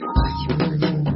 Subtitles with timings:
[0.00, 1.09] 不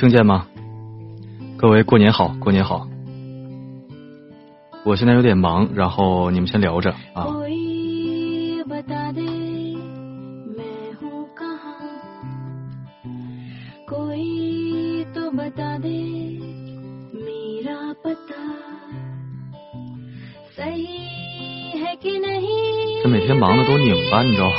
[0.00, 0.46] 听见吗？
[1.58, 2.88] 各位过年好，过年好。
[4.82, 7.26] 我现在有点忙，然后你们先聊着啊。
[23.02, 24.54] 这每天忙的都拧巴，你知道吗？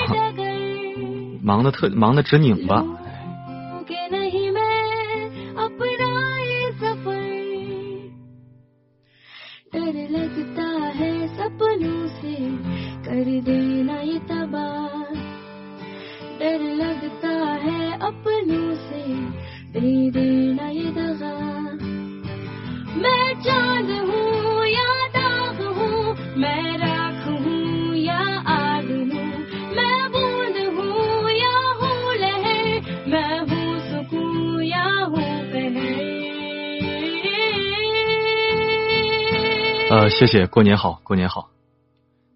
[1.42, 2.86] 忙的特忙的直拧巴。
[40.22, 41.50] 谢谢，过年好，过年好。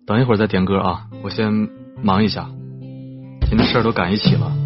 [0.08, 1.70] 等一会儿再点歌啊，我先
[2.02, 2.50] 忙一下，
[3.48, 4.65] 今天事儿都赶一起了。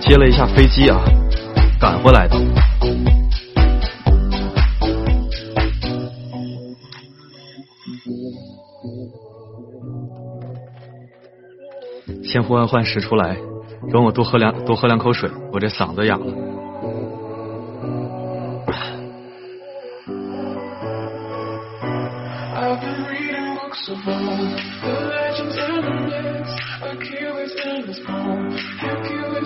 [0.00, 0.98] 接了一下飞机啊，
[1.78, 2.36] 赶回来的。
[12.24, 13.36] 千呼万唤始出来，
[13.88, 16.69] 容我多喝两多喝两口水，我这嗓子哑了。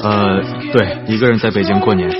[0.04, 0.38] 呃，
[0.70, 2.11] 对，一个人在北京过年。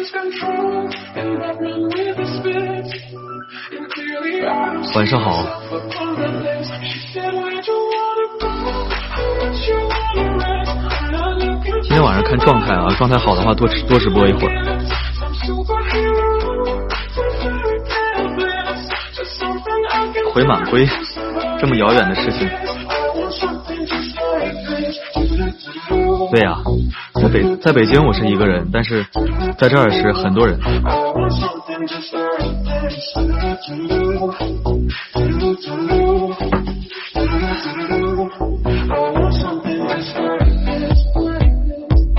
[4.95, 5.45] 晚上好。
[11.83, 14.55] 今天晚上看状态啊，状态好的话多多直播一会儿。
[20.33, 20.89] 回满归，
[21.61, 22.49] 这么遥远的事情。
[26.31, 26.57] 对呀，
[27.25, 29.03] 在北在北京我是一个人，但是
[29.57, 30.61] 在这儿是很多人。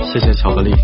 [0.02, 0.74] 谢谢巧克力。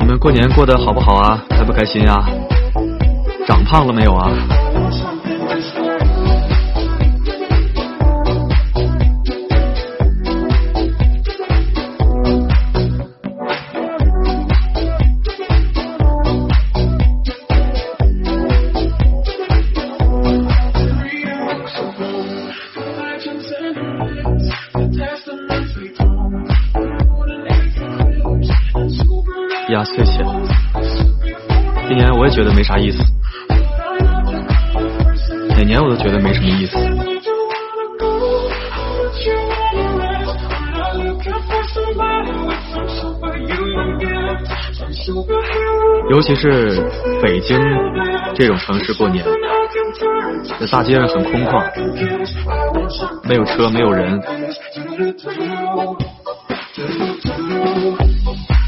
[0.00, 1.42] 你们过年过得好不好啊？
[1.48, 2.22] 开不开心呀？
[3.46, 4.30] 长胖了没有啊？
[46.14, 46.80] 尤其是
[47.20, 47.58] 北京
[48.36, 49.24] 这种城市过年，
[50.60, 51.60] 这大街上很空旷，
[53.24, 54.20] 没有车，没有人。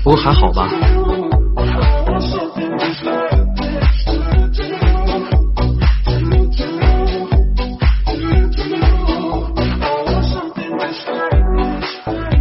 [0.02, 0.68] 不过还好吧。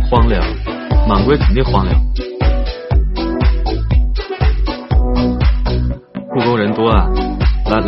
[0.09, 0.43] 荒凉，
[1.07, 1.95] 满归肯定荒凉。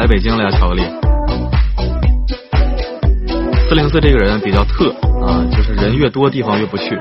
[0.07, 0.83] 北京了呀，巧克力。
[3.67, 4.89] 四零四这个人比较特
[5.25, 6.97] 啊，就是人越多地方越不去。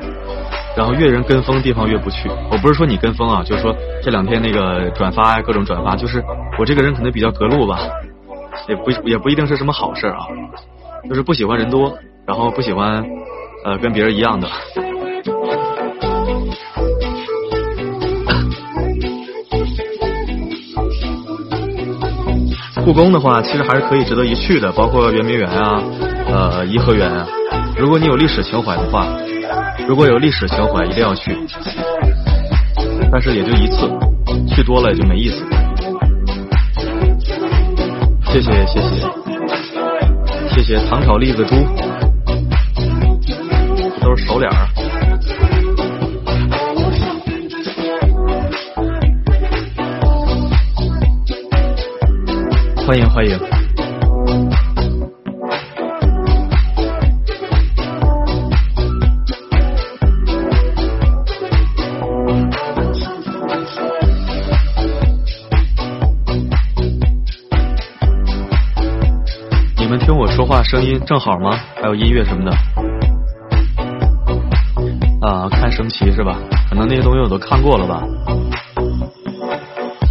[0.76, 6.22] 然后越人跟风地方越不去，我不是说你跟风啊，就是说这两天那个转发呀，各种转发，就是
[6.58, 7.78] 我这个人可能比较隔路吧，
[8.68, 10.26] 也不也不一定是什么好事啊，
[11.08, 11.96] 就是不喜欢人多，
[12.26, 13.02] 然后不喜欢
[13.64, 14.46] 呃跟别人一样的。
[22.86, 25.82] 故宫的话，其实还是可以值得一去的，包括圆明园啊，
[26.28, 27.26] 呃颐和园啊，
[27.76, 29.08] 如果你有历史情怀的话。
[29.88, 31.36] 如果有历史情怀，一定要去，
[33.10, 33.90] 但是也就一次，
[34.48, 35.44] 去多了也就没意思。
[38.30, 38.88] 谢谢谢谢
[40.54, 41.56] 谢谢糖炒栗子猪，
[44.00, 44.75] 都是熟脸儿。
[52.86, 53.36] 欢迎欢迎。
[69.76, 71.58] 你们听我说话声音正好吗？
[71.82, 72.52] 还有音乐什么的
[75.26, 75.48] 啊？
[75.48, 76.38] 看升旗是吧？
[76.70, 78.04] 可能那些东西我都看过了吧？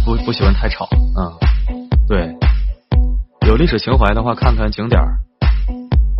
[0.04, 0.86] 不不喜欢太吵，
[3.66, 5.18] 历史情怀的话，看看景点儿。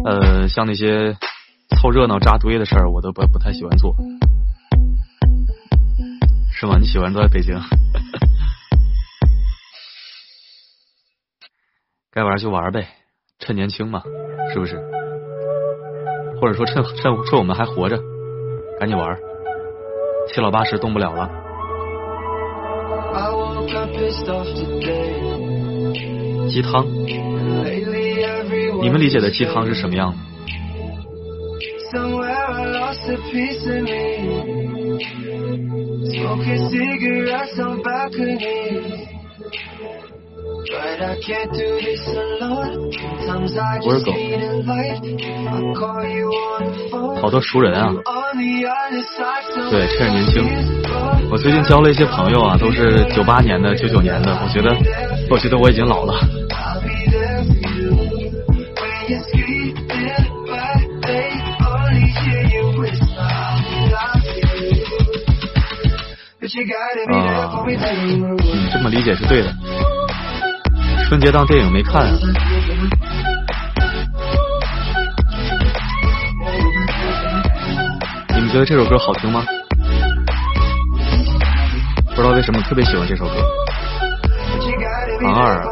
[0.04, 1.16] 呃，像那些
[1.78, 3.94] 凑热闹扎堆的事儿，我都不不太喜欢做，
[6.52, 6.76] 是吗？
[6.80, 7.56] 你喜欢都在北京？
[12.10, 12.88] 该玩就玩呗。
[13.38, 14.02] 趁年轻嘛，
[14.52, 14.76] 是不是？
[16.40, 17.96] 或者说趁趁趁我们还活着，
[18.80, 19.16] 赶紧玩，
[20.34, 21.30] 七老八十动不了了。
[26.48, 26.86] 鸡汤，
[28.82, 30.16] 你们理解的鸡汤是什么样的？
[43.84, 44.12] 我是狗，
[47.20, 47.92] 好多熟人啊！
[49.70, 50.44] 对，趁着年轻。
[51.30, 54.32] 我最近交了一些朋友啊，都是九八年的、九九年的。
[54.42, 54.74] 我觉得，
[55.28, 56.14] 我觉得我已经老了。
[56.14, 56.76] 啊，
[67.08, 68.38] 嗯，
[68.72, 69.52] 这么理解是对的。
[71.08, 72.06] 春节档电影没看，
[78.34, 79.44] 你们觉得这首歌好听吗？
[82.10, 83.65] 不知道为什么特别喜欢这首歌。
[85.22, 85.64] 王二，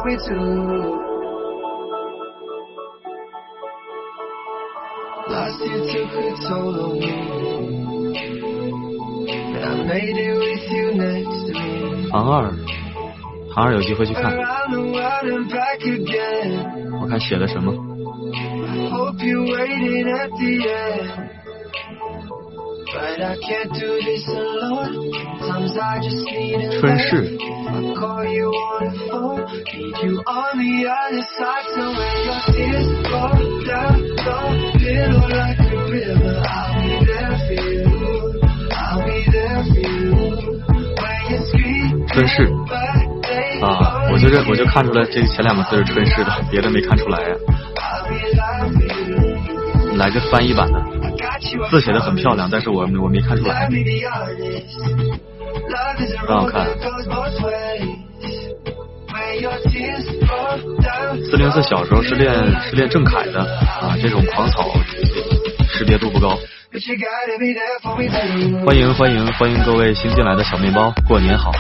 [12.13, 12.51] 王二。
[13.55, 14.37] 唐二有机会去看。
[17.01, 17.73] 我看写的什么？
[26.81, 27.39] 春逝。
[42.13, 42.47] 春逝
[43.61, 47.19] 啊，我就认我就看出来这前两个字是春逝的，别的没看出来。
[47.21, 47.35] 呀。
[49.97, 50.81] 来个翻译版的，
[51.71, 53.69] 字写的很漂亮，但是我我没看出来。
[56.27, 56.67] 很好看。
[61.31, 64.73] 四零四小时候是练是练郑恺的啊，这种狂草
[65.69, 66.39] 识别度不高。
[68.65, 71.53] 欢迎欢迎欢迎各位新进来的小面包，过年好。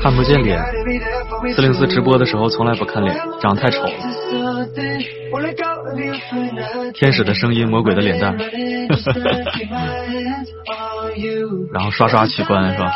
[0.00, 0.58] 看不见脸，
[1.54, 3.90] 四零四直播的时候从来不看脸，长太丑了。
[6.94, 8.36] 天使的声音，魔鬼的脸蛋，
[11.72, 12.92] 然后刷刷取关是吧？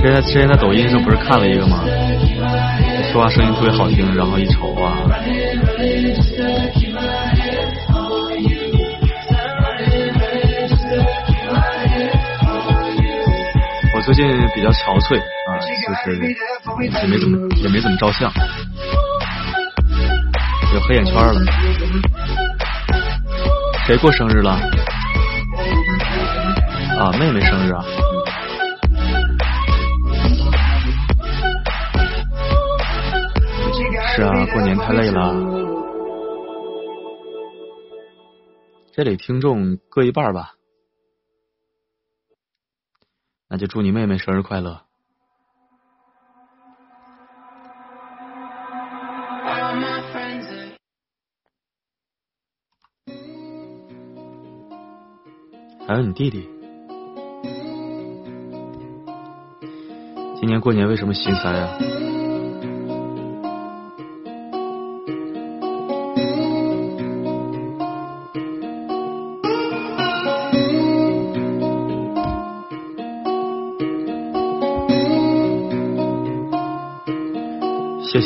[0.00, 1.84] 之前之前在抖音上不是看了一个吗？
[3.12, 4.96] 说话声音特别好听，然后一瞅啊。
[14.12, 15.54] 最近比较憔悴啊，
[15.86, 16.16] 就是
[16.82, 18.28] 也没怎么也没怎么照相，
[20.74, 21.40] 有黑眼圈了。
[23.86, 24.50] 谁过生日了？
[26.98, 27.84] 啊，妹妹生日啊。
[34.16, 35.36] 是啊，过年太累了。
[38.92, 40.54] 这里听众各一半吧。
[43.52, 44.80] 那就祝你妹妹生日快乐。
[55.84, 56.48] 还有你弟弟，
[60.36, 61.99] 今年过年为什么心塞啊？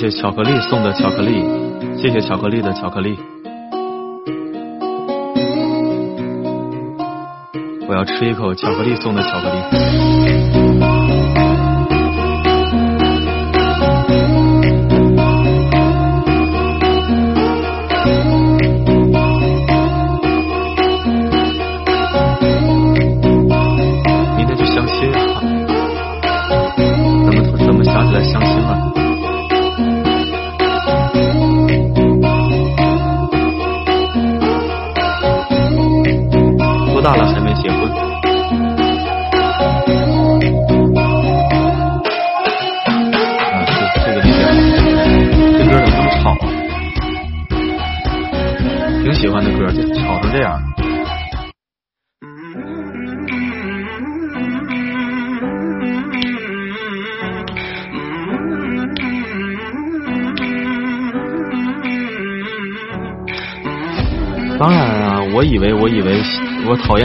[0.04, 1.42] 谢巧克力送的巧克力，
[1.96, 3.18] 谢谢巧克力的巧克力。
[7.88, 10.63] 我要吃一口巧克力送的巧克力。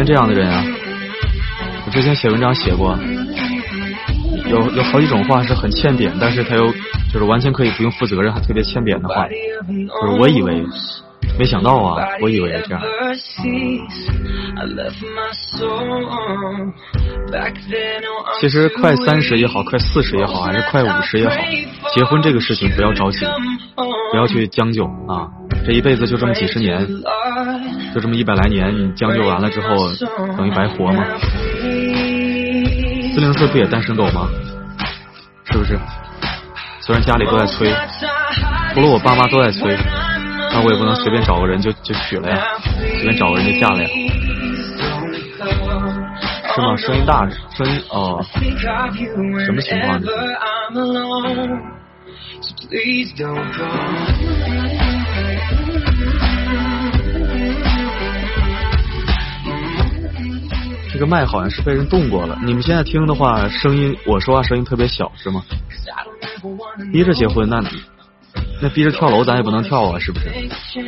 [0.09, 0.65] 这样的人啊！
[1.85, 2.97] 我之前写文章写过，
[4.47, 6.65] 有有好几种话是很欠扁，但是他又
[7.13, 10.65] 就是完全可以不用负责任，还特别欠扁的话，就是我以为，
[11.37, 12.81] 没想到啊，我以为这样。
[18.41, 21.35] 其实快三十也好，快四十也好，还是快五十也好，
[21.95, 23.27] 结婚这个事情不要着急，
[24.09, 25.29] 不要去将就啊！
[25.67, 26.81] 这一辈子就这么几十年。
[27.93, 29.91] 就这么一百来年，你将就完了之后，
[30.37, 31.03] 等于白活吗？
[33.13, 34.29] 四零四不也单身狗吗？
[35.45, 35.79] 是不是？
[36.81, 37.73] 虽然家里都在催，
[38.73, 39.75] 除了我爸妈都在催，
[40.51, 42.37] 那我也不能随便找个人就就娶了呀，
[42.77, 43.89] 随便找个人就嫁了呀。
[46.55, 46.75] 是吗？
[46.77, 48.23] 声音大，声音哦，
[49.45, 49.99] 什么情况？
[60.99, 62.37] 这个麦好像是被人动过了。
[62.43, 65.41] 你们现在听的话，声音我说话声音特别小是吗？
[66.91, 67.63] 逼着结婚那
[68.61, 70.29] 那逼着跳楼咱也不能跳啊，是不是？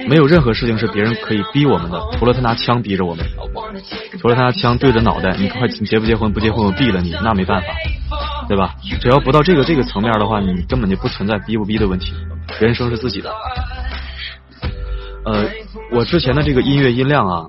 [0.09, 3.25] 没有任何事情是别人可以逼我们的，除了他拿枪逼着我们，
[4.19, 6.33] 除了他拿枪对着脑袋，你快你结不结婚？
[6.33, 7.67] 不结婚我毙了你，那没办法，
[8.49, 8.75] 对吧？
[8.99, 12.11] 只要不到这个这个层面的话，你根本就不存在逼不逼的问题，
[12.59, 13.33] 人生是自己的。
[15.23, 15.47] 呃，
[15.89, 17.47] 我之前的这个音乐音量啊，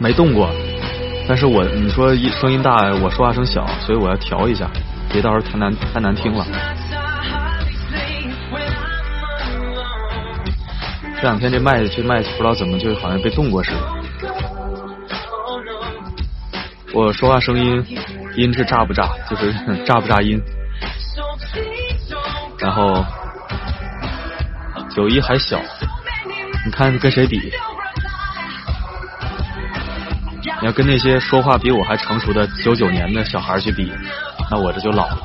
[0.00, 0.50] 没动过，
[1.30, 4.68] 但是我你说一声音大，我说话声小，所以我要调一下，
[5.12, 6.44] 别到时候太难太难听了。
[11.14, 13.78] 这两天这麦这麦不知道怎么就好像被动过似的。
[16.92, 17.86] 我说话声音
[18.34, 19.54] 音质炸不炸，就是
[19.86, 20.36] 炸不炸音。
[22.58, 23.04] 然后
[24.96, 25.60] 九一还小，
[26.66, 27.52] 你看跟谁比？
[30.60, 33.90] 你要跟那些说话比我还成熟的九九年的小孩去比，
[34.50, 35.18] 那我这就老了。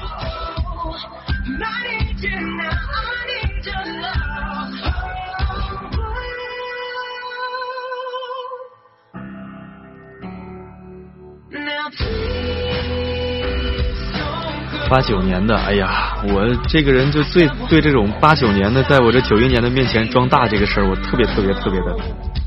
[14.87, 21.97] 八九年的，哎呀，我这个人就最对这种八九年的，在我这九一年的面前装大这个事儿，我特别特别特别的。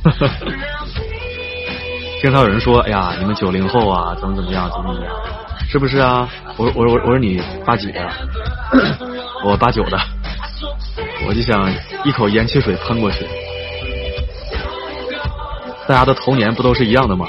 [2.20, 5.14] 经常有人说，哎呀，你们九零后啊，怎么怎么样，怎么怎么样，
[5.70, 6.28] 是不是啊？
[6.57, 8.00] 我我我我说你八几的？
[9.44, 9.98] 我八九的。
[11.26, 11.70] 我就想
[12.04, 13.26] 一口盐汽水喷过去。
[15.87, 17.26] 大家的童年不都是一样的吗？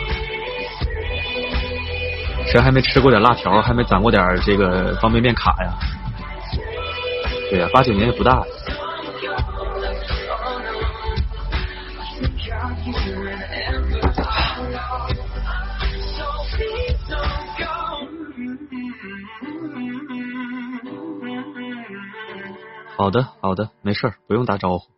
[2.51, 5.73] 谁还没吃过点辣条，还没攒过点这个方便面卡呀？
[7.51, 8.43] 对呀，八九年也不大。
[22.99, 24.91] 好的，好的，没事儿，不用打招呼，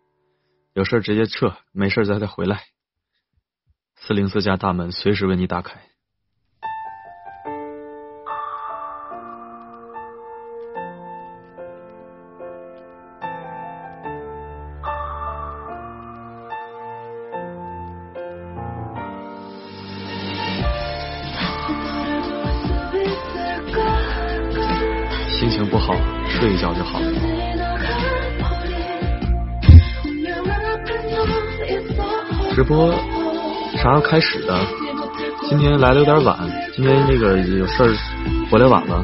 [0.74, 2.64] 有事直接撤，没事咱再回来。
[3.96, 5.84] 四零四家大门随时为你打开。
[33.82, 34.54] 啥时候开始的？
[35.50, 36.38] 今天来的有点晚，
[36.76, 37.90] 今天那个有事儿
[38.52, 39.04] 回来晚了。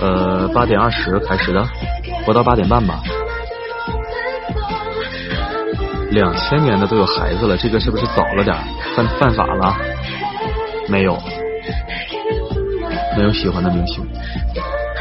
[0.00, 1.62] 呃，八点二十开始的，
[2.24, 3.00] 播到八点半吧。
[6.10, 8.56] 两千年的都有孩子了，这个是不是早了点？
[8.96, 9.76] 犯犯法了？
[10.88, 11.14] 没有，
[13.14, 14.02] 没有喜欢的明星。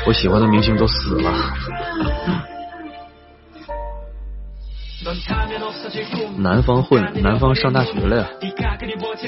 [0.05, 1.31] 我喜欢的明星都死了。
[6.37, 8.27] 南方混，南方上大学了呀。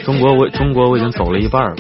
[0.04, 1.76] 中国我中国我已经走了一半了。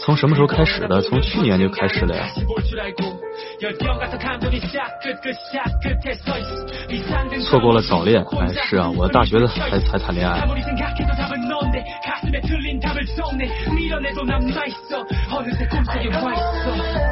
[0.00, 1.00] 从什么时候开始的？
[1.00, 2.24] 从去年就开始了呀。
[7.44, 10.40] 错过了早恋，哎，是啊，我大学的才才谈恋爱。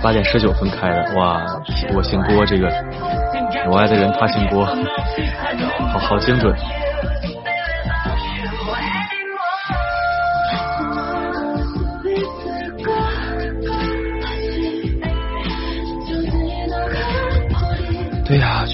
[0.02, 1.40] 八点十九分开的，哇，
[1.94, 2.68] 我姓郭，这个
[3.70, 4.66] 我爱的人他姓郭，
[5.92, 6.52] 好好精准。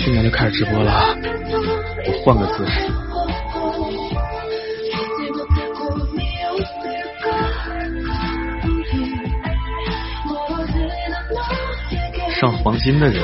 [0.06, 1.16] 对呀，去年就开始直播了。
[2.06, 2.72] 我换个姿势。
[12.40, 13.20] 上黄金的人，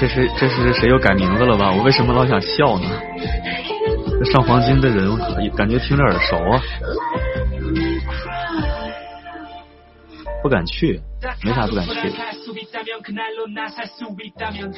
[0.00, 1.70] 这是这是谁又改名字了吧？
[1.76, 2.88] 我为什么老想笑呢？
[4.24, 5.14] 这上黄金的人，
[5.54, 6.62] 感觉听着耳熟啊。
[10.42, 11.00] 不敢去，
[11.44, 11.94] 没啥不敢去。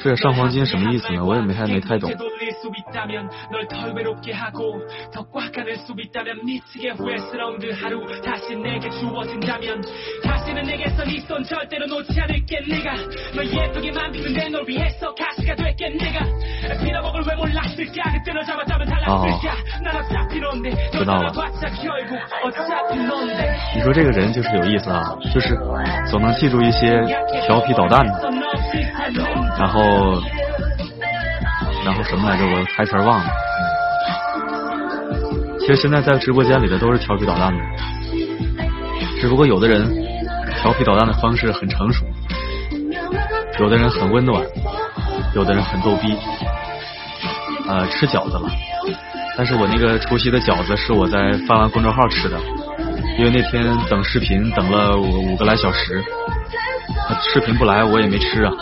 [0.02, 1.24] 这上黄金什么意思呢？
[1.24, 2.10] 我也没太没太懂。
[23.74, 25.54] 你说这个人就是有意思啊，就是
[26.10, 27.02] 总能记住一些
[27.46, 28.30] 调皮捣蛋的，
[29.58, 29.82] 然后
[31.84, 32.44] 然后什么来着？
[32.44, 33.26] 我台词忘了。
[35.60, 37.62] 其实现在在直播间里的都是调皮捣蛋的，
[39.20, 39.86] 只不过有的人
[40.60, 42.04] 调皮捣蛋的方式很成熟，
[43.60, 44.42] 有的人很温暖，
[45.34, 46.16] 有的人很逗逼。
[47.66, 48.50] 呃，吃饺子了，
[49.38, 52.38] 但是我那个除夕的饺子是我在发完公众号吃的，
[53.18, 56.04] 因为那天等视频等了五五个来小时，
[57.32, 58.52] 视频不来我也没吃啊。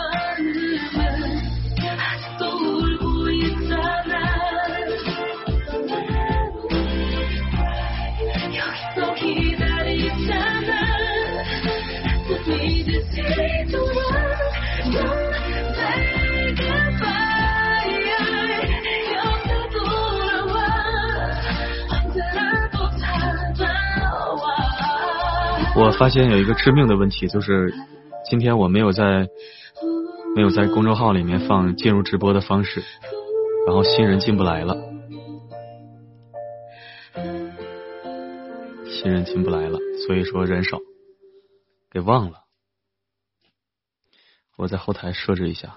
[25.83, 27.73] 我发现有一个致命的问题，就是
[28.29, 29.27] 今天我没有在
[30.33, 32.81] 没有在公众号里面放进入直播的方式，
[33.67, 34.77] 然后新人进不来了，
[38.85, 40.79] 新人进不来了，所以说人少，
[41.91, 42.45] 给忘了，
[44.55, 45.75] 我在后台设置一下。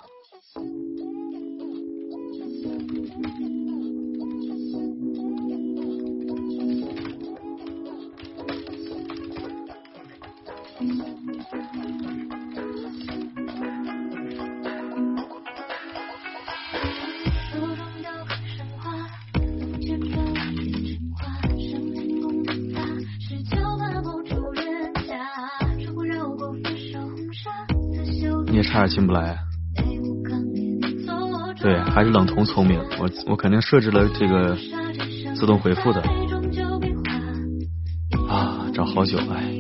[28.86, 29.36] 点进不来，
[31.60, 34.56] 对，还是冷瞳聪明，我我肯定设置了这个
[35.34, 36.00] 自动回复的
[38.28, 39.52] 啊，找好久哎。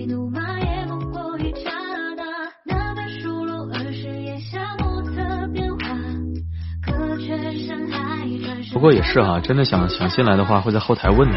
[8.72, 11.36] 不过也是哈，真的想想进来的话，会在后台问的。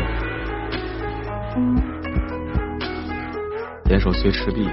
[3.86, 4.67] 点首碎赤壁，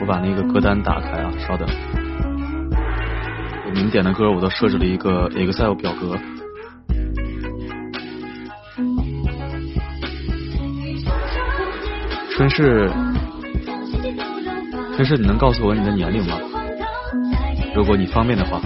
[0.00, 1.68] 我把那个歌单打开啊，稍等。
[3.78, 6.18] 您点的歌我都设置了一个 Excel 表格。
[12.32, 12.90] 春世，
[14.96, 16.36] 春世，你能告诉我你的年龄吗？
[17.72, 18.60] 如果你方便的话。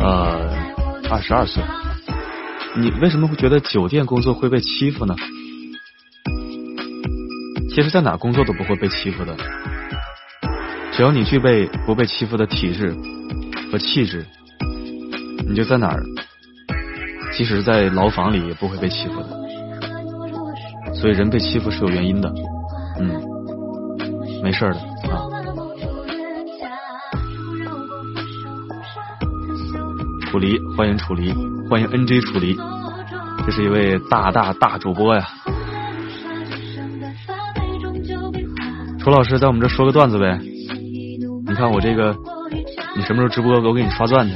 [0.00, 0.50] 呃，
[1.08, 1.62] 二十二岁。
[2.76, 5.14] 你为什么会觉得酒店工作会被欺负呢？
[7.80, 9.34] 其实，在哪工作都不会被欺负的。
[10.92, 12.94] 只要你具备不被欺负的体质
[13.72, 14.26] 和气质，
[15.48, 16.02] 你就在哪儿，
[17.32, 19.28] 即使在牢房里也不会被欺负的。
[20.94, 22.30] 所以，人被欺负是有原因的。
[22.98, 23.22] 嗯，
[24.42, 24.76] 没事的
[25.10, 25.24] 啊。
[30.30, 31.32] 楚离，欢迎楚离，
[31.70, 32.54] 欢迎 NJ 楚离，
[33.46, 35.26] 这是一位大大大主播呀。
[39.10, 40.38] 楚老师在我们这说个段子呗？
[40.38, 42.14] 你看我这个，
[42.96, 44.34] 你什么时候直播，我给你刷钻去。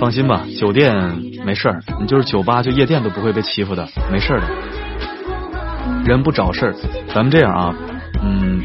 [0.00, 0.92] 放心吧，酒店
[1.44, 4.48] 没事儿，你就是酒吧就夜店都不会被欺负的，没事儿的。
[6.04, 6.74] 人不找事儿，
[7.14, 7.72] 咱们这样啊，
[8.24, 8.60] 嗯，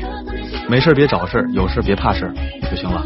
[0.68, 2.34] 没事别找事儿，有事别怕事儿
[2.72, 3.06] 就行了。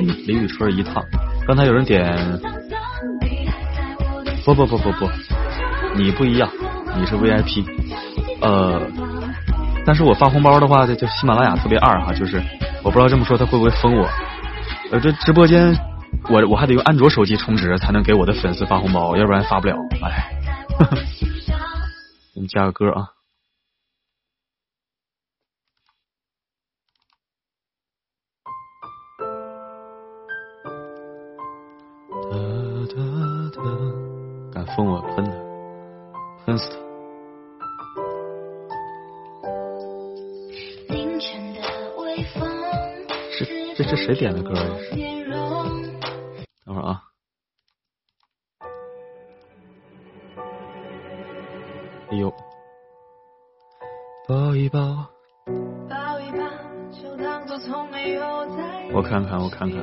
[0.00, 1.00] 李李宇春一趟，
[1.46, 2.12] 刚才有人点，
[4.44, 5.08] 不不不不不，
[5.96, 6.50] 你不一样，
[6.96, 7.64] 你是 VIP，
[8.40, 8.80] 呃，
[9.86, 12.42] 但是我发红包的话，这就喜马拉雅特别二哈，就是
[12.82, 14.06] 我不知道这么说他会不会封我，
[14.90, 15.74] 呃，这直播间
[16.28, 20.36] 我我还得用安卓手机充值才能给我的粉丝发红包，要不然发不了，哎，
[22.34, 23.08] 我们加个歌啊。
[34.52, 35.02] 敢封我，
[36.46, 36.62] 喷他，
[40.88, 42.44] 喷死他！
[43.32, 44.76] 是这这谁点的歌啊？
[46.66, 47.02] 等会儿啊！
[52.10, 52.30] 哎呦，
[54.28, 54.78] 抱一抱，
[58.92, 59.82] 我看看，我看看，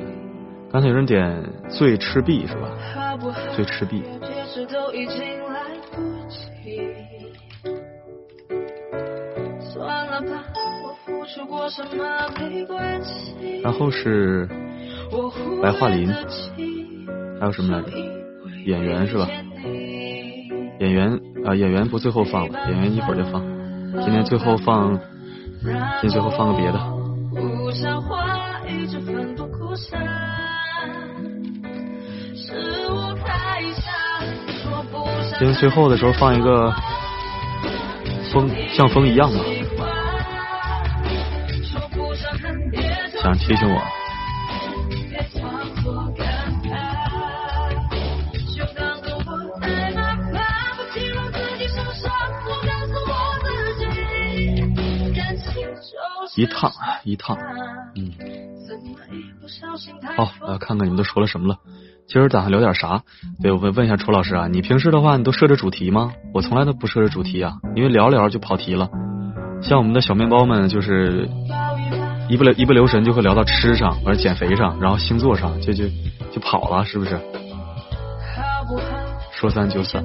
[0.71, 2.69] 刚才有人点醉赤壁是吧？
[3.55, 4.03] 醉赤壁。
[13.63, 14.47] 然后是
[15.61, 16.13] 白桦林，
[17.39, 17.91] 还有什么来着？
[18.65, 19.29] 演员是吧？
[20.79, 23.41] 演员啊，演员不最后放了，演员一会儿就放。
[24.03, 24.99] 今天最后放，
[25.61, 26.79] 今天最后放个别的。
[35.39, 36.73] 今天最后的时候放一个
[38.33, 39.39] 风，像风一样的，
[43.21, 43.79] 想提醒我。
[56.35, 56.71] 一趟
[57.03, 57.37] 一趟，
[57.95, 58.11] 嗯，
[60.17, 61.57] 好，来看看你们都说了什么了。
[62.07, 63.03] 今儿打算聊点啥？
[63.41, 66.13] 对我问问一下楚老师啊，你平时的话，你都设置主题吗？
[66.33, 68.89] 我从来都不设置主题啊，因为聊聊就跑题了。
[69.61, 71.29] 像我们的小面包们，就是
[72.31, 75.83] 一不留一不留神就会聊到吃上，或者减肥上，然后星座上，就就
[76.31, 77.19] 就跑了，是不是？
[79.33, 80.01] 说散就散，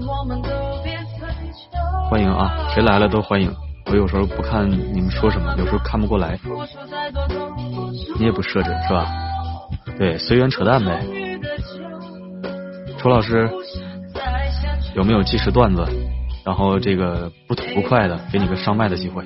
[2.11, 3.55] 欢迎啊，谁来了都欢迎。
[3.93, 6.37] 我有时候不看你们说什么，有时候看不过来。
[8.19, 9.07] 你也不设置是吧？
[9.97, 11.01] 对，随缘扯淡呗。
[12.99, 13.49] 楚老师
[14.97, 15.87] 有没有计时段子？
[16.45, 19.25] 然后这个不吐不快的，给你个上麦的机会。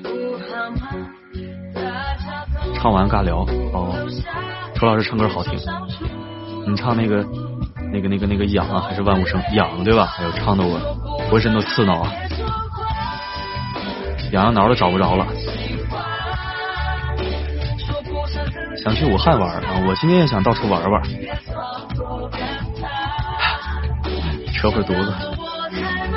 [2.81, 3.93] 唱完尬聊哦。
[4.73, 5.53] 楚老师唱歌好听，
[6.67, 7.23] 你唱那个
[7.93, 10.15] 那个那个那个痒啊，还是万物生痒对吧？
[10.17, 10.79] 哎呦，唱的我
[11.29, 12.11] 浑身都刺挠啊。
[14.31, 15.27] 痒痒挠都找不着了，
[18.83, 19.61] 想去武汉玩啊！
[19.87, 21.03] 我今天也想到处玩玩，
[24.55, 25.13] 扯会犊子。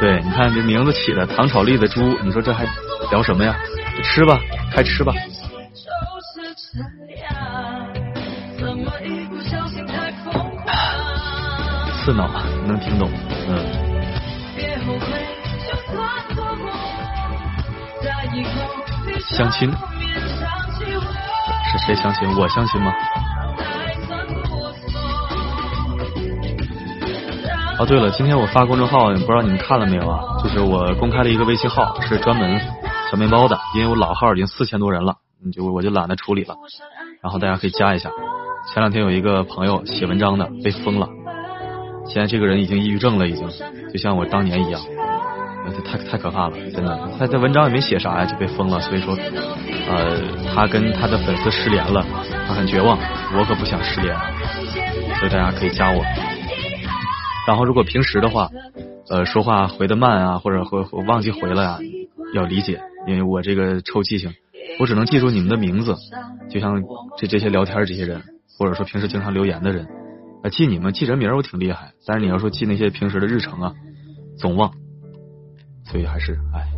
[0.01, 2.65] 对，你看这名字起的糖炒栗子猪，你说这还
[3.11, 3.55] 聊什么呀？
[4.03, 4.41] 吃吧，
[4.73, 5.13] 开吃吧。
[6.75, 6.81] 刺
[12.13, 12.29] 挠，
[12.67, 13.09] 能听懂，
[13.47, 13.55] 嗯。
[19.37, 19.77] 相亲是
[21.87, 22.29] 谁相亲？
[22.37, 22.93] 我相亲吗？
[27.79, 30.19] 哦，对了，今天我发公众号，不知道你们看了没有啊？
[30.43, 32.61] 就是我公开了一个微信号，是专门
[33.13, 35.19] 小面包的，因为我老号已经四千多人了，
[35.53, 36.57] 就我就懒得处理了。
[37.23, 38.11] 然后大家可以加一下。
[38.73, 41.09] 前两天有一个朋友写文章的被封了，
[42.07, 43.49] 现在这个人已经抑郁症了，已经
[43.93, 44.81] 就像我当年一样。
[45.67, 47.11] 这太太可怕了，真的。
[47.19, 48.79] 他在文章也没写啥呀，就被封了。
[48.81, 49.17] 所以说，
[49.89, 50.21] 呃，
[50.55, 52.05] 他跟他的粉丝失联了，
[52.47, 52.99] 他很绝望。
[53.35, 54.15] 我可不想失联，
[55.19, 56.03] 所以大家可以加我。
[57.47, 58.51] 然后如果平时的话，
[59.09, 61.79] 呃，说话回的慢啊，或者回忘记回了呀，
[62.35, 64.35] 要理解，因为我这个臭记性，
[64.79, 65.97] 我只能记住你们的名字。
[66.51, 66.83] 就像
[67.17, 68.23] 这这些聊天这些人，
[68.59, 69.87] 或者说平时经常留言的人，
[70.43, 73.75] 啊，记你们记人名我挺厉害，但是你要说记那些平时的日程啊，
[74.39, 74.75] 总忘。
[75.87, 76.73] 所以还是哎，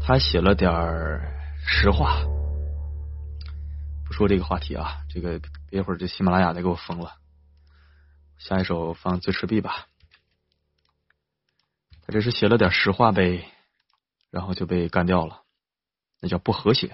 [0.00, 0.70] 他写了点
[1.66, 2.22] 实话，
[4.06, 7.12] 不说这个话题啊，这个别一会儿这喜马拉雅再给我封了。
[8.38, 9.86] 下一首放最赤壁吧，
[12.04, 13.44] 他这是写了点实话呗，
[14.30, 15.41] 然后就被干掉了，
[16.22, 16.88] 那叫不和谐。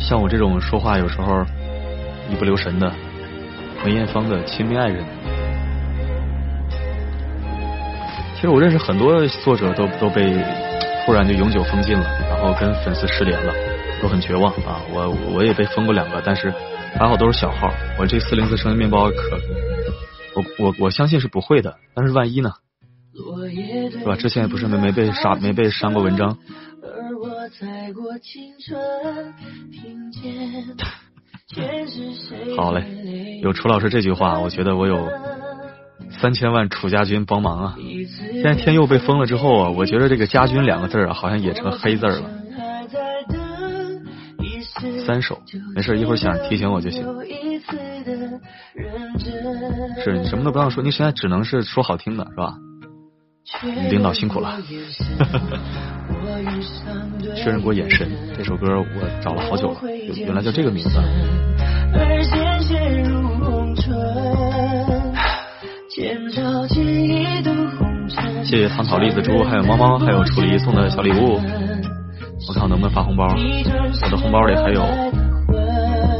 [0.00, 1.44] 像我这种说话有时候
[2.28, 2.92] 一不留神的，
[3.84, 5.04] 梅艳芳的亲密爱人。
[8.34, 10.44] 其实我认识很多作者，都都被
[11.04, 13.54] 突然就永久封禁了，然后跟粉丝失联了，
[14.02, 14.82] 都很绝望啊！
[14.92, 16.52] 我我也被封过两个，但是
[16.98, 17.72] 还好都是小号。
[17.98, 19.40] 我这四零四声音面包可，
[20.34, 22.52] 我我我相信是不会的，但是万一呢？
[23.90, 24.16] 是吧？
[24.16, 26.36] 之前不是没没被杀没被删过文章？
[32.56, 35.08] 好嘞，有楚老师这句话，我觉得我有。
[36.20, 37.76] 三千万楚家军帮忙啊！
[38.32, 42.30] 现在天佑被封了之后啊，我觉得这个家军两个字啊，好像也成黑字了。
[45.04, 45.42] 三首，
[45.74, 47.02] 没事，一会儿想提醒我就行。
[50.04, 52.54] 是你什么都不让说，你现在只能是说好听的，是吧？
[53.90, 54.58] 领导辛苦了。
[57.36, 59.80] 确认过眼神，这首歌我找了好久了，
[60.16, 60.90] 原来叫这个名字。
[68.44, 71.40] 谢谢糖炒栗子猪，还有猫猫，还有楚离送的小礼物。
[72.48, 74.80] 我看我能不能发红包，我的红包里还有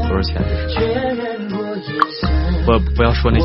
[0.07, 0.41] 多少钱？
[2.67, 3.39] 不不要说那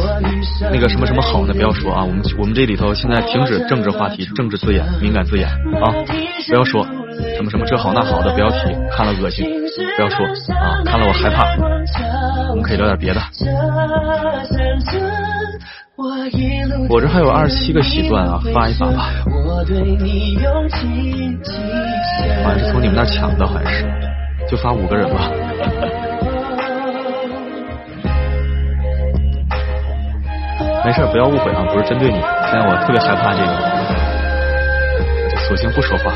[0.73, 2.03] 那个什么什么好的，不要说啊！
[2.03, 5.95] 我们我们这里头现在停止政治话题、政治字眼、敏感字眼啊！
[6.49, 6.85] 不要说
[7.37, 9.47] 什么什么这好那好的，不要提，看了恶心。
[9.97, 11.45] 不要说啊，看了我害怕。
[12.51, 13.21] 我们可以聊点别的。
[16.89, 19.09] 我这还有二十七个喜钻啊，发一发吧。
[22.43, 23.85] 好像是从你们那抢的，好像是，
[24.51, 25.31] 就发五个人吧。
[30.85, 32.19] 没事，不要误会啊，不是针对你。
[32.21, 33.53] 现在我特别害怕这个，
[35.47, 36.13] 索性不说话。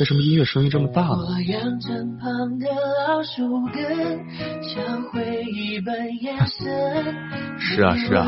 [0.00, 1.24] 为什么音乐声音这么大呢？
[7.60, 8.26] 是啊是啊，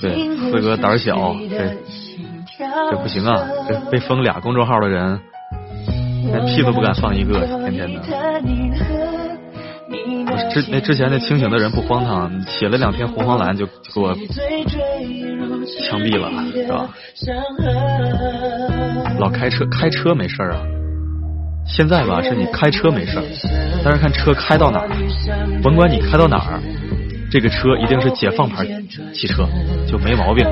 [0.00, 1.76] 对，四哥胆小，这
[2.90, 5.20] 这不行啊，这被封俩公众号的人。
[6.32, 8.00] 连屁都不敢放一个，天天的。
[10.28, 14.12] 我之那之前那清醒的人不荒唐，写了两篇红黄蓝就给我
[15.88, 16.88] 枪毙了，是吧？
[19.18, 20.58] 老开车开车没事啊，
[21.66, 23.18] 现在吧是你开车没事，
[23.84, 24.88] 但是看车开到哪儿，
[25.62, 26.60] 甭管你开到哪儿，
[27.30, 28.66] 这个车一定是解放牌
[29.14, 29.48] 汽车，
[29.88, 30.44] 就没毛病。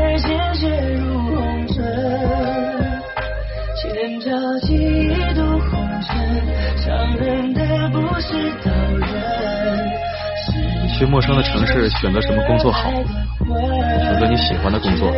[10.99, 12.91] 去陌生的城市，选择什么工作好？
[12.91, 15.13] 选择你喜欢的工作。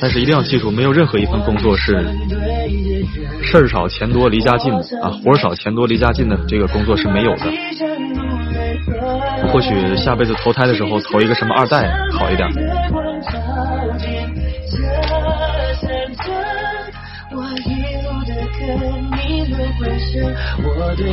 [0.00, 2.04] 但是一定要记住，没有任何一份工作是
[3.42, 7.44] 事儿少钱多离家近的啊，活少钱多离家近的这个工作是没有的。
[9.52, 12.48] 或许下辈子投胎的时候投一个什么二代好一点。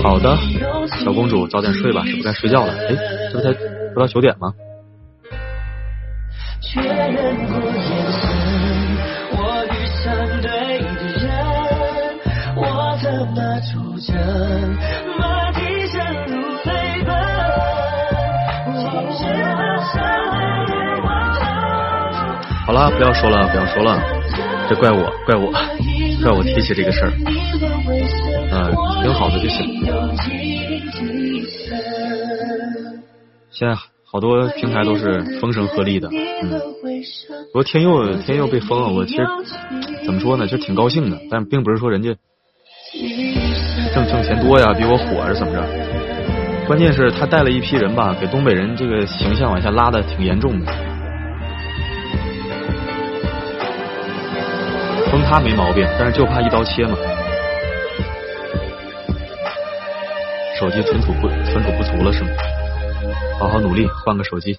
[0.04, 0.38] 好的，
[1.04, 2.74] 小公主早点睡吧，是不是该睡觉了？
[2.74, 2.96] 哎，
[3.32, 3.54] 这不才
[3.94, 4.54] 不到九点吗？
[22.66, 24.02] 好了，不要说了，不要说了，
[24.68, 25.54] 这怪我，怪我，
[26.24, 27.12] 怪我提起这个事儿。
[28.52, 29.66] 嗯，挺好的就行。
[33.52, 36.10] 现在好多平台都是风声鹤唳的，
[36.44, 36.60] 嗯。
[37.48, 39.26] 不过天佑天佑被封了，我其实
[40.06, 42.16] 怎么说呢，就挺高兴的，但并不是说人家
[43.94, 45.64] 挣挣钱多呀，比我火是怎么着。
[46.68, 50.66] 关键是他带了一批人吧，给东北人这个形象往下拉的挺严重的。
[55.30, 56.96] 他没毛病，但是就怕一刀切嘛。
[60.58, 62.30] 手机存储不存储不足了是吗？
[63.38, 64.58] 好好努力换个手机。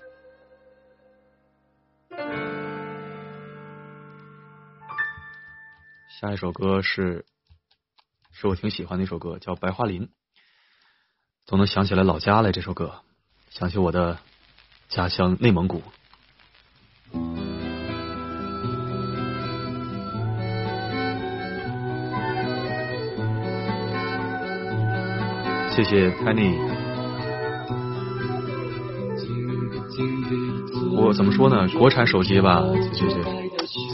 [6.21, 7.25] 下一首歌是
[8.31, 10.03] 是我挺喜欢的一首歌，叫《白桦林》，
[11.47, 12.53] 总能想起来老家来。
[12.53, 13.01] 这首歌
[13.49, 14.19] 想起我的
[14.89, 15.83] 家乡内蒙古。
[25.79, 26.59] 谢谢 Tiny。
[30.97, 31.68] 我怎么说呢？
[31.79, 33.14] 国产手机吧，谢谢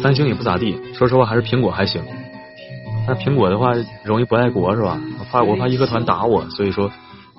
[0.00, 0.80] 三星也不咋地。
[0.94, 2.02] 说实话，还是苹果还行。
[3.06, 4.98] 那苹果的话，容易不爱国是吧？
[5.18, 6.90] 我怕我怕义和团打我，所以说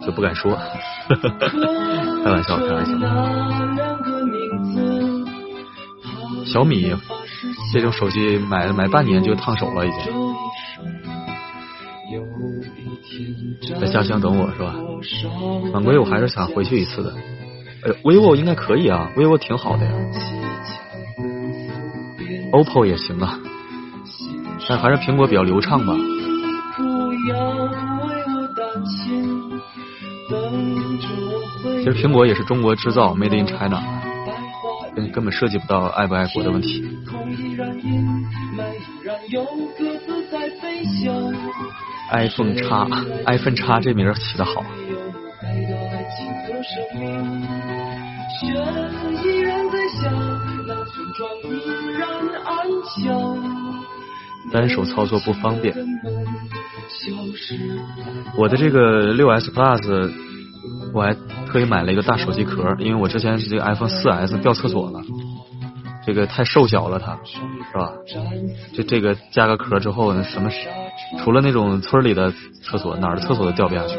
[0.06, 0.56] 就不敢说。
[2.24, 2.92] 开玩笑，开玩笑。
[6.46, 6.96] 小米
[7.74, 10.14] 这种手机买买半年就烫手了，已经。
[13.80, 14.76] 在家乡等我是吧？
[15.72, 17.14] 反归我还是想回去一次的。
[17.84, 19.92] 哎，vivo 应该可以啊，vivo 挺好的呀。
[22.52, 23.40] OPPO 也行啊，
[24.68, 25.94] 但还是苹果比较流畅吧。
[31.84, 33.82] 其实苹果也是中国制造，Made in China，
[34.96, 36.84] 根根本涉及不到爱不爱国的问题。
[42.12, 42.88] iPhone 叉
[43.26, 44.64] ，iPhone 叉这名起的好。
[54.52, 55.76] 单手操作不方便。
[58.38, 60.12] 我的这个六 S Plus，
[60.94, 61.16] 我还
[61.48, 65.02] 特意买了一个大手机壳，因为我之前这个 iPhone 四 S 掉厕所了。
[66.06, 67.40] 这个太瘦小了，它是
[67.78, 67.92] 吧？
[68.74, 70.52] 就这个加个壳之后呢，什么
[71.20, 72.32] 除了那种村里的
[72.64, 73.98] 厕所，哪儿的厕所都掉不下去。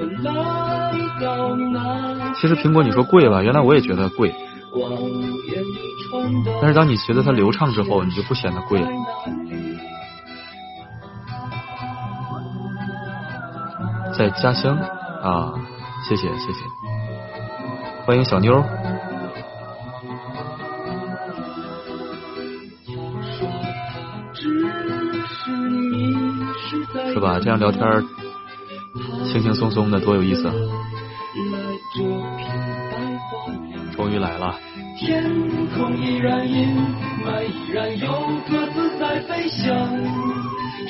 [2.35, 4.35] 其实苹果你说贵吧，原来我也觉得贵，
[6.61, 8.89] 但是当你觉得它流畅之后，你就不显得贵了。
[14.17, 14.77] 在家乡
[15.23, 15.53] 啊，
[16.09, 16.65] 谢谢谢谢，
[18.07, 18.63] 欢迎小妞。
[27.17, 27.41] 是吧？
[27.43, 27.83] 这样聊天
[29.25, 30.55] 轻轻松松的多有意思啊。
[33.97, 34.55] 终于来了。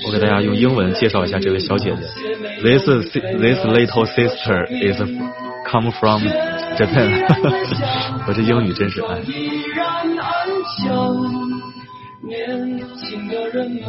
[0.05, 2.03] 我给大家用英文介绍一下这位小姐姐。
[2.61, 4.99] This this little sister is
[5.71, 6.23] come from
[6.77, 7.23] Japan。
[8.27, 9.23] 我这英语真是哎。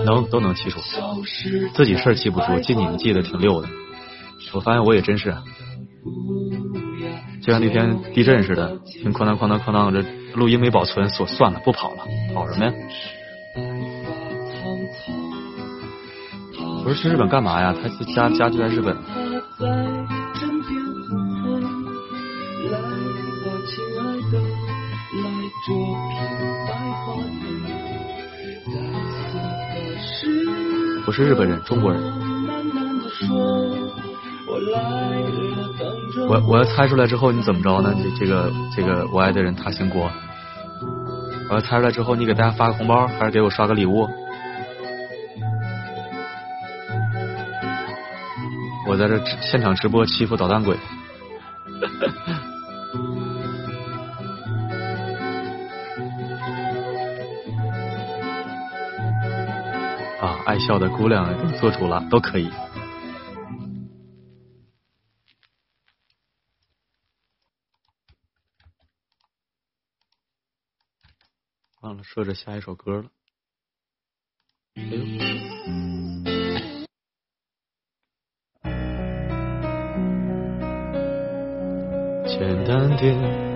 [0.05, 0.79] 能都能记住，
[1.73, 3.67] 自己事儿记不住，记你们记得挺溜的。
[4.53, 5.35] 我发现我也真是，
[7.41, 8.77] 就像那天地震似的，
[9.13, 10.03] 哐当哐当哐当，这
[10.33, 12.73] 录音没保存，说算了，不跑了，跑什么呀？
[16.79, 17.73] 我说去日本干嘛呀？
[17.73, 18.95] 他家家就在日本。
[31.17, 31.99] 是日本人，中国人。
[36.29, 37.91] 我我要猜出来之后，你怎么着呢？
[38.03, 40.11] 这这个这个我爱的人他姓郭。
[41.49, 44.07] 我要猜出来之后，你给大家发个红包，还是给我刷个礼物？
[48.87, 50.77] 我在这现场直播欺负捣蛋鬼。
[60.47, 62.49] 爱笑的姑娘做主了，都可以。
[71.81, 73.09] 忘了设置下一首歌了。
[74.75, 74.99] 哎呦，
[82.25, 83.46] 简单点。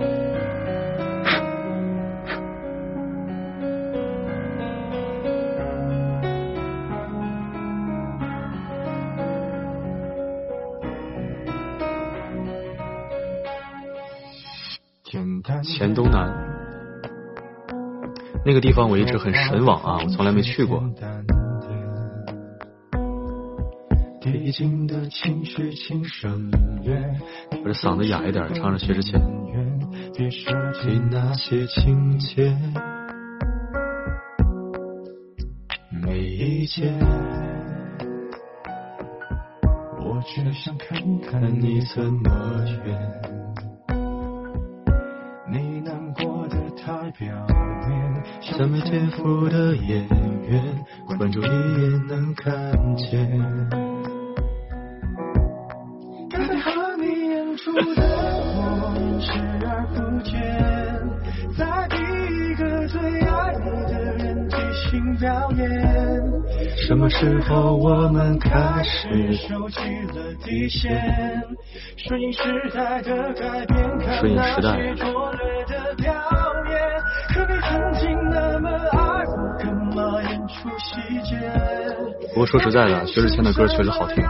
[15.62, 16.32] 黔东南
[18.44, 20.82] 那个地方我一直很神往啊，我从来没去过。
[27.52, 29.20] 我这嗓子哑一点，唱着薛之谦。
[36.04, 36.98] 每一件，
[40.00, 43.41] 我只想看看你怎么演。
[47.18, 47.28] 表
[47.88, 50.08] 面像没天赋的演
[50.48, 50.62] 员，
[51.16, 52.52] 观众一眼能看
[52.96, 53.28] 见。
[56.30, 58.02] 刚才和你演出的
[58.56, 59.32] 我视
[59.66, 60.32] 而不见，
[61.56, 64.56] 在第一个最爱你的人即
[64.90, 65.62] 兴表演。
[66.86, 69.80] 什么时候我们开始收起
[70.14, 71.42] 了底线？
[71.96, 72.40] 顺应时
[72.74, 76.12] 代的改变，看那些拙劣的表
[77.34, 77.46] 演。
[82.28, 84.24] 不过说实在的，薛之谦的歌确实好听。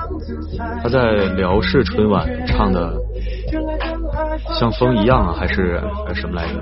[0.82, 2.92] 他在辽视春晚唱的
[4.58, 5.80] 《像风一样》啊，还是
[6.14, 6.60] 什么来着？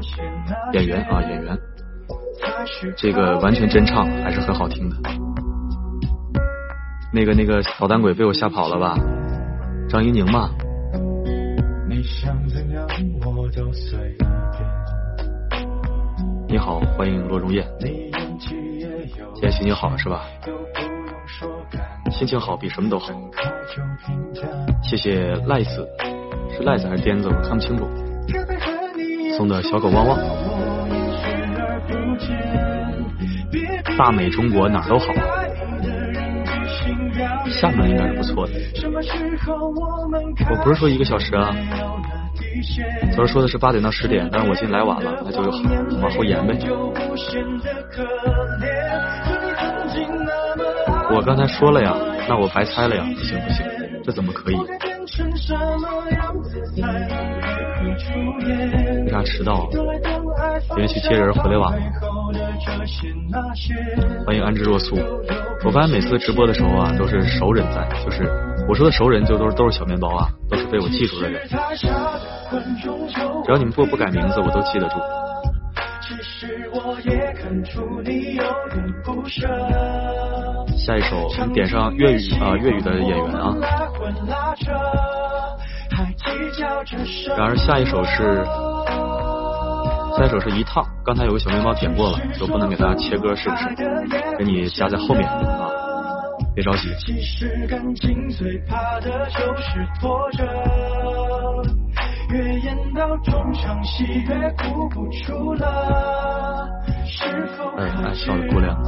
[0.72, 1.58] 演员啊，演员，
[2.96, 4.96] 这个完全真唱，还是很好听的。
[7.12, 8.96] 那个那个捣蛋鬼被我吓跑了吧？
[9.88, 10.50] 张怡宁嘛。
[11.88, 12.02] 你
[16.50, 17.64] 你好，欢迎罗荣艳。
[17.78, 18.10] 今
[19.36, 20.24] 天心情好了是吧？
[22.10, 23.12] 心情好比什么都好。
[24.82, 25.88] 谢谢赖子，
[26.50, 27.28] 是赖子还是癫子？
[27.28, 27.86] 我看不清楚。
[29.36, 30.18] 送的小狗汪汪。
[33.96, 35.06] 大美中国哪儿都好。
[37.48, 38.52] 厦门应该是不错的。
[40.50, 41.54] 我不是说一个小时啊。
[43.14, 45.40] 昨儿说的是八点到十点，但是我今天来晚了，那就
[46.00, 46.58] 往后延呗。
[51.12, 51.94] 我刚才说了呀，
[52.28, 53.64] 那我白猜了呀，不行不行，
[54.04, 54.56] 这怎么可以？
[59.04, 59.68] 为啥迟到？
[60.70, 61.80] 因为去接人回来晚了。
[64.26, 64.96] 欢迎安之若素。
[65.64, 68.24] 我发现每次直播的时候啊，都是熟人在，就是
[68.68, 71.46] 我说的熟人就都是都是小面包啊，都是被我记住的人。
[73.44, 74.98] 只要你们不不改名字，我都记得住。
[80.76, 83.54] 下一首，点上粤语啊，粤语的演员啊。
[87.36, 88.44] 然而下一首是，
[90.16, 90.84] 下一首是一趟。
[91.04, 93.68] 刚才有个小面包点过了，就不能给大家切歌，是不是？
[94.38, 95.70] 给你加在后面啊，
[96.54, 96.88] 别着急。
[107.76, 108.84] 哎，爱笑的姑娘，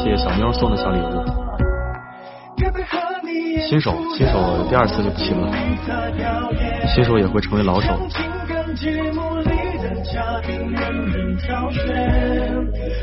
[0.00, 1.45] 谢谢小妞送的小礼物。
[3.68, 5.52] 新手，新手第二次就不行了，
[6.86, 7.88] 新手也会成为老手。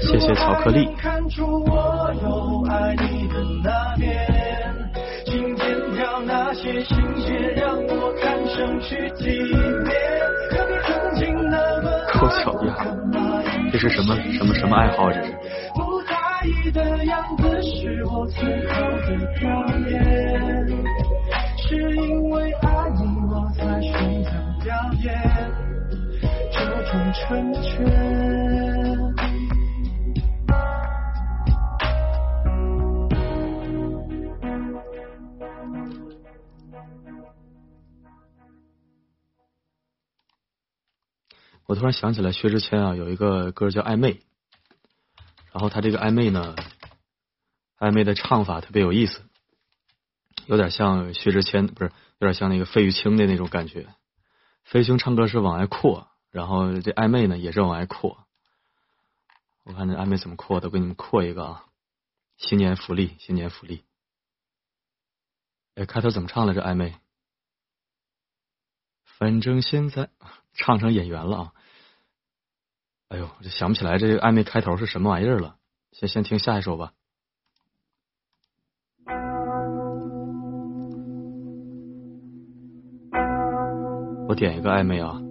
[0.01, 0.87] 谢谢巧克力。
[12.19, 12.73] 够巧呀，
[13.71, 15.11] 这是什么什么什么爱好？
[15.11, 15.33] 这是。
[16.63, 20.65] 你的样子是我最后的表演
[21.57, 24.29] 是因为爱你我才选择
[24.63, 25.11] 表演
[26.53, 28.23] 这种成全
[41.65, 44.32] 我突然想起来薛之谦啊有一个歌叫暧昧。
[45.53, 46.55] 然后他这个暧昧呢，
[47.77, 49.23] 暧昧的唱法特别有意思，
[50.47, 53.87] 有点像薛之谦，不是有点像那个费玉清的那种感觉。
[54.63, 58.25] 费玉清唱歌是往外扩，然后这暧昧呢也是往外扩。
[59.63, 61.65] 我看这暧昧怎么扩的，我给你们扩一个啊！
[62.37, 63.85] 新年福利，新年福利。
[65.75, 66.53] 哎，开头怎么唱的？
[66.53, 66.95] 这暧昧？
[69.05, 70.09] 反正现在。
[70.55, 71.53] 唱成演员了啊！
[73.13, 75.57] 哎呦，我就想不起来这个暧昧开头是什么玩意儿了。
[75.91, 76.93] 先先听下一首吧。
[84.27, 85.21] 我点一个暧昧啊，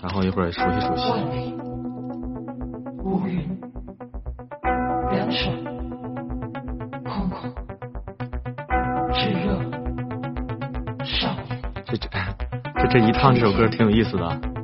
[0.00, 1.02] 然后一会儿熟悉熟悉。
[3.04, 3.60] 乌云，
[7.04, 7.54] 空空，
[9.12, 9.60] 炙热，
[11.04, 11.60] 少年。
[11.84, 12.08] 这这。
[12.74, 14.57] 这这一趟这首歌挺有意思的。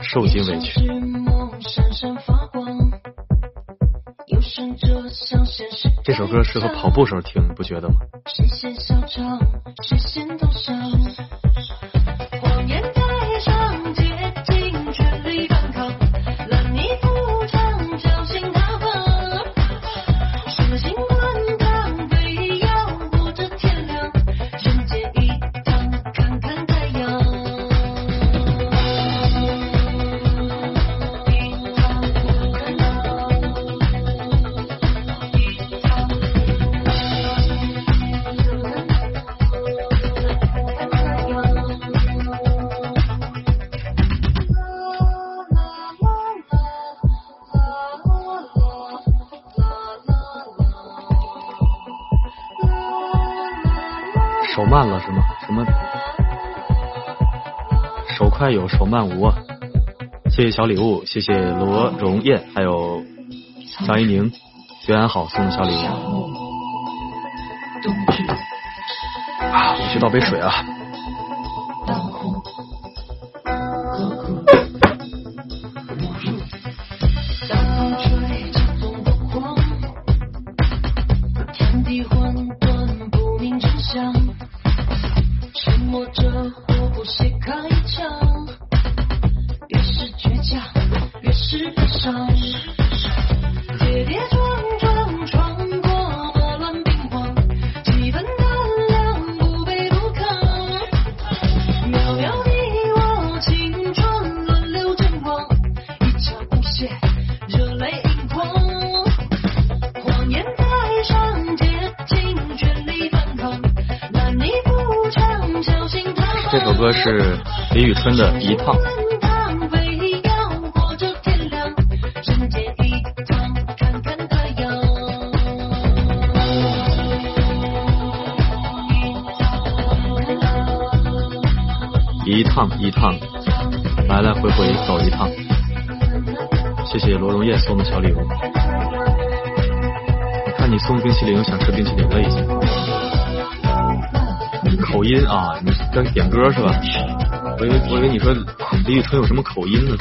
[0.00, 0.80] 受尽委屈。
[6.04, 7.96] 这首歌适合跑步时候听，不觉得吗？
[58.52, 59.34] 有，手慢无啊！
[60.30, 63.02] 谢谢小礼物，谢谢罗荣燕，还有
[63.86, 64.30] 张一宁、
[64.80, 66.30] 学安好送的小礼物。
[69.52, 70.64] 啊，我去倒杯水啊。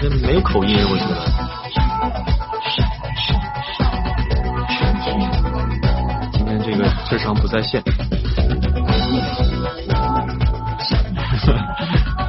[0.01, 1.13] 这没有口音，我觉得。
[6.33, 7.79] 今天这个智商不在线。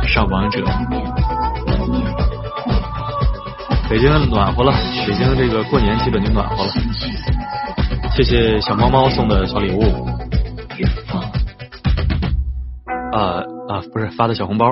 [0.07, 0.63] 上王者。
[3.89, 4.73] 北京暖和了，
[5.07, 6.73] 北京这个过年基本就暖和了。
[8.15, 9.81] 谢谢小猫猫送的小礼物。
[13.13, 14.67] 啊啊，不是发的小红包，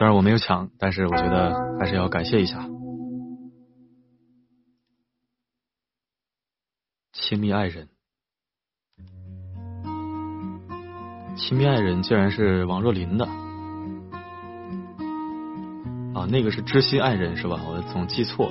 [0.00, 2.66] 虽然我没有抢，但是我觉得还是要感谢一下。
[7.12, 7.90] 亲密爱人，
[11.36, 13.26] 亲密爱人竟然是王若琳的。
[16.14, 17.60] 啊，那个是知心爱人是吧？
[17.68, 18.50] 我总记错。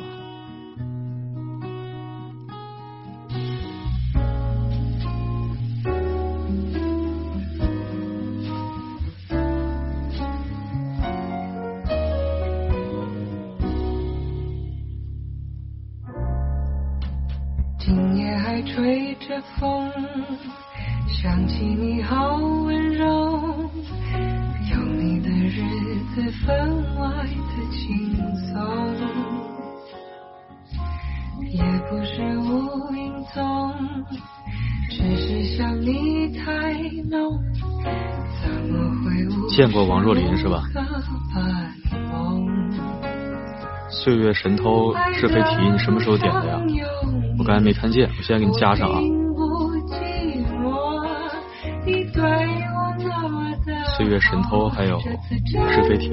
[39.70, 40.64] 见过王若琳是吧？
[43.92, 46.60] 岁月神偷是非题，你什么时候点的呀？
[47.38, 49.00] 我刚才没看见，我现在给你加上啊。
[53.96, 56.12] 岁月神偷还有是非题。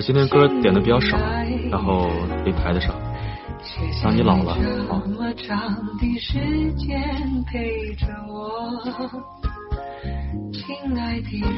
[0.00, 1.18] 没事，今天歌点的比较少，
[1.70, 2.08] 然后
[2.44, 2.94] 没排的上。
[4.02, 4.56] 当你老了，
[4.88, 5.02] 好。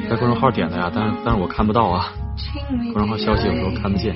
[0.09, 2.11] 在公众号点的呀，但是但是我看不到啊，
[2.91, 4.13] 公众号消息有时候看不见。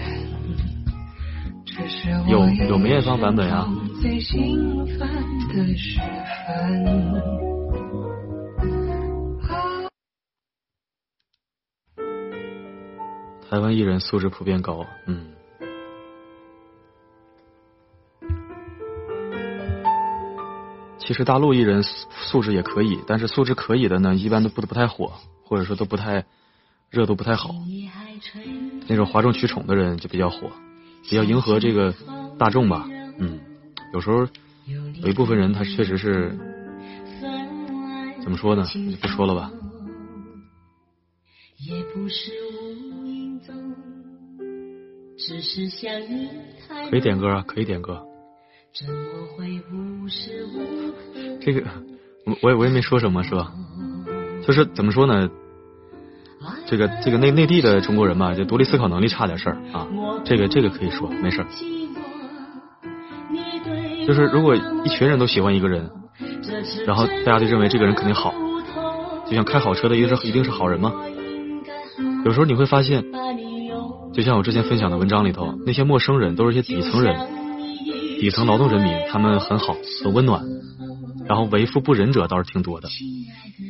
[2.27, 3.65] 有有梅艳芳版本呀。
[13.49, 15.27] 台湾艺人素质普遍高，嗯。
[20.97, 25.13] 其实大陆艺人素质也可以，但是素质可以的呢，一般都不不太火，
[25.45, 26.25] 或者说都不太
[26.89, 27.55] 热度不太好。
[28.89, 30.51] 那种哗众取宠的人就比较火，
[31.03, 31.93] 比较迎合这个
[32.37, 32.85] 大众吧。
[33.17, 33.39] 嗯，
[33.93, 34.27] 有时候
[34.65, 36.37] 有一部分人他确实是
[38.21, 38.65] 怎么说呢？
[38.65, 39.49] 就不说了吧。
[41.59, 42.31] 也不是
[46.89, 48.01] 可以点歌啊，可以点歌。
[51.41, 51.63] 这个
[52.25, 53.51] 我我也我也没说什么，是吧？
[54.45, 55.29] 就是怎么说呢？
[56.67, 59.87] 这个这个内内地的中国人吧，就独立思考能力差点事儿啊。
[60.23, 61.47] 这个这个可以说没事儿。
[64.05, 65.89] 就是如果一群人都喜欢一个人，
[66.85, 68.33] 然后大家就认为这个人肯定好，
[69.25, 70.93] 就像开好车的一定是一定是好人吗？
[72.23, 73.03] 有时候你会发现，
[74.17, 77.15] 就像我之前分享的文章里头，那些陌生人都是一些底层人。
[78.19, 80.43] 底层劳动人民，他们很好，很温暖，
[81.27, 82.89] 然后为富不仁者倒是挺多的，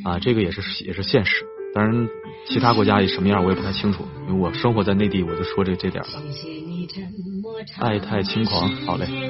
[0.04, 1.44] 啊，这个也是也是现实。
[1.74, 2.08] 当然，
[2.46, 6.08] 其他国家什么样我也不太清楚，因为我生活在内地，我就说这这点了。
[7.78, 9.27] 爱太轻狂，好嘞。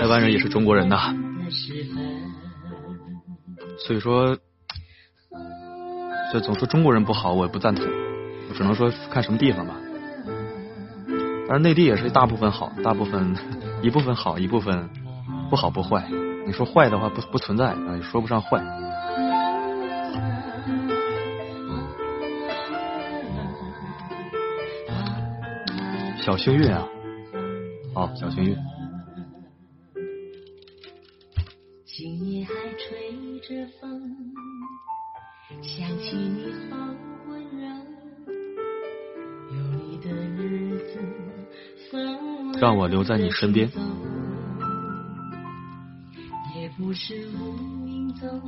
[0.00, 1.14] 台湾人也是中国人呐。
[3.78, 4.36] 所以说，
[6.32, 7.84] 这总说中国人不好，我也不赞同。
[8.48, 9.74] 我只能说看什么地方吧。
[11.48, 13.34] 但是内地也是大部分好，大部分
[13.82, 14.88] 一部分好，一部分
[15.50, 16.06] 不好不坏。
[16.46, 18.62] 你说坏的话不不存在啊，也说不上坏。
[26.24, 26.86] 小幸运啊，
[27.94, 28.56] 哦，小幸运。
[42.60, 43.68] 让我留在你身边。
[46.54, 48.40] 也不是无影踪，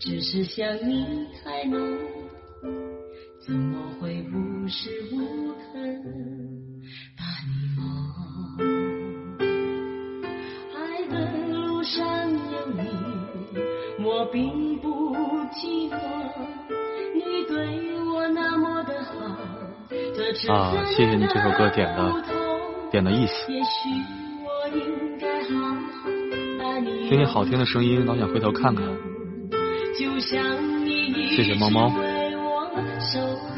[0.00, 1.80] 只是想你太浓。
[3.46, 5.64] 怎么会无时无刻
[7.16, 7.82] 把你梦？
[10.74, 11.14] 爱的
[11.48, 12.02] 路上
[12.32, 12.80] 有你，
[14.04, 15.16] 我并不
[15.52, 15.98] 寂寞。
[17.14, 17.54] 你对
[18.04, 22.22] 我那么的好，啊谢谢你这首歌点的
[22.90, 23.50] 点的意思。
[23.50, 23.68] 也许
[24.44, 26.10] 我应该好好
[26.58, 28.84] 把你听听好听的声音，老想回头看看。
[29.98, 32.68] 就像你一谢谢猫猫直为我
[33.00, 33.54] 守候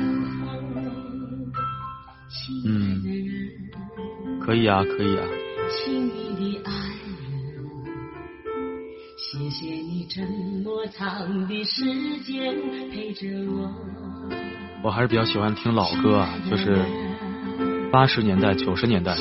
[2.28, 2.84] 亲爱
[3.14, 5.26] 的人，可以啊，可以啊。
[5.68, 7.10] 亲密的爱人，
[9.16, 10.22] 谢谢你这
[10.62, 11.84] 么长的时
[12.20, 12.54] 间
[12.90, 13.70] 陪着我。
[14.82, 16.78] 我还是比较喜欢听老歌啊，就是
[17.90, 19.16] 八十年代、九十年代。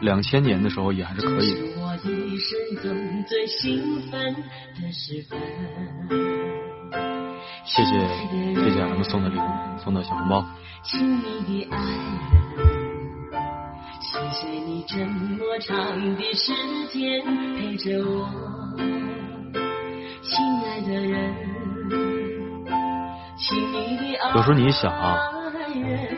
[0.00, 1.80] 两千年的时候也还是可以是的。
[1.80, 5.38] 我一生中最兴奋的时分。
[7.64, 7.90] 谢谢
[8.54, 9.42] 谢谢 M 送的礼物，
[9.82, 10.44] 送的小红包。
[10.82, 12.91] 亲密的爱人，
[14.02, 16.52] 谢谢你这么长的时
[16.92, 17.22] 间
[17.56, 18.28] 陪着我，
[20.22, 21.32] 亲爱的人。
[24.34, 25.18] 有时候你一想啊，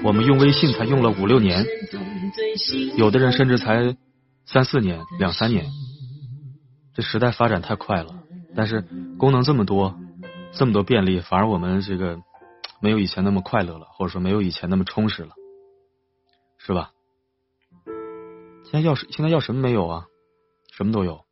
[0.02, 1.62] 我们用微信才用了五六年，
[2.96, 3.94] 有的人甚至才
[4.46, 5.66] 三四年、两三年。
[6.94, 8.14] 这时代发展太快了，
[8.56, 8.82] 但是
[9.18, 9.94] 功能这么多，
[10.52, 12.18] 这么多便利，反而我们这个
[12.80, 15.34] 没有以前那么快乐了，或者说没有以前那么充实了，
[16.56, 16.92] 是吧？
[18.74, 20.06] 现在要什现在要什么没有啊？
[20.72, 21.24] 什么都有。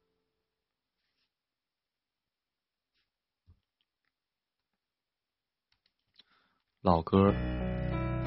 [6.82, 7.34] 老歌，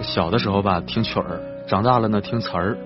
[0.03, 2.77] 小的时候吧听曲儿，长大了呢听词儿。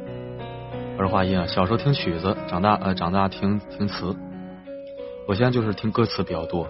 [1.00, 4.16] 儿化音啊，小时候听曲子，长大呃长大听听词。
[5.28, 6.68] 我现在就是听歌词比较多，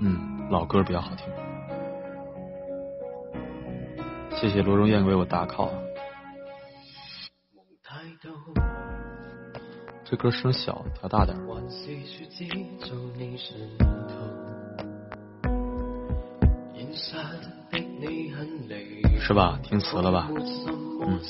[0.00, 1.30] 嗯，老歌比较好听。
[4.34, 5.84] 谢谢罗荣燕为我打 call。
[10.16, 11.36] 这歌声小，调大点。
[19.20, 19.60] 是吧？
[19.62, 20.30] 听词了吧？
[21.02, 21.20] 嗯。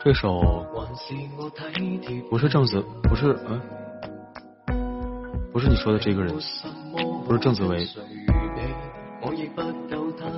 [0.00, 0.66] 这首
[2.28, 3.58] 不是郑子，不是嗯，
[5.50, 6.34] 不是你说的这个人，
[7.24, 7.86] 不是郑子维，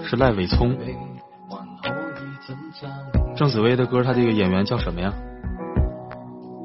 [0.06, 0.76] 是赖伟聪。
[3.36, 5.12] 郑子薇的歌，他这个演员叫什么呀？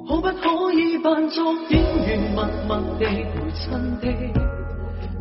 [0.08, 4.08] 可不可以扮作演员，默默地陪衬地？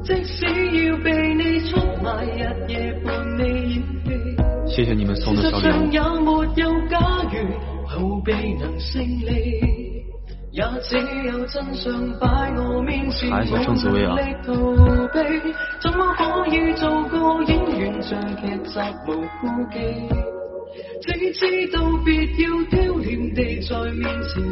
[0.02, 0.44] 即使
[0.86, 4.36] 要被你出卖，日夜伴你演戏。
[4.66, 5.90] 谢谢你们送的小礼物。
[5.90, 6.98] 也没有假
[7.32, 7.38] 如
[7.88, 9.60] 逃避能胜利，
[10.52, 12.26] 也只有真相摆
[12.56, 14.16] 我面前，查一下郑子薇啊。
[14.42, 17.54] 怎么可以做个顾忌？
[21.02, 24.42] 只知道别要挑拣地在面前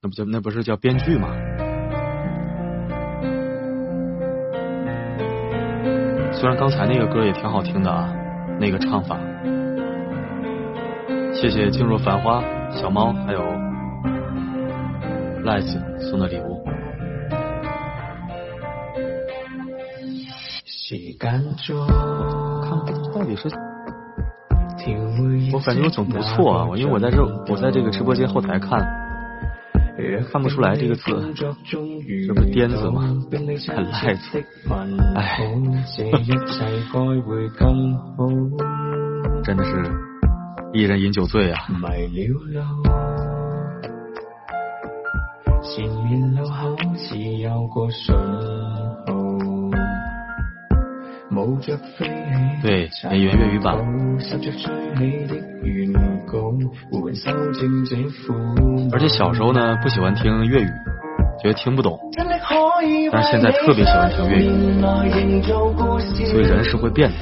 [0.00, 1.28] 那不叫那不是叫编剧吗？
[6.32, 8.08] 虽然刚才那个歌也挺好听的啊，
[8.60, 9.18] 那个唱法。
[11.32, 12.40] 谢谢静若繁花
[12.70, 13.40] 小猫还有
[15.48, 16.62] 赖子送的礼物。
[21.20, 21.42] 看
[23.14, 23.48] 到底是。
[25.52, 28.78] 我感觉我总读错啊，我因为我在这，我在这个直播间后台看，
[30.30, 31.02] 看不出来这个字，
[31.34, 33.02] 这不是颠子吗？
[33.68, 34.44] 很赖子，
[35.14, 35.40] 哎，
[39.44, 39.70] 真的是
[40.72, 41.58] 一人饮酒醉啊。
[52.62, 53.76] 对，美元粤语版。
[58.92, 60.68] 而且小时候呢，不喜欢听粤语，
[61.42, 61.98] 觉得听不懂。
[63.12, 64.48] 但是现在特别喜欢听粤语，
[66.26, 67.16] 所以人是会变的。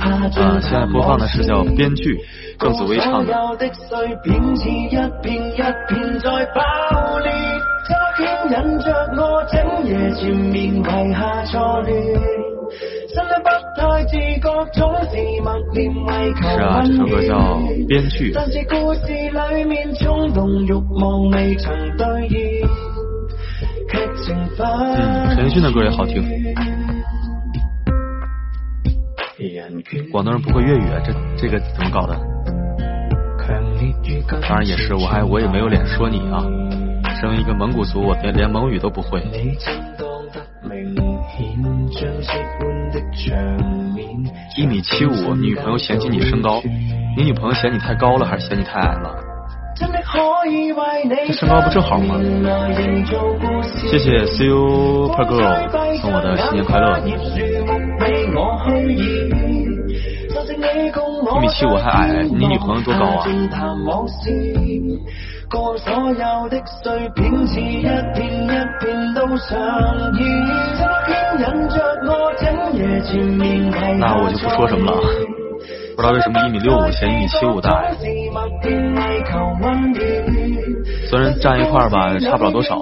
[0.00, 0.28] 啊，
[0.60, 2.14] 现在播放的是叫《编剧》，
[2.58, 3.32] 郑子薇唱的。
[10.16, 10.32] 是
[16.64, 17.36] 啊，这首歌叫
[17.86, 18.32] 《编剧》。
[24.96, 26.22] 嗯，陈奕迅的歌也好听。
[30.10, 32.18] 广东人不会粤语，啊这这个怎么搞的？
[34.40, 36.42] 当然也是，我还我也没有脸说你啊。
[37.20, 39.22] 身为一个蒙古族，我连连蒙语都不会。
[44.56, 46.60] 一米七五，女朋友嫌弃你身高，
[47.16, 49.23] 你女朋友嫌你太高了，还是嫌你太矮了？
[51.26, 52.14] 这身高不正好吗？
[53.90, 55.68] 谢谢 Super Girl
[56.00, 56.98] 送我的新年快乐。
[61.34, 63.26] 一米七五还矮，你女朋友多高啊？
[73.98, 74.98] 那我就不说什么了，
[75.96, 77.84] 不知道为什么一米六五嫌一米七五大？
[81.08, 82.80] 虽然站一块儿吧，差不了多少，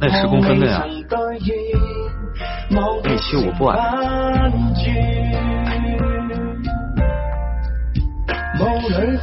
[0.00, 0.82] 那十公分的呀，
[3.04, 3.78] 一米七五不矮。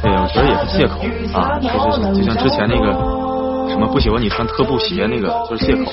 [0.02, 1.00] 对，我觉得也是借口
[1.36, 1.74] 啊，就是
[2.14, 2.92] 就像之前那个
[3.70, 5.90] 什么不喜欢你穿特步鞋那个，就是借口。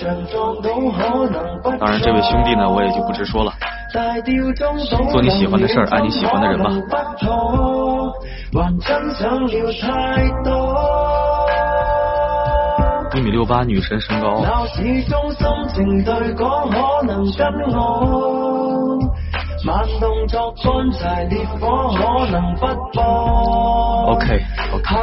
[1.80, 3.52] 当然，这位兄弟呢，我也就不直说了。
[5.12, 6.72] 做你喜欢的事儿，爱你喜欢的人吧。
[13.14, 14.42] 一米六八，女神身高。
[24.08, 24.42] OK
[24.74, 24.96] OK，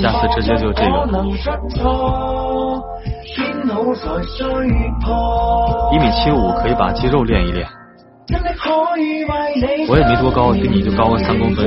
[0.00, 0.88] 下次直接就这个。
[5.92, 7.66] 一米七五可以把肌肉练一练。
[9.88, 11.66] 我也没多高，比你就高个三公分。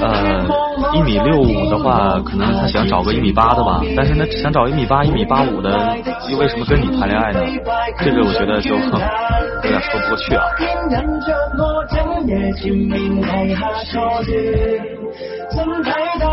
[0.00, 0.44] 呃，
[0.94, 5.70] 一米六五的话，可能他想找个一米八的吧，但是呢，想找一米八、一米八五的，
[6.30, 7.40] 又为什么跟你谈恋爱呢？
[7.98, 10.44] 这个我觉得就有点说不过去啊。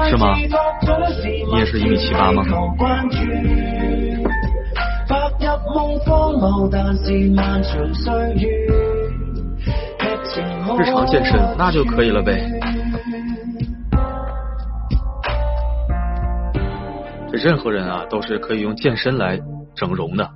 [0.09, 0.35] 是吗？
[1.51, 2.43] 你也是一米七八吗？
[10.77, 12.37] 日常健身那就可以了呗。
[17.37, 19.39] 任何人啊，都是可以用健身来
[19.75, 20.31] 整容的，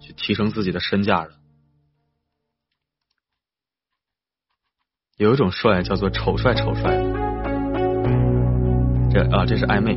[0.00, 1.30] 去提升自己的身价的。
[5.16, 6.96] 有一种帅叫做丑帅丑帅。
[9.12, 9.96] 这啊，这是暧昧。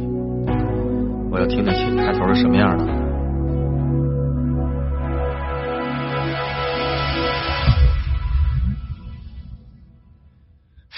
[1.32, 2.86] 我要听听开头是什么样的。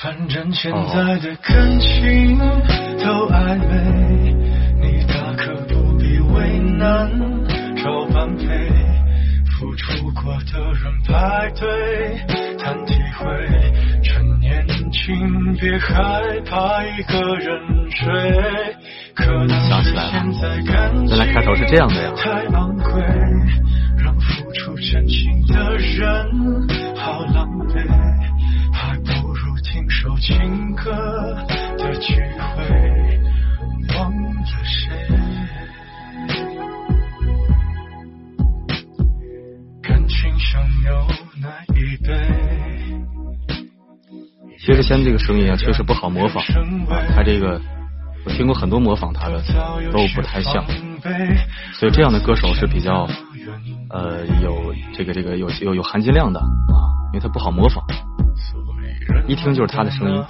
[0.01, 4.33] 反正现在的感情都暧昧，
[6.33, 7.09] 为难
[7.77, 8.45] 找般配。
[9.57, 11.67] 付出过的人排队
[12.57, 13.27] 谈体会，
[14.01, 17.59] 趁年轻别害怕一个人
[17.91, 18.07] 睡。
[19.13, 19.49] 可能
[19.83, 21.17] 是现在感情
[22.15, 23.03] 太昂贵，
[23.97, 26.05] 让付出真情的人
[26.95, 27.85] 好狼狈，
[28.71, 29.89] 还不如听。
[29.89, 30.93] 首情歌
[31.77, 32.63] 的聚会，
[40.49, 41.07] 感情像牛
[41.41, 42.13] 奶一杯。
[44.57, 46.43] 薛之谦这个声音啊，确实不好模仿
[46.89, 47.05] 啊。
[47.15, 47.61] 他这个
[48.25, 49.41] 我听过很多模仿他的，
[49.91, 50.65] 都不太像。
[51.73, 53.07] 所以这样的歌手是比较
[53.91, 56.81] 呃有这个这个有有有含金量的啊，
[57.13, 57.83] 因为他不好模仿。
[59.27, 60.23] 一听就是他的声音。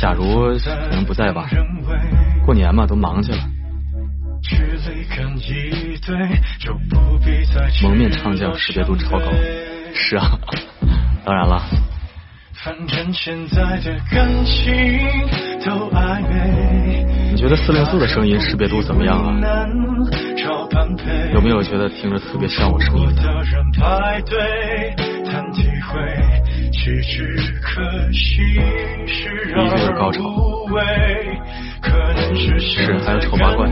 [0.00, 0.24] 假如
[0.56, 1.46] 可能不在吧，
[2.44, 3.38] 过年嘛，都忙去了。
[7.82, 9.26] 蒙面唱将识别度超高，
[9.94, 10.38] 是啊，
[11.24, 11.62] 当然了。
[17.32, 19.32] 你觉得四零四的声音识别度怎么样啊？
[21.34, 23.22] 有没有觉得听着特别像我声音的？
[29.64, 30.20] 一直有高潮。
[32.34, 33.66] 是，还有丑八怪。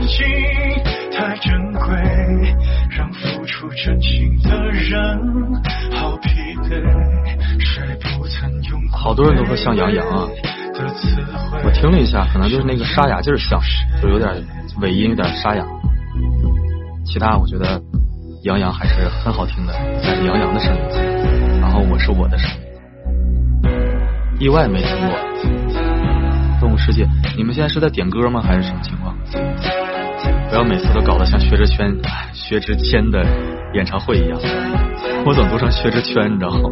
[8.91, 10.27] 好多人都说像杨洋啊，
[11.63, 13.61] 我听了一下，可能就是那个沙哑劲儿像，
[14.01, 14.31] 就有点
[14.79, 15.63] 尾音有点沙哑。
[17.05, 17.79] 其他我觉得
[18.43, 20.81] 杨洋还是很好听的，那是杨洋的声音，
[21.71, 22.57] 然后我是我的声音。
[24.41, 25.07] 意外没听过
[26.59, 27.05] 《动物世界》，
[27.37, 28.41] 你们现在是在点歌吗？
[28.41, 29.15] 还是什么情况？
[30.49, 31.89] 不要每次都搞得像薛之谦、
[32.33, 33.25] 薛之谦的
[33.73, 34.37] 演唱会一样，
[35.25, 36.69] 我总读成薛之谦，你知道吗？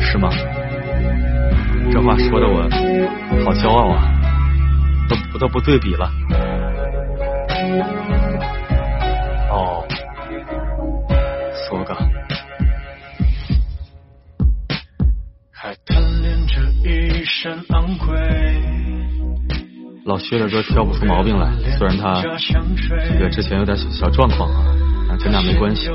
[0.00, 0.30] 是吗？
[1.92, 2.62] 这话说的我
[3.44, 4.10] 好骄傲啊，
[5.06, 6.10] 都都不对比了。
[17.42, 18.14] 身昂贵。
[20.04, 24.76] 老薛的歌挑不出毛病来，虽然他这个之前有点小状况啊，
[25.08, 25.88] 但跟那没关系。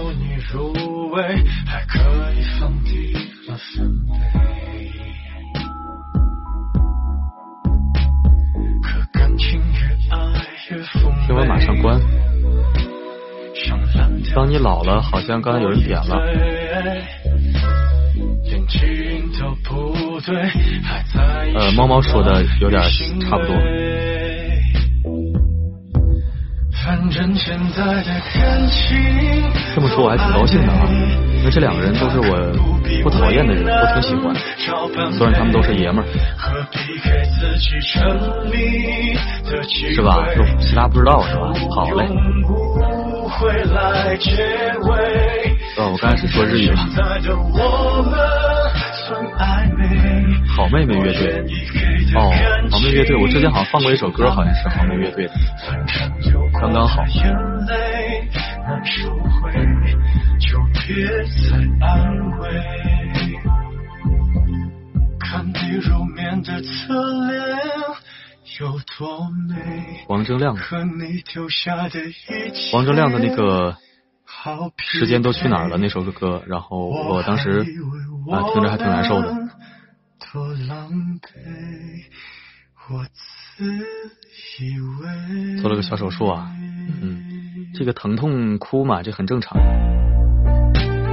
[11.28, 12.02] 听完马上关。
[14.34, 16.26] 当你老了，好像刚才有人点了。
[18.46, 20.34] 眼睛都不对，
[21.56, 22.82] 呃，猫猫说的有点
[23.22, 23.56] 差不多。
[26.84, 28.98] 反正现在的感情
[29.74, 30.86] 这么说我还挺高兴的啊，
[31.40, 32.36] 因为这两个人都是我
[33.04, 34.36] 不讨厌的人，我挺喜欢。
[35.14, 36.08] 虽然他们都是爷们儿，
[39.94, 40.28] 是吧？
[40.36, 41.54] 就其他不知道是吧？
[41.74, 42.06] 好嘞。
[45.78, 46.78] 哦，我刚开始说日语了。
[50.56, 51.44] 好妹妹乐队。
[52.16, 52.32] 哦，
[52.72, 55.34] 好妹乐队，我之前好像放过一首歌，好像是好妹乐队的。
[56.54, 57.04] 刚刚好。
[68.60, 69.56] 有多美。
[70.08, 70.56] 王铮亮，
[71.90, 72.00] 的
[72.72, 73.76] 王铮亮的那个
[74.78, 77.60] 时间都去哪儿了那首歌，然后我当时
[78.32, 79.36] 啊听着还挺难受的。
[80.20, 80.90] 多狼
[81.20, 81.28] 狈，
[82.90, 83.66] 我自
[84.60, 86.50] 以为做了个小手术啊，
[87.02, 87.22] 嗯，
[87.74, 89.58] 这个疼痛哭嘛，这很正常。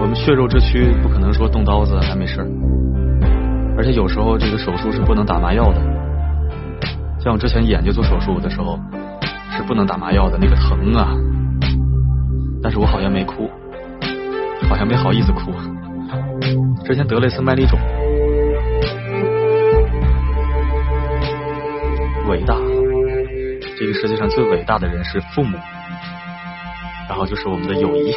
[0.00, 2.48] 我们血肉之躯不可能说动刀子还没事儿，
[3.76, 5.80] 而且有时候这个手术是不能打麻药的。
[7.20, 8.78] 像我之前眼睛做手术的时候
[9.56, 11.14] 是不能打麻药的，那个疼啊。
[12.62, 13.50] 但是我好像没哭，
[14.68, 15.52] 好像没好意思哭。
[16.84, 17.78] 之前得了一次麦粒肿，
[22.32, 22.56] 伟大。
[23.76, 25.58] 这个世界上最伟大的人是父母，
[27.06, 28.16] 然后就是我们的友谊。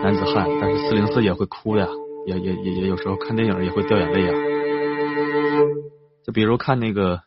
[0.00, 1.88] 男子汉，但是四零四也会哭呀，
[2.26, 4.32] 也也也也有时候看电影也会掉眼泪呀。
[6.24, 7.16] 就比如看那个《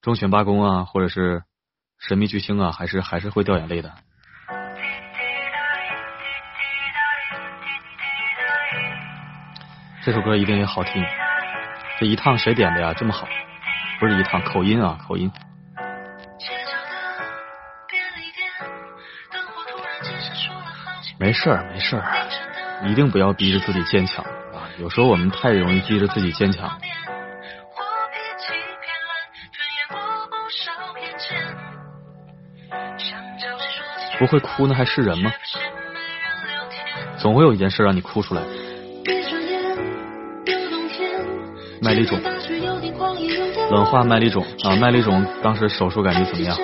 [0.00, 1.40] 忠犬八公》啊，或者是
[1.98, 3.92] 《神秘巨星》啊，还是还是会掉眼泪的。
[10.02, 11.04] 这首歌一定也好听。
[12.00, 12.94] 这一趟谁点的呀？
[12.94, 13.28] 这么好，
[13.98, 15.30] 不是一趟口音啊，口音。
[21.18, 22.28] 没事儿，没事儿，
[22.86, 24.68] 一定不要逼着自己坚强啊！
[24.78, 26.78] 有时候我们太容易逼着自己坚强。
[34.18, 35.32] 不会哭那还是人吗？
[37.18, 38.42] 总会有一件事让你哭出来。
[41.82, 42.20] 麦粒肿，
[43.70, 44.76] 冷化麦粒肿啊！
[44.76, 46.56] 麦粒肿当时手术感觉怎么样？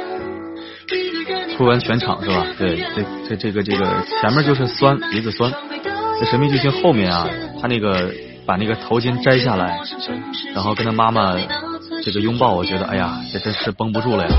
[1.57, 2.47] 哭完全场是吧？
[2.59, 3.85] 对，这这这个这个
[4.21, 5.53] 前面就是酸，鼻子酸。
[6.21, 7.29] 这神秘巨星后面啊，
[7.61, 8.11] 他那个
[8.47, 9.79] 把那个头巾摘下来，
[10.55, 11.35] 然后跟他妈妈
[12.05, 14.31] 这个拥抱，我觉得哎呀，这真是绷不住了呀。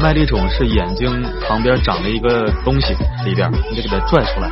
[0.00, 2.94] 麦粒肿是眼睛旁边长了一个东西
[3.24, 4.50] 里边，你得给它拽出来。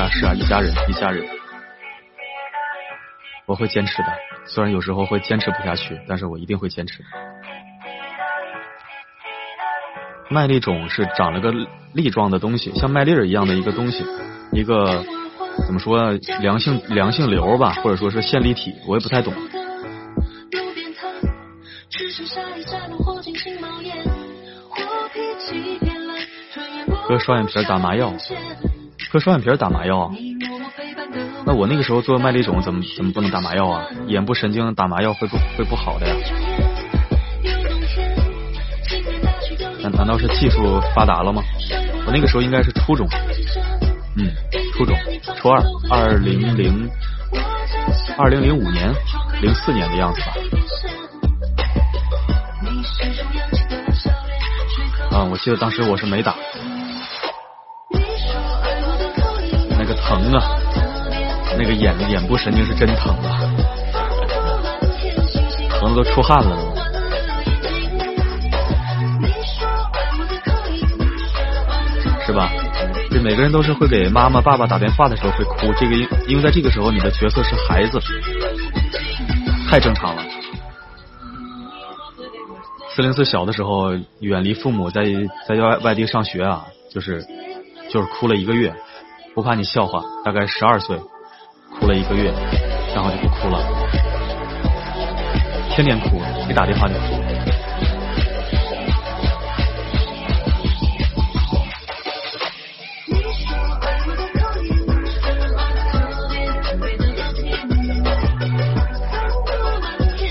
[0.00, 1.28] 啊是啊，一家人一家人，
[3.44, 4.08] 我会坚持的。
[4.46, 7.04] 虽然有时候会坚持不下去，但是我一定会坚持。
[10.30, 11.52] 麦粒肿是长了个
[11.92, 14.04] 粒状的东西，像麦粒儿一样的一个东西，
[14.52, 15.04] 一个。
[15.66, 19.34] 怎么说良性良性瘤吧，或者说是线粒体，我也不太懂。
[27.06, 28.14] 割双眼皮打麻药，
[29.12, 30.12] 割双眼皮打麻药。
[31.44, 33.84] 那我那个时候做麦粒肿，怎么怎么不能打麻药啊？
[34.06, 36.14] 眼部神经打麻药会不会不好的呀？
[39.82, 41.42] 难难道是技术发达了吗？
[42.06, 43.08] 我那个时候应该是初中，
[44.16, 44.30] 嗯，
[44.76, 44.96] 初中。
[45.38, 45.60] 初二，
[45.90, 46.88] 二零零
[48.16, 48.94] 二零零五年，
[49.42, 50.26] 零四年的样子吧。
[55.10, 56.36] 啊，我记得当时我是没打，
[59.94, 60.42] 疼啊，
[61.58, 63.40] 那个眼眼部神经是真疼啊，
[65.78, 66.80] 疼的都出汗了都。
[72.26, 72.48] 是吧？
[73.10, 77.98] 这每个人都是会给妈妈、爸爸打电话的时候会哭，这个因因为在这个时候你的角色是孩子，
[79.68, 80.22] 太正常了。
[82.94, 85.04] 四零四小的时候远离父母，在
[85.48, 87.26] 在外外地上学啊，就是
[87.88, 88.72] 就是哭了一个月，
[89.32, 90.98] 不怕你笑话，大概十二岁
[91.78, 92.30] 哭了一个月，
[92.94, 93.58] 然后就不哭了，
[95.70, 97.00] 天天哭，一打电话就哭。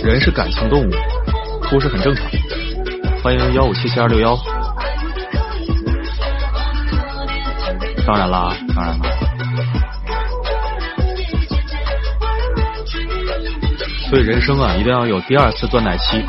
[0.03, 0.91] 人是感情动物，
[1.63, 2.25] 哭是很正常。
[3.23, 4.58] 欢迎幺五七七二六幺。
[8.09, 9.05] 当然啦，当然啦。
[14.09, 16.19] 所以人生啊，一定要有第二次断奶期，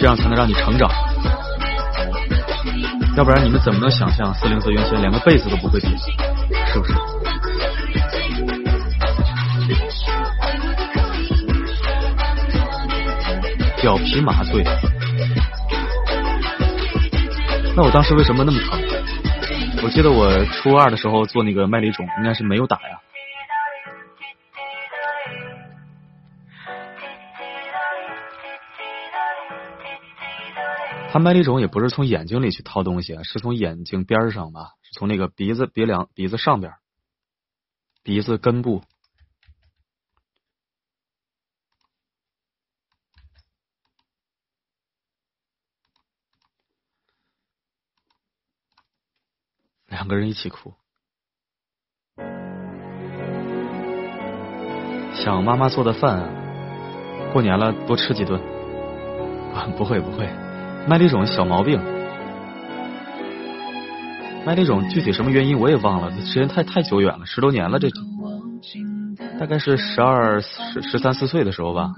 [0.00, 0.90] 这样才能让你成长。
[3.14, 5.90] 要不然你们怎么能想象四零四原先连个被子都不会叠，
[6.72, 6.94] 是不是？
[13.82, 14.64] 表皮麻醉，
[17.76, 18.91] 那我当时为什么那么疼？
[19.84, 23.00] 我记得我初二的时候做那个麦粒肿，应该是没有打呀。
[31.10, 36.72] 他麦粒肿也不是从眼睛里去掏东西，是从眼睛边上吧，从那个鼻子鼻梁鼻子上边，
[38.04, 38.82] 鼻子根部。
[49.92, 50.72] 两个人一起哭，
[55.14, 56.30] 想妈妈做的饭，
[57.30, 58.40] 过年了多吃几顿。
[59.52, 60.26] 啊，不会不会，
[60.88, 61.78] 麦粒肿小毛病，
[64.46, 67.90] 麦粒肿具体什么原因我也忘了，时间太太久远了，十多年了，这
[69.38, 71.92] 大概是十二十十三四岁的时候吧，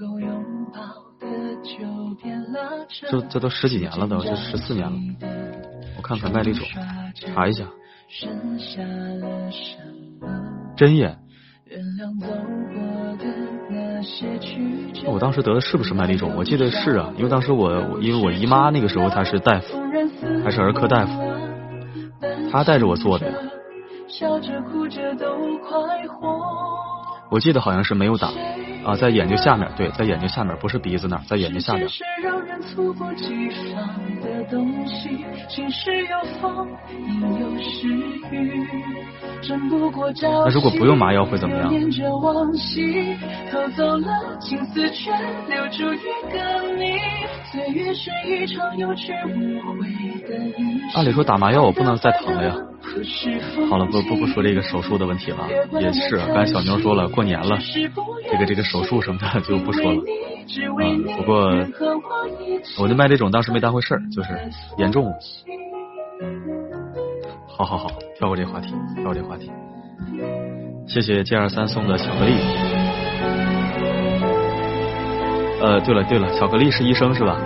[3.09, 4.97] 这这都十几年了都，这十四年了，
[5.95, 6.67] 我看看麦粒肿，
[7.33, 7.63] 查一下。
[10.77, 11.17] 针眼，
[15.05, 16.33] 我当时得的是不是麦粒肿？
[16.37, 19.77] 我记得是啊，因为当时我因为我姨妈那个时候她是大夫，
[20.45, 21.11] 还是儿科大夫，
[22.51, 23.33] 她带着我做的呀。
[27.29, 28.29] 我记得好像是没有打。
[28.85, 31.87] 啊，在眼睛下面，对，在眼睛下面，不是鼻子那儿，在眼睛下面。
[40.45, 41.73] 那如果不用麻药会怎么样？
[50.93, 52.55] 按理说打麻药我不能再疼了呀。
[53.69, 55.47] 好了，不不不说这个手术的问题了，
[55.81, 57.57] 也是，刚才小妞说了，过年了，
[58.31, 60.01] 这个这个手术什么的就不说了。
[60.81, 61.49] 嗯，不过
[62.79, 64.29] 我的麦这种当时没当回事儿，就是
[64.77, 65.11] 严重。
[67.47, 67.87] 好好好，
[68.17, 69.51] 跳过这话题，跳过这话题。
[70.87, 72.33] 谢谢 G 二三送的巧克力。
[75.61, 77.37] 呃，对了对了，巧克力是医生是吧？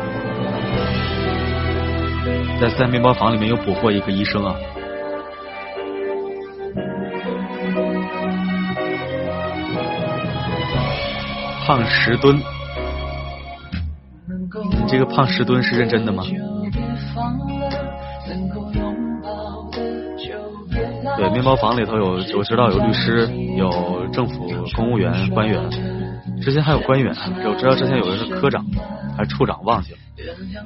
[2.59, 4.53] 在在面包房里面又捕获一个医生啊。
[11.69, 12.35] 胖十吨，
[14.71, 16.23] 你这个胖十吨是认真的吗？
[21.15, 25.61] 对，面包房里头有，我知道有律师，有政府公务员、官员，
[26.41, 27.15] 之前还有官员，
[27.45, 28.65] 我知道之前有的是科长，
[29.15, 29.99] 还是处长，忘记了，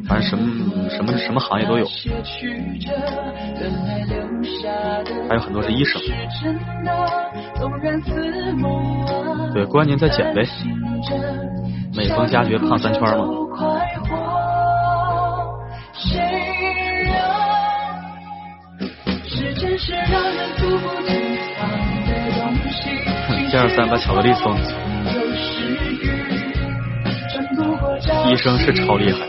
[0.07, 1.85] 反正什么什么什么行业都有，
[5.27, 6.01] 还有很多是医生。
[9.53, 10.43] 对，过完年再减呗。
[11.95, 13.27] 美丰佳爵胖三圈吗？
[23.49, 24.51] 七二三把巧克力送。
[28.27, 29.19] 医生是超厉害，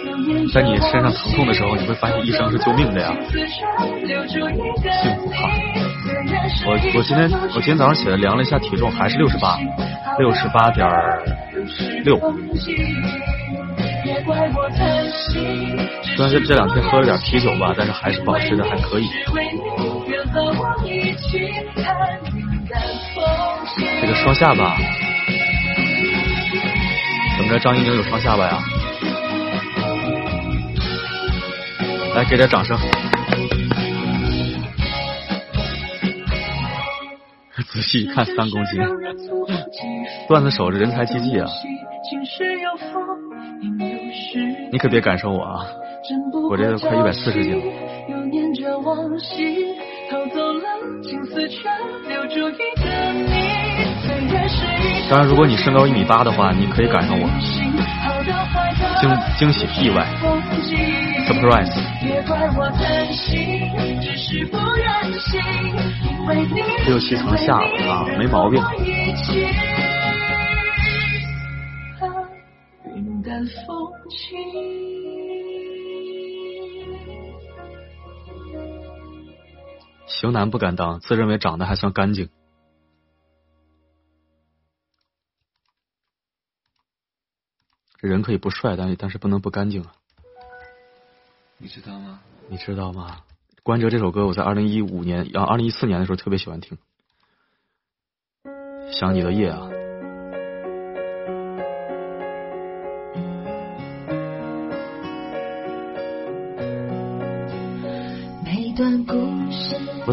[0.52, 3.14] 在你身上疼痛的时候，你会发现医生是救命的呀。
[3.28, 5.51] 幸福胖。
[6.66, 9.59] 我我今天我今天早上起来量了一下体重，还是六十八，
[10.18, 10.88] 六十八点
[12.05, 12.20] 六。
[16.16, 19.09] 虽然是这两天喝了点啤酒吧，但是还是保持的还可以。
[24.01, 24.76] 这个双下巴，
[27.36, 27.59] 怎么着？
[27.59, 28.59] 张一宁有双下巴呀？
[32.14, 32.78] 来，给点掌声。
[37.72, 38.81] 仔细一看，三公斤，
[40.28, 41.47] 段子手这人才济济啊！
[44.70, 45.64] 你可别赶上我啊！
[46.51, 47.62] 我这快一百四十斤了。
[55.10, 57.26] 当然，如果你身高一米八的话，你可以赶上我。
[59.01, 60.06] 惊惊喜意外
[61.26, 61.72] ，surprise。
[66.86, 68.62] 六七层下了啊，没毛病。
[80.06, 82.31] 型男不敢当，自认为长得还算干净。
[88.01, 89.94] 人可以不帅，但但是不能不干净啊！
[91.56, 92.20] 你知道吗？
[92.48, 93.23] 你知道吗？
[93.62, 96.77] 关喆这首歌，我在二零一五年啊，二零一四年的时候特别喜欢听。
[98.93, 99.70] 想你的夜啊！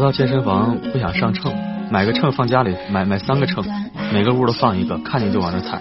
[0.02, 1.54] 到健身房不想上秤，
[1.90, 3.64] 买个秤放家里，买买三个秤，
[4.12, 5.80] 每个屋都放一个，看见就往那踩。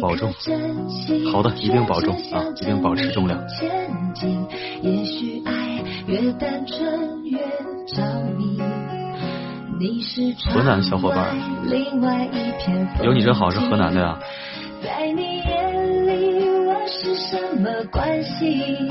[0.00, 0.32] 保重，
[1.30, 3.38] 好的，一定保重啊，一定保持重量。
[10.52, 11.36] 河南小伙伴，
[13.02, 14.18] 有你真好，是河南的呀。
[14.82, 18.90] 在你眼里我是什么关系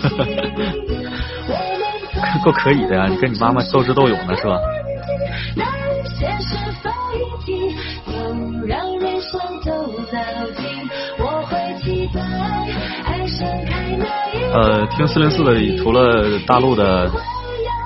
[2.44, 4.58] 够可以的呀，你跟你妈妈斗智斗勇的是吧？
[14.52, 17.10] 呃，听四零四的，除了大陆的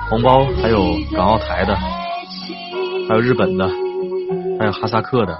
[0.09, 1.75] 红包，还有港澳台的，
[3.07, 3.67] 还有日本的，
[4.59, 5.37] 还有哈萨克的，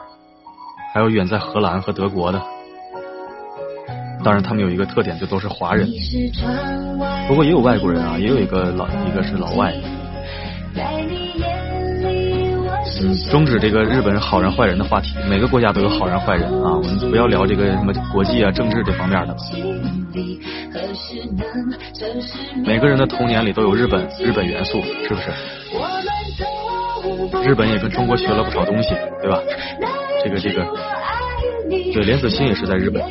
[0.93, 2.41] 还有远在荷兰和德国的。
[4.25, 5.87] 当然，他们有一个特点，就都是华人。
[7.27, 9.71] 不过也有外国人啊，也有一个老，一个是老外。
[13.01, 15.15] 嗯，终止这个日本好人坏人的话题。
[15.29, 19.35] 每个国家都有好人坏人啊，我们不要聊这个什么国际啊、政治这方面的。
[22.65, 25.29] 每个人的童年里都有日本日本元素，是不是？
[27.47, 29.39] 日本也跟中国学了不少东西，对吧？
[30.23, 30.65] 这个这个，
[31.69, 33.01] 对，莲子心也是在日本。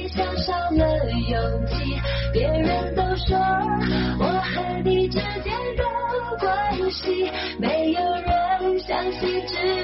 [7.59, 9.84] 没有人相信只有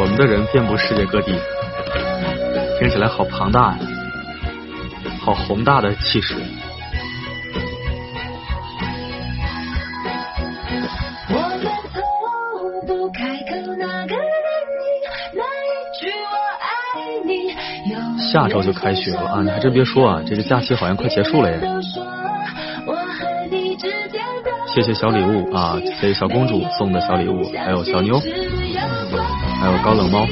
[0.00, 1.38] 我们的人遍布世界各地，
[2.78, 3.78] 听起来好庞大呀，
[5.20, 6.36] 好宏大的气势。
[18.32, 19.42] 下周就开学了啊！
[19.42, 21.60] 你还真别说啊，这个假期好像快结束了耶。
[24.72, 28.18] 谢谢小礼物啊，给小公主送的小礼物，还有小妞。
[29.60, 30.26] 还有高冷猫。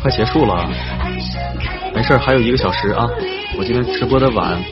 [0.00, 0.70] 快结束了，
[1.94, 3.06] 没事，还有一个小时啊！
[3.58, 4.62] 我今天直播的晚，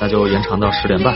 [0.00, 1.14] 那就延长到十点半。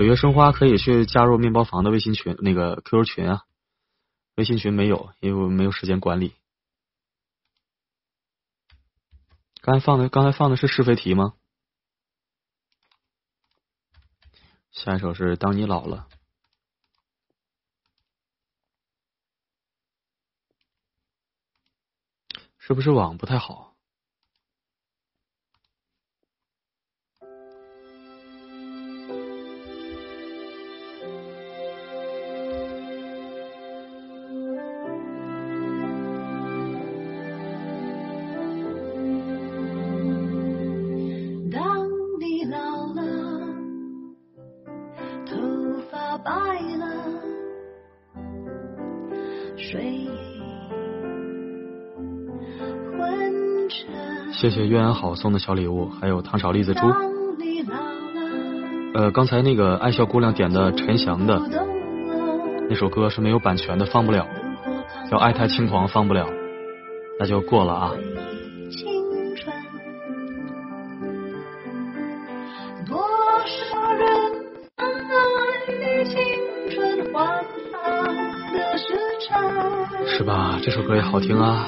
[0.00, 3.44] 水月生花可以去加入面包房的微信群，那个 QQ 群啊。
[4.36, 6.34] 微信群没有，因为我没有时间管理。
[9.60, 11.34] 刚才放的，刚才放的是是非题吗？
[14.70, 16.08] 下一首是当你老了，
[22.56, 23.69] 是不是网不太好？
[54.40, 56.80] 谢谢月安好送的小礼物，还有糖炒栗子猪。
[58.94, 61.38] 呃，刚才那个爱笑姑娘点的陈翔的
[62.66, 64.26] 那首歌是没有版权的，放不了，
[65.10, 66.26] 叫《爱太轻狂》，放不了，
[67.18, 67.92] 那就过了啊。
[80.06, 80.58] 是吧？
[80.62, 81.66] 这首歌也好听啊。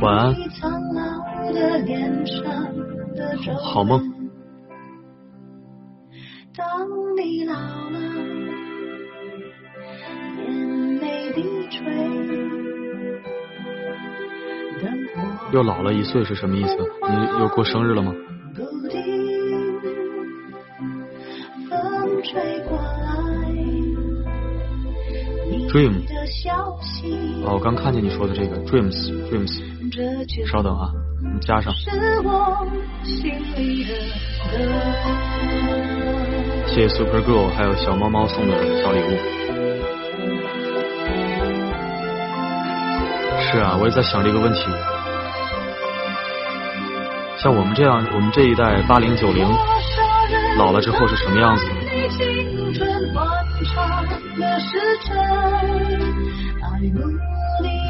[0.00, 0.34] 晚安。
[3.60, 4.00] 好梦。
[6.56, 7.98] 当你老了，
[10.36, 11.82] 眼泪低垂，
[15.52, 16.76] 又老了一岁是什么意思？
[17.08, 18.14] 你又过生日了吗
[25.68, 26.02] ？Dream，
[27.44, 29.60] 哦，我刚看见你说的这个 Dreams，Dreams，
[30.50, 30.90] 稍等啊，
[31.34, 31.72] 你加上。
[36.66, 39.18] 谢谢 Super Girl 还有小猫猫送的小礼物。
[43.40, 44.60] 是啊，我也在想这个问题。
[47.38, 49.48] 像我们这样，我们这一代八零九零，
[50.58, 51.62] 老了之后是什么样子？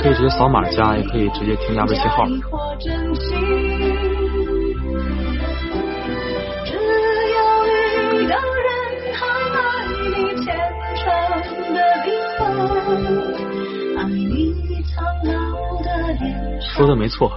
[0.09, 2.27] 可以直接扫码加，也可以直接添加微信号。
[16.75, 17.31] 说的没错，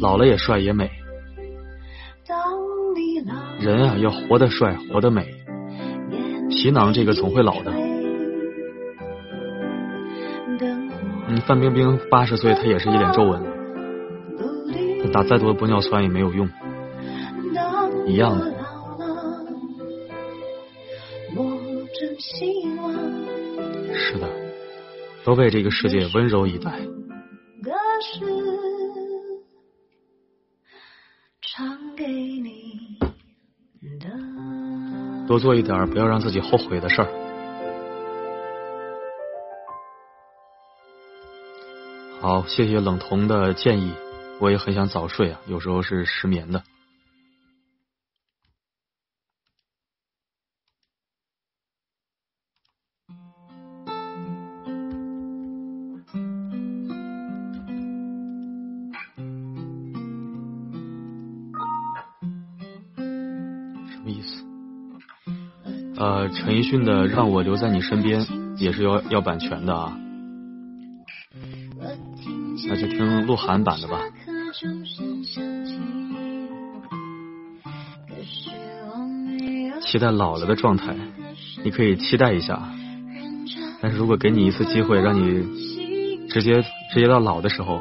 [0.00, 0.90] 老了也帅也美。
[3.60, 5.26] 人啊，要活得帅，活得美。
[6.48, 7.83] 皮囊这个总会老的。
[11.46, 13.42] 范冰冰八十岁，她也是一脸皱纹，
[15.02, 16.48] 她打再多的玻尿酸也没有用，
[18.06, 18.54] 一样的。
[23.92, 24.28] 是的，
[25.24, 26.72] 都被这个世界温柔以待。
[35.26, 37.23] 多做一点不要让自己后悔的事儿。
[42.24, 43.92] 好，谢谢冷彤的建议，
[44.40, 46.62] 我也很想早睡啊，有时候是失眠的。
[65.96, 68.22] 呃，陈奕迅的《让我留在你身边》
[68.56, 69.98] 也是要要版权的啊，
[72.68, 74.00] 那就听鹿晗版的吧。
[79.80, 80.96] 期待老了的状态，
[81.62, 82.60] 你可以期待一下，
[83.80, 86.62] 但是如果给你一次机会，让你直接
[86.92, 87.80] 直接到老的时候，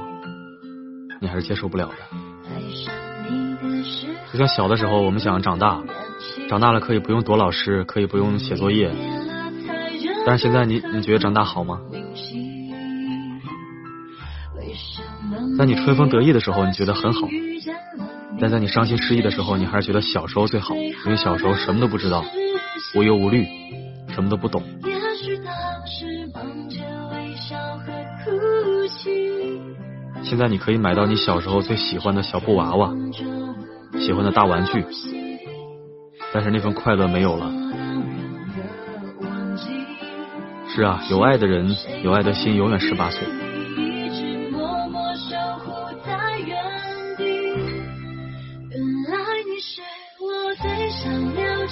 [1.22, 1.96] 你还是接受不了的。
[4.32, 5.82] 就像小的时候，我们想长大。
[6.50, 8.92] 长大了可以不用躲老师，可以不用写作业，
[10.26, 11.80] 但是现在你你觉得长大好吗？
[15.58, 17.28] 在你春风得意的时候，你觉得很好；
[18.40, 22.24] 但在你伤心失意的时候，你还是觉得小时候最好，因为小时候什么都不知道，
[22.96, 23.46] 无忧无虑，
[24.14, 24.64] 什么都不懂。
[30.24, 32.92] 现在你可以买到你小时候最喜欢的小布娃娃，
[34.00, 34.84] 喜欢的大玩具。
[36.34, 37.52] 但是那份快乐没有了，
[40.74, 43.43] 是啊，有爱的人，有爱的心永远十八岁。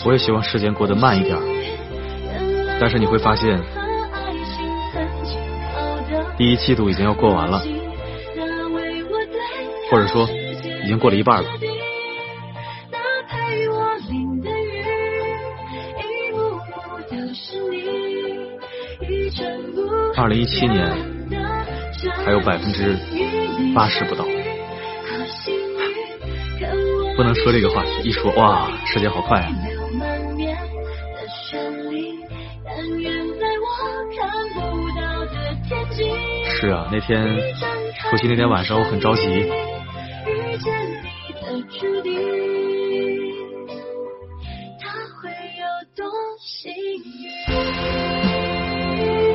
[0.04, 1.38] 我也希望时间过得慢一点，
[2.80, 3.62] 但是你会发现，
[6.38, 7.62] 第一季度已经要过完了，
[9.92, 10.28] 或者说
[10.84, 11.50] 已经过了一半了。
[20.18, 20.88] 二零一七年
[22.26, 22.98] 还有百分之
[23.74, 24.26] 八十不到，
[27.16, 29.50] 不能说这个话题，一说哇，时间好快啊！
[36.62, 37.26] 是啊，那天
[38.12, 39.50] 除夕那天晚上我很着急。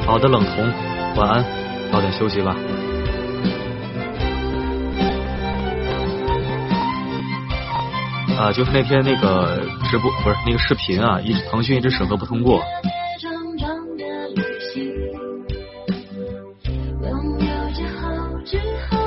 [0.07, 0.73] 好的，冷童，
[1.17, 1.45] 晚安，
[1.91, 2.55] 早点休息吧。
[8.39, 12.63] 啊，就是那天那个直播不是那个视频啊，一腾讯一直审核不通过。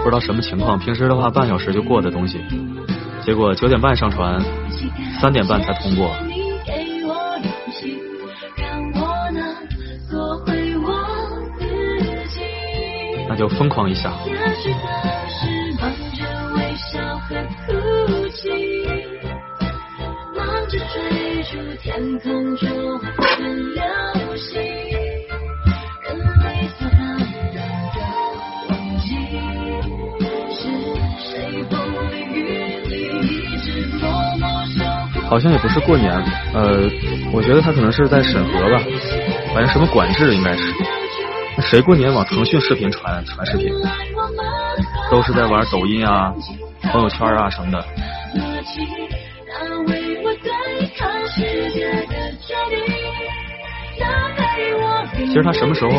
[0.10, 2.40] 不知道什么情况，平时的话半小时就过的东西，
[3.24, 4.44] 结果九点半上传，
[5.22, 6.10] 三点半才通过。
[13.28, 14.12] 那就疯狂一下。
[35.30, 36.12] 好像也不是过年，
[36.54, 36.90] 呃，
[37.32, 38.82] 我觉得他可能是在审核吧，
[39.54, 40.74] 反正什么管制应该是。
[41.62, 43.72] 谁过年往腾讯视频传传视频？
[45.12, 46.34] 都是在玩抖音啊、
[46.82, 47.86] 朋友圈啊什么的。
[55.18, 55.92] 其实他什么时候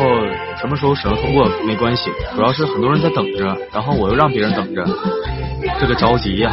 [0.59, 4.85] 什么时候审核通过没关系，主要是很多人在等着，然后我又让别人等着，
[5.79, 6.51] 这个着急呀。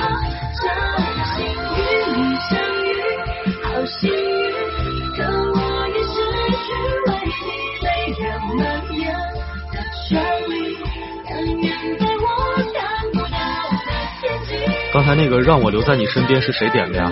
[14.99, 17.09] 刚才那个让我留在你身边是谁点的呀？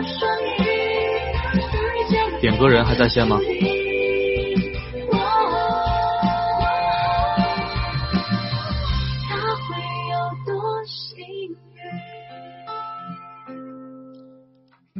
[2.40, 3.38] 点歌人还在线吗？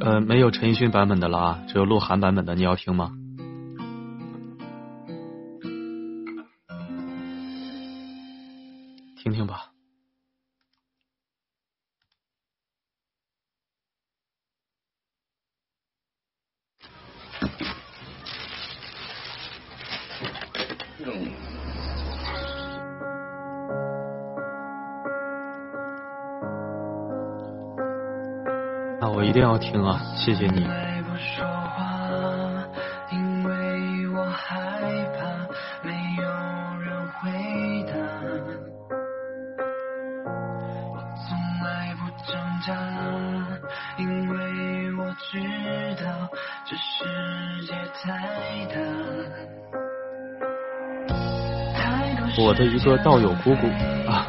[0.01, 3.11] 呃，没有陈奕迅版本的了啊，只有鹿晗版本的，你要听吗？
[29.57, 29.99] 要听啊！
[30.15, 30.69] 谢谢你。
[52.39, 53.67] 我的一个道友姑姑
[54.07, 54.27] 啊，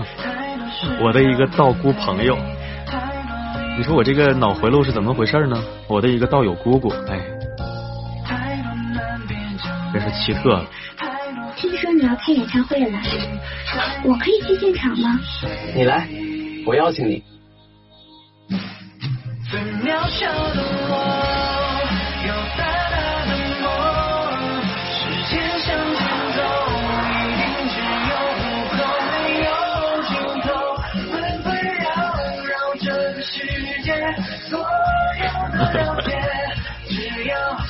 [1.01, 2.37] 我的一个道姑朋友，
[3.77, 5.63] 你说我这个脑回路是怎么回事呢？
[5.87, 7.19] 我的一个道友姑姑，哎，
[9.93, 10.65] 真是奇特。
[11.55, 12.99] 听说你要开演唱会了，
[14.03, 15.19] 我可以去现场吗？
[15.75, 16.09] 你来，
[16.65, 17.21] 我邀请你。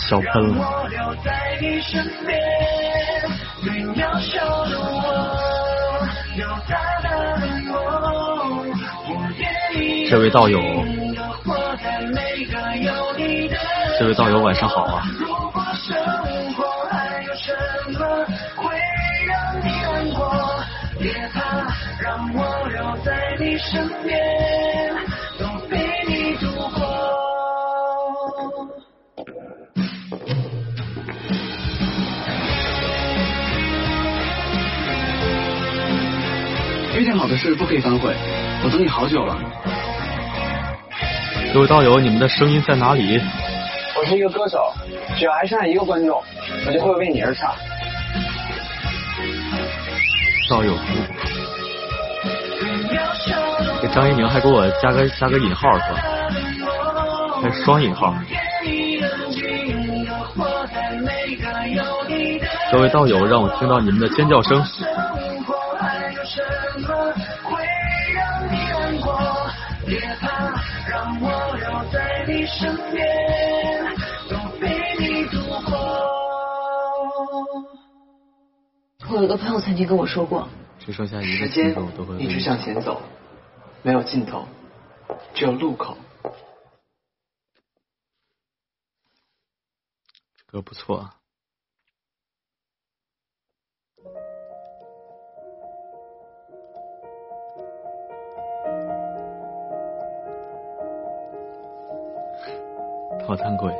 [0.08, 0.88] 小喷了。
[10.10, 10.62] 这位道友，
[14.00, 15.04] 这位道友晚上好啊。
[37.18, 38.14] 好的事不可以反悔，
[38.64, 39.36] 我等你好久了。
[41.54, 43.20] 各位道友，你们的声音在哪里？
[43.98, 44.72] 我是一个歌手，
[45.18, 46.22] 只要还剩下一个观众，
[46.66, 47.52] 我就会为你而唱。
[50.50, 50.82] 道友服。
[53.82, 56.00] 这张一宁还给我加个加个引号是吧？
[57.42, 58.14] 还双引号？
[62.72, 64.64] 各位道友，让我听到你们的尖叫声。
[79.18, 83.02] 我有一个朋友曾经跟我说过，只剩下一个时间镜头都会一直向前走，
[83.82, 84.46] 没有尽头，
[85.34, 85.98] 只有路口。
[90.46, 91.16] 歌不错啊。
[103.26, 103.74] 套餐贵，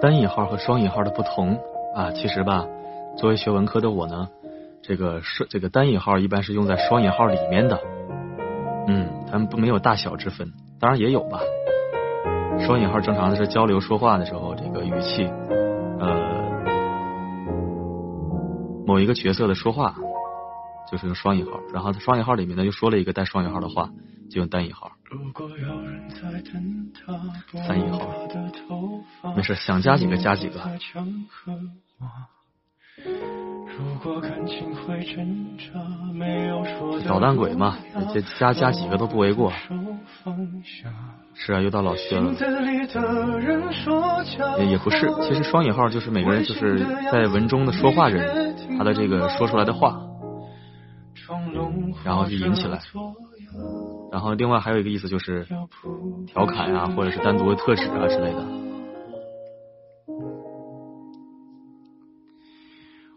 [0.00, 1.60] 单引号和双引号的不同
[1.94, 2.66] 啊，其实吧，
[3.16, 4.28] 作为学文科的我呢，
[4.82, 7.80] 这个是这个单引号一般是用在双引号里面的，
[8.86, 11.40] 嗯，他们不没有大小之分，当然也有吧。
[12.60, 15.26] 双引号正常的是交流说话的时候，这个语气，
[15.98, 16.14] 呃，
[18.86, 19.94] 某一个角色的说话
[20.90, 23.90] 就是用双引号，然后双引号里面呢又说了一个带双引号的话，
[24.30, 24.92] 就用单引号。
[27.66, 28.00] 三引号，
[29.34, 30.60] 没事，想加几个加几个。
[37.06, 37.76] 捣蛋鬼嘛，
[38.38, 39.52] 加加加几个都不为过。
[41.34, 42.32] 是啊，又到老薛了。
[44.58, 46.78] 也也不是，其实双引号就是每个人就是
[47.12, 50.00] 在文中的说话人，他的这个说出来的话，
[52.04, 52.80] 然后就引起来。
[54.10, 55.46] 然后另外还有一个意思就是
[56.26, 58.65] 调侃啊，或者是单独的特指啊之类的。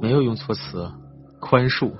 [0.00, 0.90] 没有用错词，
[1.40, 1.90] 宽恕。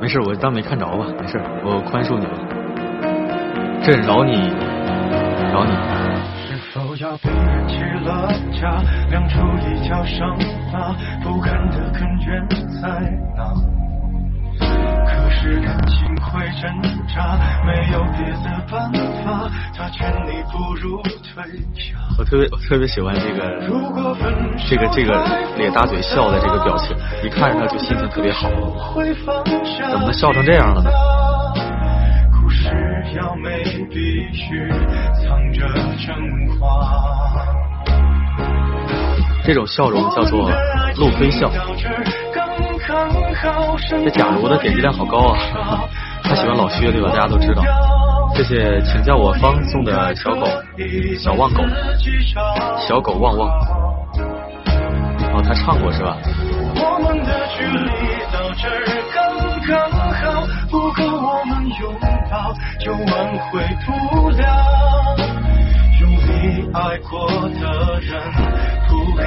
[0.00, 1.06] 没事，我当没看着吧。
[1.20, 2.38] 没事，我宽恕你了。
[3.82, 4.32] 朕饶你，
[5.52, 5.72] 饶你。
[6.74, 10.38] 都要被人起了家，亮出一条伤
[10.70, 12.46] 疤，不堪的根源
[12.80, 12.88] 在
[13.36, 13.42] 哪？
[15.18, 16.62] 可是感情会挣
[17.08, 18.90] 扎，没有别的办
[19.24, 21.42] 法，他劝你不如退
[21.74, 21.98] 下。
[22.18, 23.40] 我特别我特别喜欢这个
[24.68, 25.24] 这个这个
[25.56, 28.48] 咧大嘴笑的这个表情，一看着他就心情特别好。
[29.90, 30.90] 怎么能笑成这样了呢？
[33.16, 34.68] 要美必须
[35.14, 35.66] 藏着
[35.96, 36.14] 真
[36.60, 36.64] 话。
[39.42, 40.50] 这种笑容叫做
[40.96, 41.50] 路飞笑。
[42.88, 45.38] 这假如的点击量好高啊！
[46.22, 47.10] 他喜欢老薛对吧？
[47.10, 47.62] 大家都知道。
[48.34, 50.46] 谢谢，请叫我方送的小狗，
[51.18, 51.62] 小旺狗，
[52.78, 53.48] 小狗旺旺。
[55.34, 56.16] 哦，他唱过是吧？
[56.76, 57.90] 我们的距离
[58.32, 58.64] 到这
[59.14, 59.36] 刚
[59.68, 61.94] 刚好，不够我们拥
[62.30, 63.06] 抱就挽
[63.50, 64.40] 回不了。
[66.00, 68.08] 用力爱过的人
[68.88, 69.22] 不该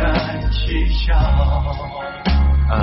[0.50, 1.14] 计较。
[2.70, 2.80] 呃，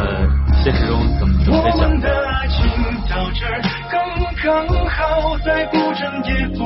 [0.70, 1.80] 现实中怎么怎么在讲？
[1.80, 2.60] 我们的爱情
[3.08, 3.40] 到这
[3.88, 3.96] 刚
[4.44, 6.58] 刚好，再不争也不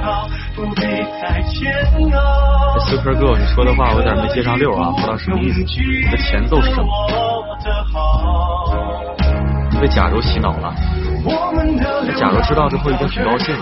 [0.00, 0.26] 吵，
[0.56, 0.80] 不必
[1.20, 1.70] 再煎
[2.16, 2.18] 熬。
[2.88, 5.58] Super Girl，你说的话我有点没接上溜啊，不知道什么意思。
[5.60, 6.90] 你的前奏是什么？
[9.78, 10.74] 被假如洗脑了，
[12.06, 13.54] 那假如知道之后一定很高兴。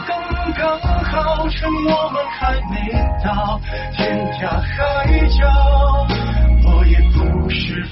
[7.51, 7.83] 是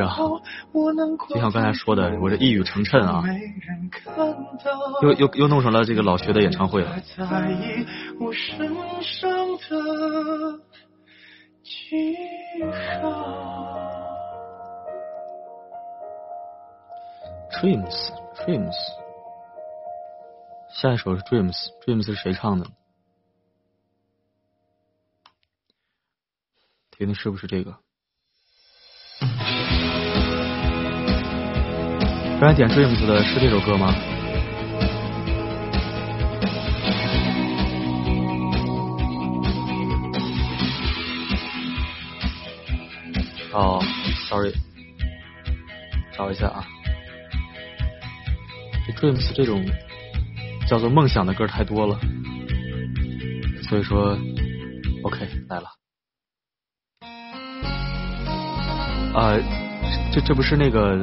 [0.00, 0.16] 啊，
[1.28, 3.24] 就像刚才说的，我这一语成谶啊，
[5.02, 6.96] 又又又弄成了这个老薛的演唱会了。
[17.60, 18.74] Dreams，Dreams，
[20.74, 22.66] 下一首是 Dreams，Dreams 是谁唱的？
[26.90, 27.78] 听听是不是这个？
[32.40, 33.94] 刚才点 Dreams 的是这首歌吗？
[43.52, 43.80] 哦
[44.28, 44.52] ，sorry，
[46.12, 46.66] 找一下啊。
[48.88, 49.64] 这 Dreams 这种
[50.66, 51.98] 叫做梦想的歌太多了，
[53.68, 54.18] 所以说
[55.04, 55.68] OK 来了。
[59.14, 59.38] 啊，
[60.12, 60.96] 这这不是那个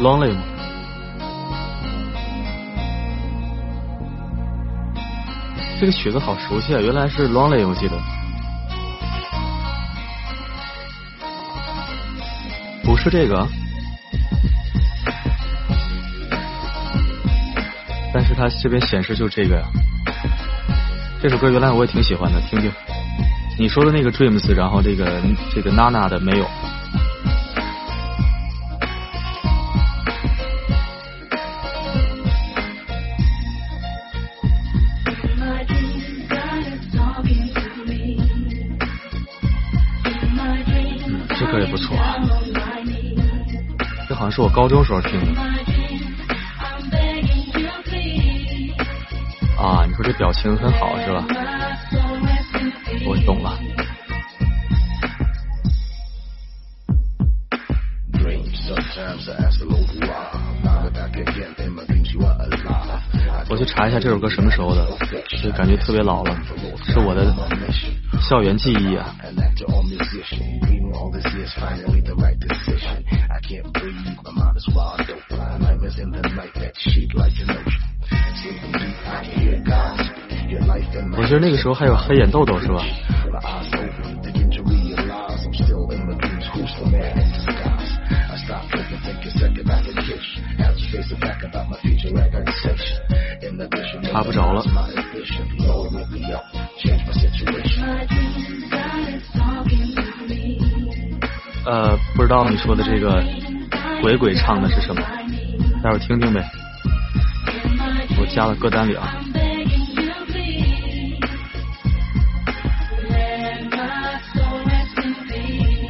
[0.00, 0.42] Lonely 吗？
[5.80, 7.96] 这个曲子好熟悉啊，原来是 Lonely，我记得。
[12.84, 13.46] 不是这个，
[18.12, 19.62] 但是它这边显示就这个呀。
[21.20, 22.70] 这首歌原来我也挺喜欢的，听听。
[23.58, 25.20] 你说的那个 Dreams，然后这个
[25.54, 26.46] 这个 Nana 的没有。
[41.36, 41.96] 这歌也不错，
[44.08, 45.57] 这好像是我高中时候听的。
[49.58, 51.24] 啊，你说这表情很好是吧？
[53.06, 53.58] 我懂了。
[63.50, 64.86] 我去查一下这首歌什么时候的，
[65.42, 66.36] 就感觉特别老了，
[66.84, 67.34] 是我的
[68.20, 69.14] 校园记忆啊。
[81.28, 82.82] 我觉得那个时候还有黑眼豆豆是吧？
[94.10, 94.64] 查不着了。
[101.66, 103.22] 呃，不知道你说的这个
[104.00, 105.02] 鬼鬼唱的是什么？
[105.82, 106.42] 待会儿听听呗。
[108.18, 109.14] 我加了歌单里啊。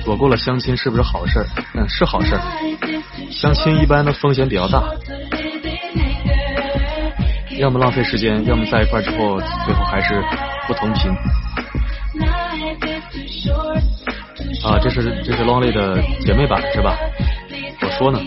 [0.08, 1.44] 躲过了相亲是不是好事？
[1.74, 2.34] 嗯，是好事。
[3.30, 4.82] 相亲一般的风险比较大，
[7.58, 10.24] 要么浪费时间，要么在一块之后，最后还是
[10.66, 11.10] 不同频。
[14.64, 16.96] 啊，这是这是 Lonely 的姐妹版是吧？
[17.82, 18.18] 我说呢。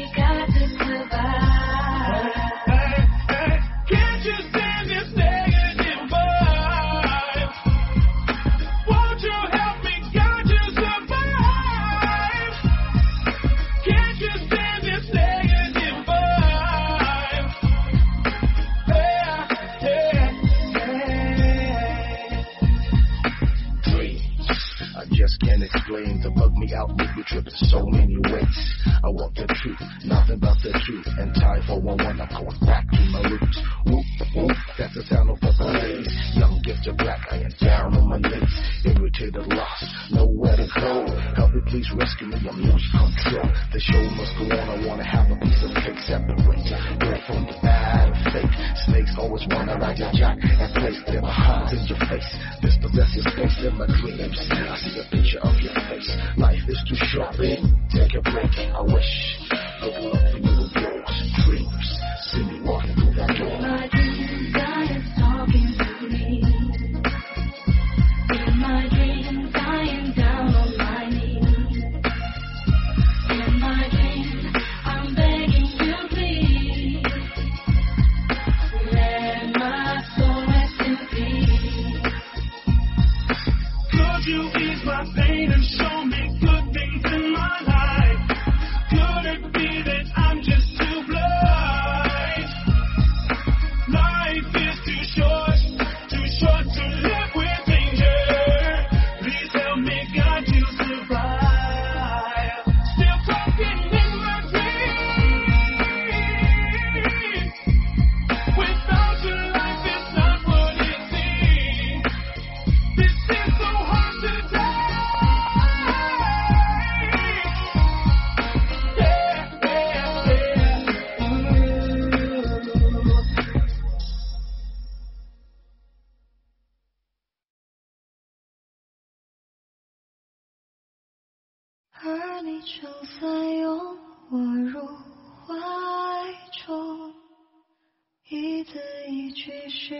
[139.31, 139.95] 句誓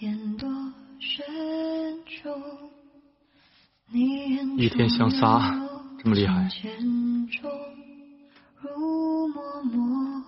[0.00, 0.48] 言多
[0.98, 1.24] 慎
[2.22, 2.42] 重。
[4.56, 5.54] 一天相杀
[6.02, 6.48] 这么厉害
[8.60, 9.34] 如脉
[9.64, 10.22] 脉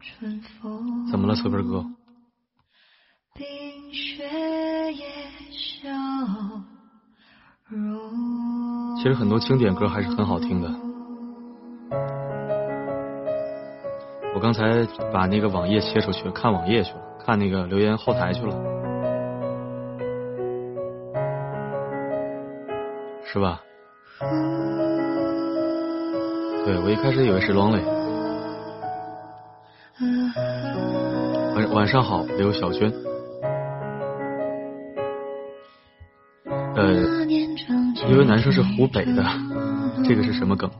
[0.00, 1.06] 春风。
[1.10, 1.84] 怎么了，翠芬哥？
[3.34, 3.46] 冰
[3.92, 4.24] 雪
[4.92, 5.04] 也
[5.50, 5.88] 消
[7.64, 8.96] 融。
[8.96, 10.68] 其实很多经典歌还是很好听的。
[14.34, 18.54] 我刚才把那个网页切出去，看网页去了，看那个留言后台去了，
[23.24, 23.60] 是吧？
[26.64, 27.82] 对，我一开始以为是 Lonely。
[31.56, 32.92] 晚晚上好，刘小娟。
[36.76, 36.92] 呃，
[38.08, 39.24] 因为男生是湖北的，
[40.04, 40.70] 这个是什么梗？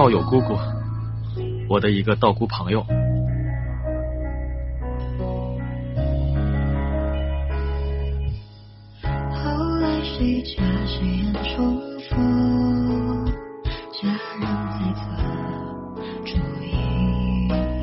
[0.00, 0.56] 道友姑姑，
[1.68, 2.80] 我的一个道姑朋友。
[9.02, 9.10] 后
[9.82, 11.78] 来谁家谁眼重
[12.08, 13.26] 逢？
[13.92, 14.08] 佳
[14.38, 15.04] 人在侧，
[16.24, 16.32] 烛
[16.64, 16.70] 影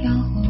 [0.03, 0.41] 摇红。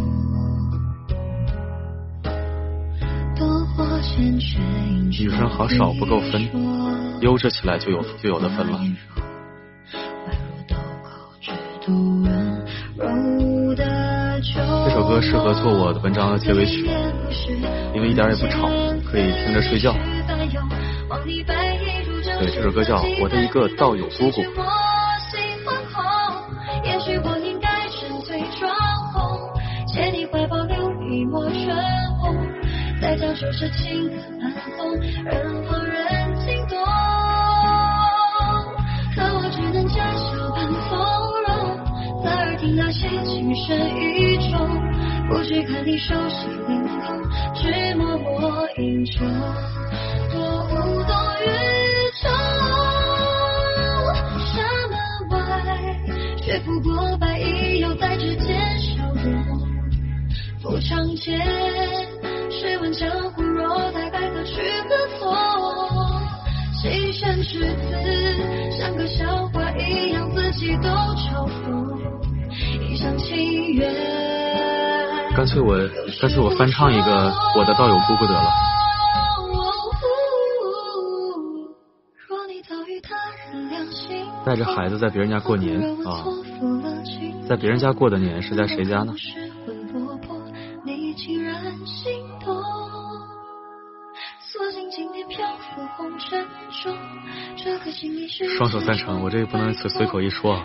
[3.35, 6.49] 灯火缱绻，映女生好少不够分
[7.19, 8.79] 悠着起来就有就有的分了。
[16.37, 16.85] 结尾曲，
[17.93, 18.67] 因为一点也不吵，
[19.05, 19.95] 可以听着睡觉。
[22.39, 24.41] 对，这首歌叫《我的一个道友姑姑》。
[78.07, 78.49] 哭不得了。
[84.45, 86.23] 带着孩子在别人家过年啊，
[87.49, 89.13] 在别人家过的年是在谁家呢？
[98.57, 100.57] 双手赞成，我这也不能随随口一说，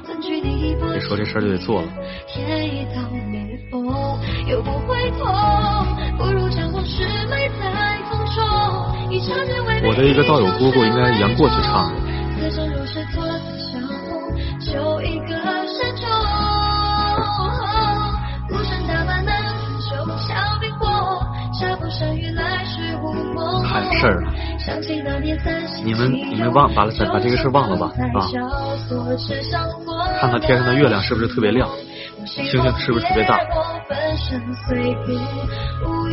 [0.81, 1.89] 得说这事儿就得做了。
[9.93, 12.01] 我的一个道友姑姑应该杨过去唱的。
[12.41, 13.79] 此生若是错字相
[14.09, 14.17] 逢，
[14.59, 15.37] 就一个
[15.69, 16.09] 山中。
[18.49, 20.33] 孤身打扮难分手桥
[20.63, 23.63] 冰火，恰逢山雨来时无梦。
[23.65, 24.33] 喊事儿了
[25.85, 28.25] 你们你们忘把把这个事儿忘了吧啊
[30.23, 31.69] 看看天上的月亮是不是特别亮，
[32.25, 33.39] 星星是不是特别大？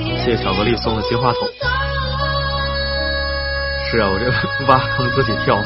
[0.06, 1.48] 谢谢巧克力送的金话筒。
[3.92, 4.30] 是啊，我这
[4.72, 5.58] 挖坑自己跳，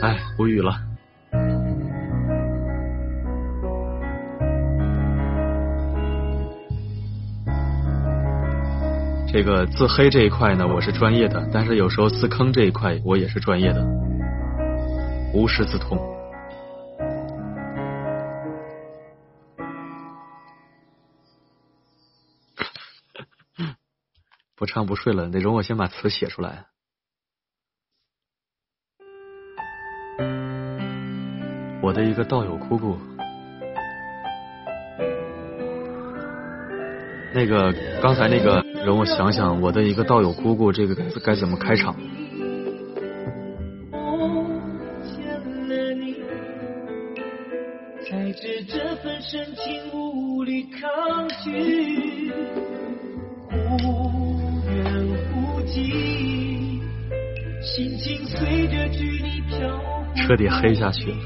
[0.00, 0.80] 哎，无语了。
[9.30, 13.84] 这个自黑这一块呢，我是专业的，但是有时候自坑这一块我也是专业的。
[15.34, 15.98] 无师自通。
[24.56, 26.64] 不唱不睡了，得容我先把词写出来。
[31.84, 32.96] 我的一个道友姑姑，
[37.34, 41.94] 那个刚才那个，容我想想，我的一个道友姑姑，这个该该怎么开场？
[45.04, 45.28] 见
[45.68, 46.14] 了你，
[48.08, 52.32] 才知这份深情无力抗拒，
[53.50, 53.58] 忽
[54.72, 56.80] 远忽近，
[57.60, 59.78] 心情随着距离飘，
[60.16, 61.16] 彻底黑下去了。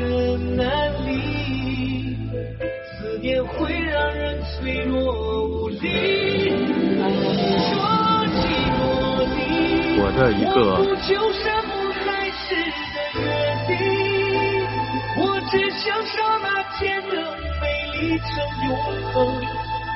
[0.00, 0.64] 难舍难
[1.04, 2.16] 离，
[2.86, 5.76] 思念会让人脆弱无力。
[10.02, 10.56] 我的一个
[13.20, 13.24] 约
[13.66, 13.70] 定，
[15.18, 16.12] 我只想刹
[16.42, 16.48] 那
[16.78, 17.14] 间的
[17.60, 17.62] 美
[18.00, 18.26] 丽成
[18.66, 18.70] 永
[19.12, 19.14] 恒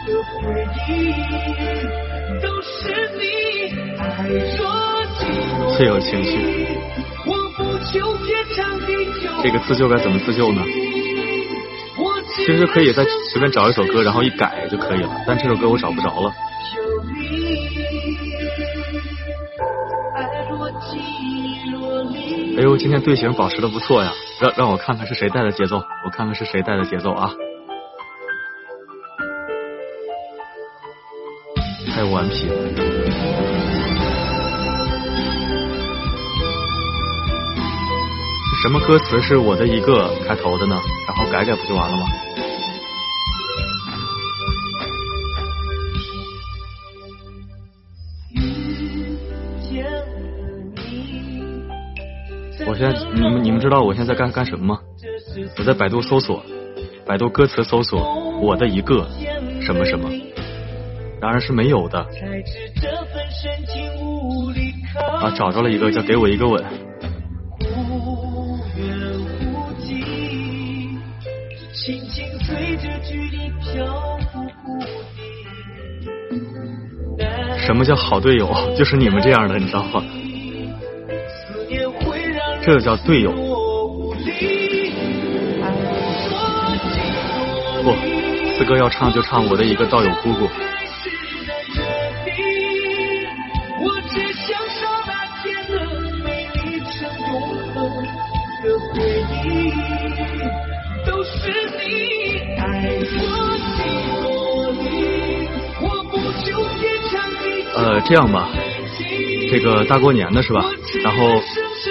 [0.06, 0.36] 的回
[0.86, 0.93] 忆，
[2.43, 2.72] 都是
[3.18, 3.22] 你。
[3.98, 4.60] 爱若
[5.18, 5.20] 即
[5.59, 6.32] 若离，最有情绪。
[9.43, 10.62] 这个自救该怎么自救呢？
[12.35, 15.23] 其实可以再随便找一首歌，然后一改就可以了。
[15.27, 16.32] 但这首歌我找不着了。
[22.56, 27.31] 哎呦，今天队形保持的不错呀，让让我看看是谁带的节奏，我看看是谁带的节奏啊，
[31.94, 32.55] 太顽皮了。
[38.64, 40.74] 什么歌词是我的一个开头的呢？
[41.06, 42.06] 然后改改不就完了吗？
[49.60, 49.84] 见
[50.76, 54.80] 你，我现在你们你们知道我现在在干干什么吗？
[55.58, 56.42] 我在百度搜索，
[57.04, 59.06] 百度歌词搜索我的一个
[59.60, 60.08] 什么什么，
[61.20, 61.98] 然而是没有的
[65.20, 66.64] 啊，找着了一个叫给我一个吻，
[71.85, 73.85] 心情随着距离飘
[74.32, 74.81] 忽不
[75.15, 75.27] 定。
[77.59, 78.51] 什么叫好队友？
[78.74, 80.02] 就是你们这样的，你知道吗？
[82.62, 84.94] 这叫队友不离，
[88.56, 90.48] 四哥要唱就唱我的一个道友姑姑，
[107.76, 108.48] 呃，这样吧，
[109.51, 110.64] 这个大过年的是吧？
[111.02, 111.40] 然后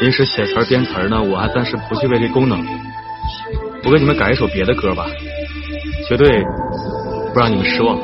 [0.02, 2.66] 临时写词儿编词儿呢，我还暂时不具备这功能，
[3.84, 5.06] 我给你们改一首别的歌吧，
[6.08, 6.42] 绝对
[7.34, 7.98] 不让你们失望，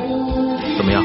[0.76, 1.02] 怎么样？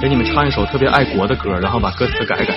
[0.00, 2.54] 给你们唱一首特别爱国的歌，然后把歌词改改。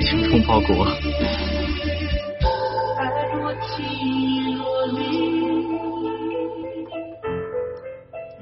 [0.00, 0.86] 精忠报国。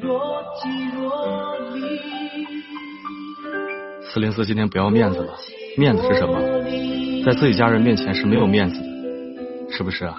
[0.00, 1.02] 若即若
[1.74, 1.88] 离，
[4.32, 5.38] 四今天不要面子了，
[5.76, 6.40] 面子是什么？
[7.24, 10.16] 在自己家人面前是没有面子的，是不是啊？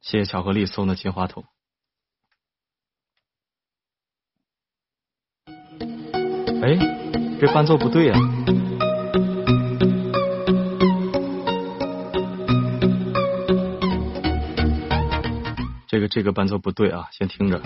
[0.00, 1.44] 谢谢巧克力送的金话筒。
[6.62, 6.76] 哎，
[7.40, 8.18] 这伴奏不对呀、
[16.10, 17.60] 这个伴奏不对啊，先听着。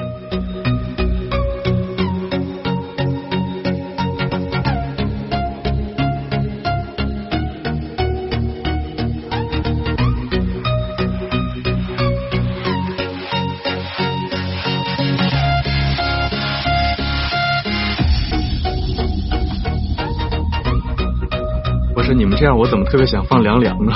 [21.95, 23.95] 不是你们这样，我怎么特别想放凉凉呢？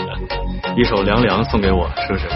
[0.78, 2.26] 一首凉凉送给我，是不是？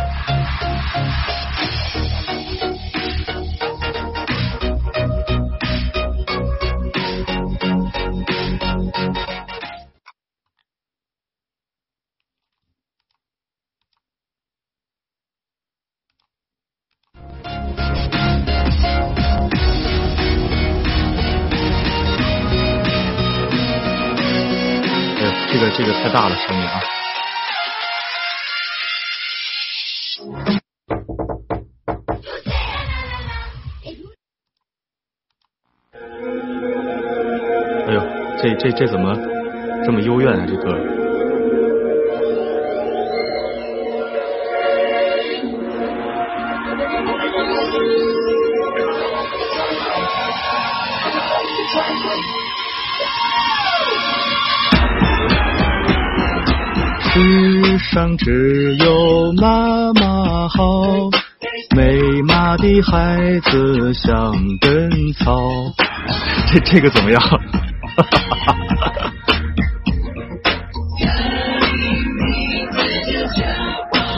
[66.70, 67.20] 这个怎么样？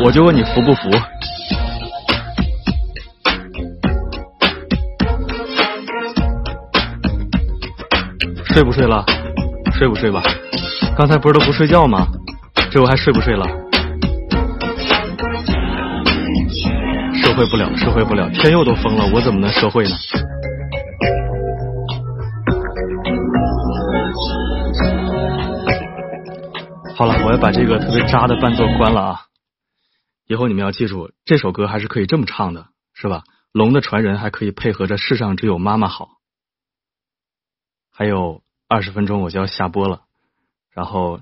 [0.05, 0.91] 我就问你服不服？
[8.45, 9.03] 睡不睡了？
[9.79, 10.23] 睡不睡吧？
[10.95, 12.07] 刚才不是都不睡觉吗？
[12.71, 13.47] 这我还睡不睡了？
[17.15, 19.91] 社会不了，社会不了，天佑都疯了，我怎么能社会呢？
[27.03, 29.27] 好了，我要把这个特别渣的伴奏关了啊！
[30.29, 33.25] 以后你们要记住，这首歌还是可以这么唱的，是吧？
[33.51, 36.21] 龙的传人还可以配合着世上只有妈妈好。
[37.91, 40.03] 还有二十分钟我就要下播了，
[40.71, 41.21] 然后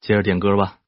[0.00, 0.78] 接着点歌吧。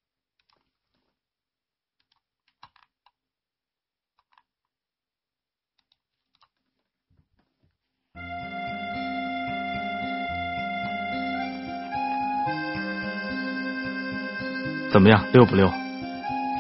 [14.94, 15.68] 怎么样，溜不溜？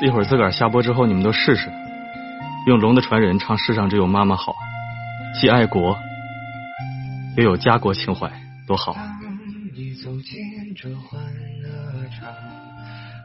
[0.02, 1.70] 一会儿自个儿下播之后，你们都试试，
[2.66, 4.52] 用《龙的传人》唱《世上只有妈妈好》，
[5.40, 5.96] 既爱国
[7.36, 8.28] 又有家国情怀，
[8.66, 8.96] 多好！
[9.76, 10.34] 你走进
[10.74, 11.22] 这欢
[11.62, 11.68] 乐
[12.08, 12.28] 场，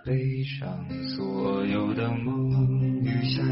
[0.05, 0.69] 背上
[1.17, 3.43] 所有的梦与想，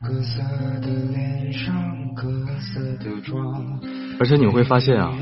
[0.00, 0.40] 各色
[0.80, 1.74] 的脸上，
[2.14, 2.30] 各
[2.60, 3.80] 色的妆。
[4.20, 5.12] 而且你会发现啊，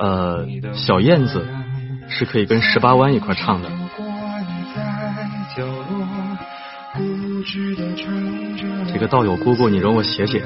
[0.00, 0.44] 呃，
[0.74, 1.46] 小燕子
[2.08, 3.70] 是可以跟十八弯一块唱的。
[8.92, 10.40] 这个道友姑姑，你容我写写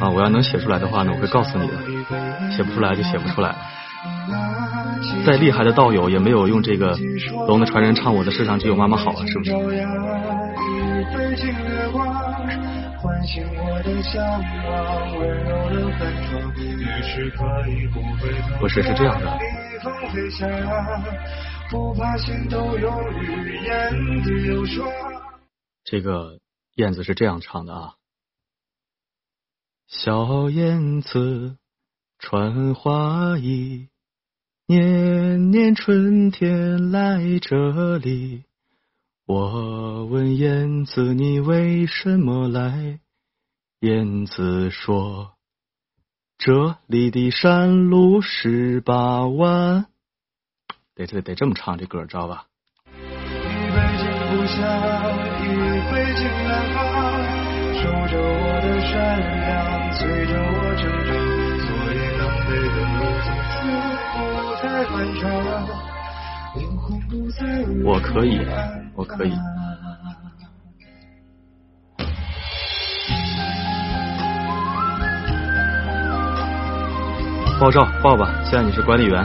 [0.00, 0.08] 啊！
[0.08, 1.74] 我要能写出来的话呢，我会告诉你的。
[2.50, 3.54] 写不出来就写不出来。
[5.26, 6.98] 再厉害的道友也没有用这个
[7.46, 9.52] 龙的传人唱我的世上只有妈妈好啊，是不是？
[18.60, 19.38] 不是，是这样的。
[25.88, 26.40] 这个
[26.74, 27.94] 燕子是这样唱的啊，
[29.86, 31.58] 小燕子
[32.18, 33.86] 穿花衣，
[34.66, 38.42] 年年春天来这里。
[39.26, 42.98] 我问燕子你为什么来？
[43.78, 45.36] 燕子说，
[46.36, 49.86] 这里的山路十八弯。
[50.96, 52.48] 得得得这么唱这歌，知道吧？
[55.90, 56.76] 飞进南吗，
[57.74, 58.94] 守着我的善
[59.40, 59.54] 良，
[59.92, 61.08] 催着我成长，
[61.62, 63.54] 所以南北的路从此
[64.12, 64.16] 不
[64.62, 65.24] 再漫长。
[67.84, 68.40] 我可以，
[68.94, 69.32] 我可以。
[77.58, 79.24] 爆照爆吧，现在你是管理员，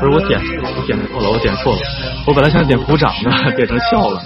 [0.00, 1.80] 是我点我点错了，我点错了，
[2.26, 4.22] 我本来想点鼓掌的， 点成笑了。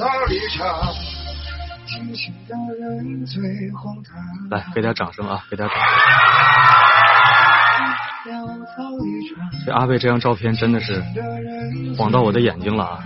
[4.51, 5.85] 来，给点掌声啊，给点掌声。
[9.65, 11.03] 这阿贝这张照片真的是
[11.97, 12.99] 晃到我的眼睛了啊！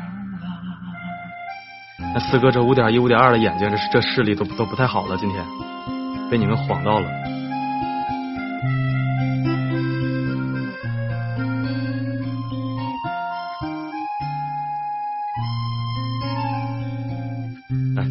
[2.14, 5.44] 那四哥这五点一、五点二的眼睛，这这视力都都不太好了，今天
[6.30, 7.06] 被你们晃到了。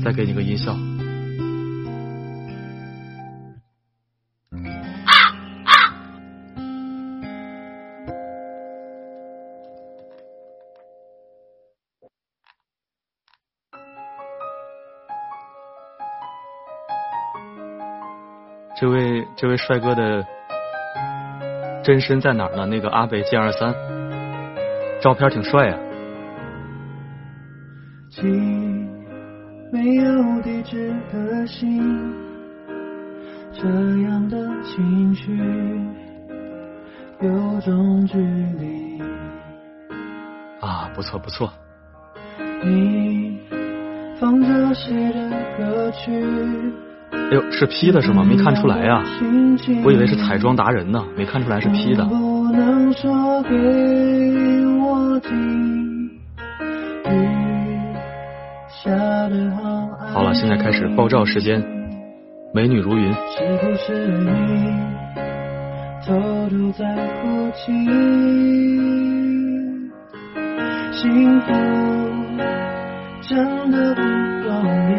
[0.03, 0.73] 再给你个音效。
[4.53, 5.15] 啊
[5.63, 5.71] 啊！
[18.75, 20.25] 这位这位帅哥的
[21.81, 22.65] 真身在哪儿呢？
[22.65, 23.73] 那个阿北健二三，
[25.01, 25.77] 照片挺帅呀。
[29.73, 30.13] 没有
[30.43, 32.13] 地址的信，
[33.51, 33.67] 这
[34.03, 35.35] 样的情绪
[37.19, 39.01] 有种距离。
[40.59, 41.51] 啊，不错不错。
[42.63, 43.39] 你
[44.19, 46.23] 放着谁的歌曲？
[47.11, 48.23] 哎呦，是 P 的是吗？
[48.23, 49.03] 没看出来呀、
[49.83, 52.05] 我以为是彩妆达人呢，没看出来是 P 的。
[52.05, 53.49] 不能说给
[54.77, 56.11] 我听。
[58.85, 61.63] 好安好了，现在开始爆照时间，
[62.53, 63.13] 美女如云。
[63.13, 64.77] 是不是你
[66.05, 66.13] 偷
[66.49, 66.83] 偷在
[67.21, 67.71] 哭泣？
[70.91, 71.53] 幸福
[73.21, 74.51] 真的不容
[74.91, 74.93] 易，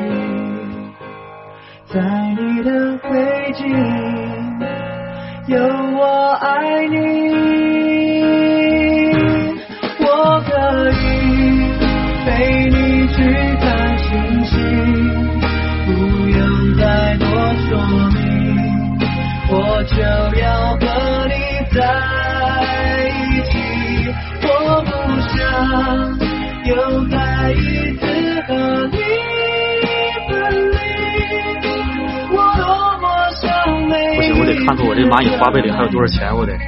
[1.93, 2.01] 在
[2.39, 3.69] 你的背景
[5.47, 7.23] 有我爱你，
[19.56, 19.94] 我就
[20.40, 20.82] 要和
[21.28, 21.35] 你
[21.70, 21.78] 在
[23.31, 23.52] 一起，
[24.43, 24.48] 我
[24.82, 24.90] 不
[25.31, 25.39] 想
[26.64, 26.74] 又
[27.06, 27.14] 再
[27.52, 28.02] 一次
[28.48, 28.51] 和
[28.89, 28.98] 你
[30.28, 30.32] 分
[30.72, 30.76] 离，
[32.32, 32.64] 我多
[32.98, 33.43] 么想
[33.89, 36.52] 每不行，我得看看我这蚂蚁花呗里还有多少钱，我得。
[36.52, 36.59] 你。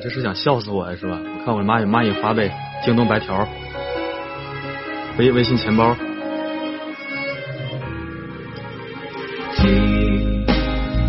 [0.00, 1.18] 这是想笑死我呀，是吧？
[1.18, 2.52] 我看我蚂蚁蚂蚁花呗、
[2.84, 3.48] 京东白条、
[5.16, 5.94] 微微信钱包，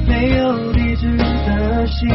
[0.08, 2.08] 没有地址的信，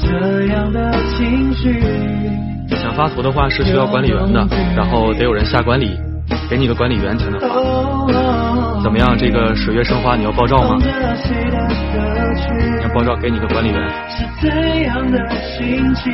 [0.00, 1.80] 这样的情绪。
[2.76, 4.44] 想发图的话是需要管理员的，
[4.76, 5.96] 然后得有人下管理，
[6.50, 7.46] 给你个管理员才能发。
[8.82, 9.16] 怎么样？
[9.16, 10.80] 这个水月生花你要爆照吗？
[12.82, 13.88] 要爆照，给你个管理员。
[14.08, 15.18] 是怎样的
[15.56, 16.12] 心情？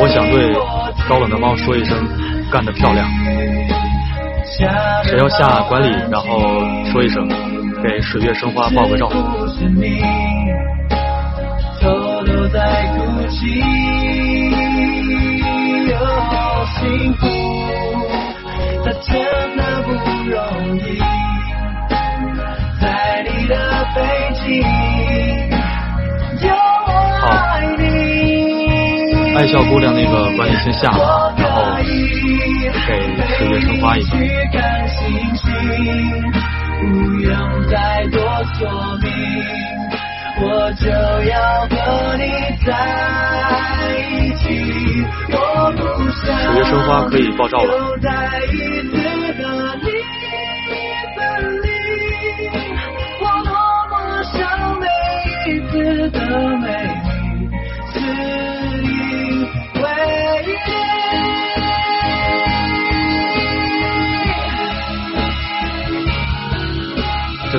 [0.00, 0.52] 我想对
[1.08, 1.96] 高冷的猫说一声，
[2.50, 3.06] 干得漂亮。
[5.04, 6.40] 谁要下管理，然后
[6.90, 7.28] 说一声，
[7.82, 9.08] 给水月生花爆个照。
[9.08, 10.00] 不是你
[11.80, 11.90] 偷
[12.24, 13.62] 偷在哭泣，
[15.92, 17.26] 哦，幸福
[18.84, 19.12] 它真
[19.56, 19.90] 的不
[20.30, 20.98] 容易，
[22.80, 23.54] 在你的
[23.94, 23.98] 背
[24.34, 25.53] 景
[29.36, 31.76] 爱笑姑娘那个管理先下了，然后
[32.86, 32.96] 给
[33.36, 34.06] 水月生花一个。
[34.16, 34.16] 去
[34.52, 35.50] 看星星，
[36.80, 36.84] 不
[37.20, 37.32] 用
[37.68, 38.20] 再多
[38.54, 38.60] 说
[39.02, 39.10] 明，
[40.40, 41.34] 我就要
[41.68, 41.74] 和
[42.16, 42.22] 你
[42.64, 42.68] 在
[43.98, 44.42] 一起。
[45.32, 45.36] 我
[45.76, 47.72] 不想水月生花可以爆照了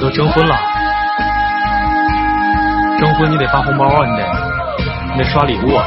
[0.06, 0.56] 都征婚了，
[3.00, 4.24] 征婚你得发红包啊，你得，
[5.14, 5.84] 你得刷礼物啊。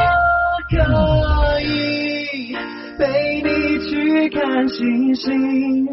[0.68, 2.56] 可以
[2.98, 5.86] 陪你去看星星，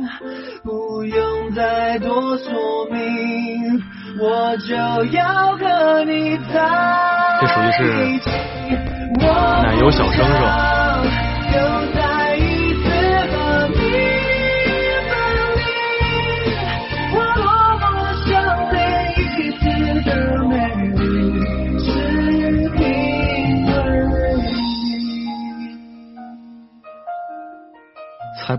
[0.64, 2.52] 不用再多说
[2.90, 3.80] 明，
[4.20, 5.24] 我就要
[5.58, 6.68] 和你在
[7.42, 8.32] 这属于是一起
[9.62, 10.75] 奶油小生是吧？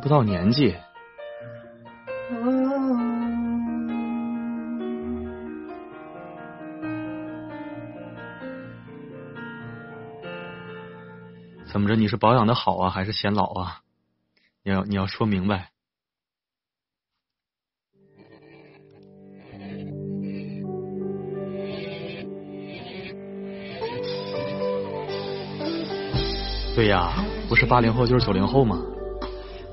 [0.06, 0.72] 不到年纪，
[11.64, 11.96] 怎么着？
[11.96, 13.80] 你是保养的好啊，还是显老啊？
[14.62, 15.72] 你要你要说明白。
[26.76, 27.12] 对呀，
[27.48, 28.80] 不是八零后就是九零后嘛，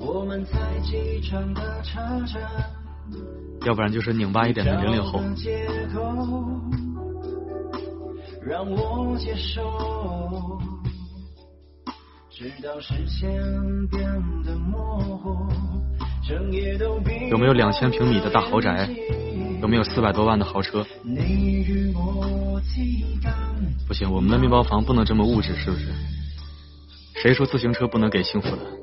[0.05, 0.51] 我们在
[0.81, 2.41] 机场的车站，
[3.65, 5.21] 要不然就是拧巴一点的零零后。
[8.45, 10.59] 让我接受，
[12.29, 13.31] 直到视线
[13.87, 14.03] 变
[14.43, 15.47] 得模糊，
[17.29, 18.89] 有没有2000平米的大豪宅？
[19.61, 20.85] 有没有四百多万的豪车？
[23.87, 25.93] 不行，我们的面包房不能这么物质，是不是？
[27.21, 28.82] 谁说自行车不能给幸福的？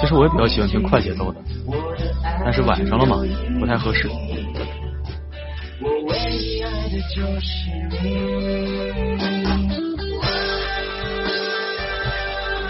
[0.00, 1.40] 其实我也比较喜欢听快节奏的，
[2.44, 3.16] 但是晚上了嘛，
[3.58, 4.08] 不太合适。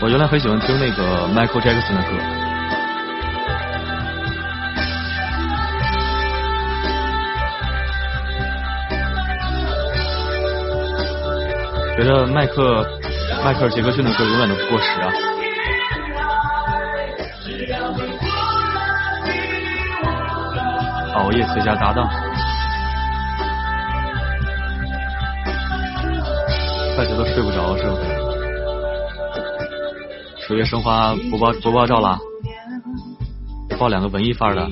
[0.01, 2.17] 我原来很喜欢听那个 Michael Jackson 的歌，
[11.97, 12.87] 觉得迈克
[13.45, 15.13] 迈克尔杰克逊的歌永远都不过时啊！
[21.19, 22.09] 熬夜最佳搭档。
[26.97, 28.03] 大家都睡不着，是不是？
[30.47, 32.19] 水月生花不爆不爆照了，
[33.79, 34.67] 爆两个文艺范儿的。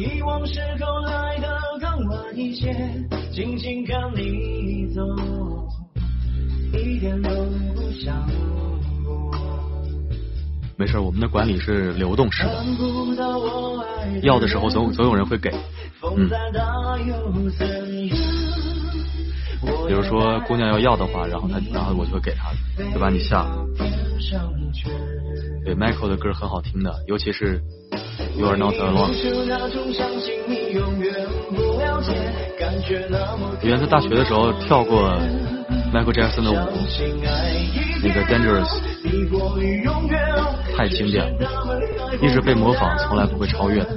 [10.78, 12.50] 没事，我们的管理是流动式的，
[14.22, 15.50] 要的时候总总有人会给，
[16.16, 16.28] 嗯。
[19.88, 22.52] 比如说姑娘要要的话，然后她然后我就会给她，
[22.92, 23.66] 就把你下了。
[25.64, 27.60] 对，Michael 的歌很好听的，尤其是
[28.36, 29.12] You Are Not Alone。
[33.62, 35.10] 原来在大学的时候跳过
[35.96, 36.56] Michael Jackson 的舞，
[38.02, 38.68] 那个 Dangerous，
[40.76, 41.32] 太经典了，
[42.20, 43.88] 一直被模仿，从来不会超越的。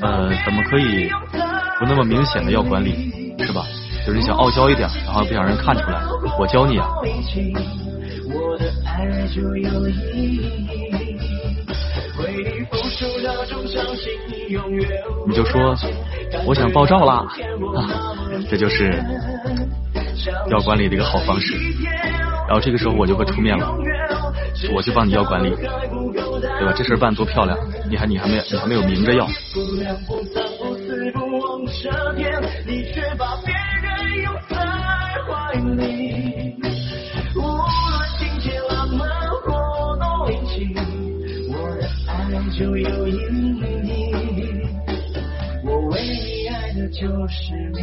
[0.00, 1.08] 呃，怎么可以
[1.78, 3.64] 不那么明显的要管理，是吧？
[4.04, 6.02] 就是你想傲娇一点，然后不想让人看出来，
[6.40, 6.88] 我教你啊。
[15.26, 15.74] 你就说
[16.44, 17.24] 我想爆照啦，
[18.50, 19.02] 这就是
[20.50, 21.54] 要管理的一个好方式。
[22.46, 23.72] 然后这个时候我就会出面了，
[24.74, 25.54] 我去帮你要管理。
[26.58, 26.72] 对吧？
[26.76, 27.56] 这事办多漂亮，
[27.88, 29.26] 你还你还没你还没有明着要。
[45.64, 47.80] 我为你爱的就是你。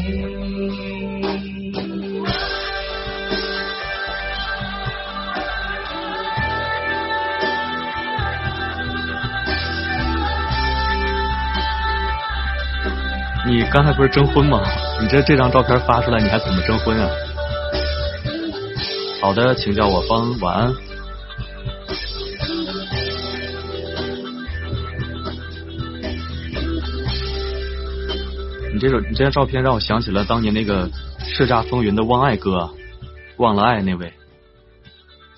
[13.48, 14.60] 你刚才不是征婚吗？
[15.02, 17.10] 你这这张照片发出来，你还怎么征婚啊？
[19.22, 20.74] 好的，请叫我方，晚安。
[28.76, 30.90] 你这首你这张照片让我想起了当年那个
[31.20, 32.76] 叱咤风云的忘爱哥，
[33.38, 34.12] 忘了爱那位。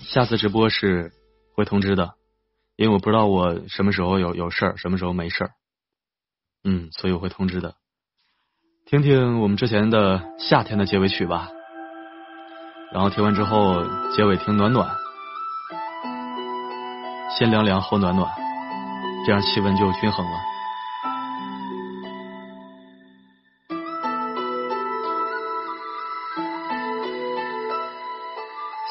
[0.00, 1.12] 下次直播是
[1.54, 2.14] 会通知的，
[2.74, 5.50] 因为我不知道我什么时候有有事儿，什么时候没事儿。
[6.64, 7.76] 嗯，所以我会通知的。
[8.86, 11.48] 听听我们之前的夏天的结尾曲吧，
[12.92, 13.86] 然后听完之后
[14.16, 14.90] 结尾听暖暖，
[17.38, 18.28] 先凉凉后暖暖，
[19.24, 20.47] 这样气温就均衡了。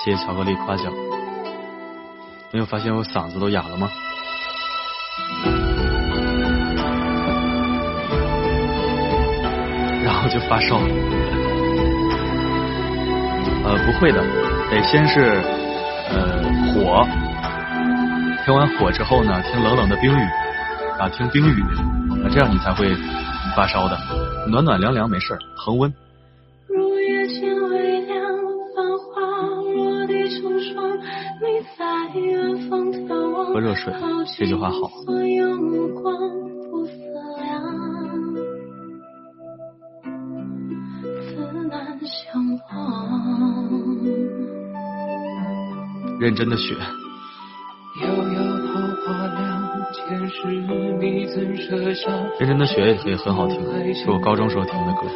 [0.08, 0.86] 谢巧克力夸奖，
[2.54, 3.90] 没有发现我嗓子都哑了吗？
[10.02, 10.78] 然后就发烧，
[13.66, 14.24] 呃，不会的，
[14.72, 15.44] 得先是
[16.10, 17.06] 呃火，
[18.46, 20.24] 听完火之后呢，听冷冷的冰雨，
[21.00, 21.62] 啊，听冰雨
[22.24, 22.96] 啊，这样你才会
[23.58, 24.00] 发烧的。
[24.48, 25.94] 暖暖凉凉没事，恒温。
[33.58, 33.92] 喝热水，
[34.38, 34.78] 这句话好。
[46.20, 46.76] 认真的雪，
[52.40, 53.60] 认真的雪也也很好听，
[53.96, 55.08] 是我高中时候听的歌。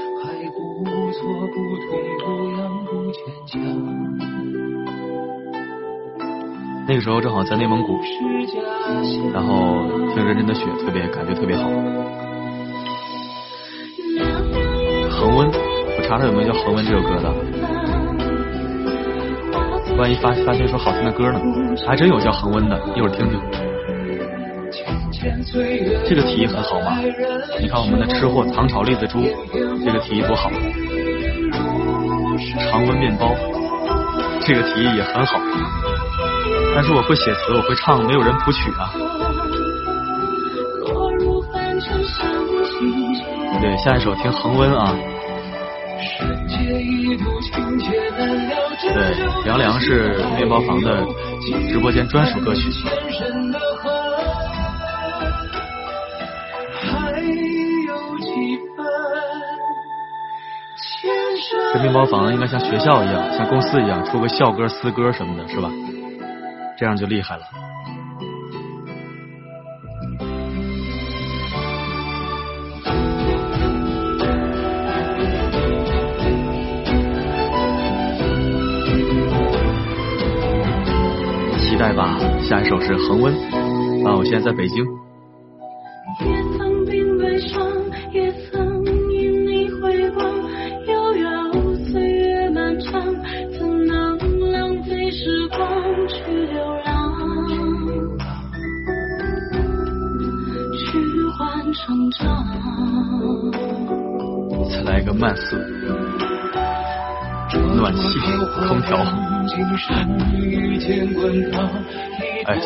[6.92, 8.02] 那个时候正好在内蒙古。
[9.34, 11.64] 然后听认真的雪，特别感觉特别好。
[15.10, 17.34] 恒温，我查查有没有叫恒温这首歌的。
[19.98, 21.40] 万一发发现一首好听的歌呢？
[21.88, 23.40] 还真有叫恒温的，一会儿听听。
[26.10, 26.98] 这个提议很好嘛？
[27.62, 29.22] 你看我们的吃货糖炒栗子猪，
[29.86, 30.52] 这个提议多好。
[32.70, 33.34] 常温面包，
[34.42, 35.40] 这个提议也很好。
[36.74, 38.92] 但是我会写词，我会唱，没有人谱曲啊。
[43.62, 44.96] 对，下一首听恒温啊。
[48.94, 51.06] 对，凉凉是面包房的
[51.70, 52.62] 直播间专属歌曲。
[61.74, 65.70] 这面包房应该像学校一样，像公司一样出个校歌、私歌什么的，是吧？
[66.82, 67.44] 这样就厉害了。
[81.60, 83.32] 期待吧，下一首是恒温。
[84.04, 85.01] 啊，我现在在北京。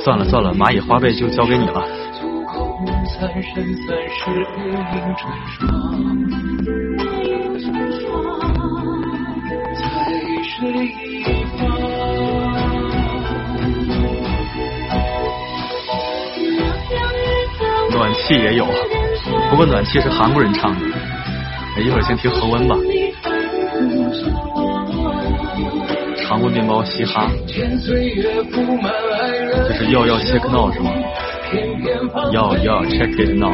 [0.06, 1.84] 算了算了，蚂蚁花呗就交给你了。
[17.92, 18.68] 暖气也有，
[19.50, 20.82] 不过暖气是韩国人唱的。
[21.78, 22.76] 哎一会儿先听恒温吧，
[26.22, 27.28] 常温面包嘻哈，
[29.64, 30.92] 就，是要要 check now 是吗？
[32.32, 33.54] 要要 check it now，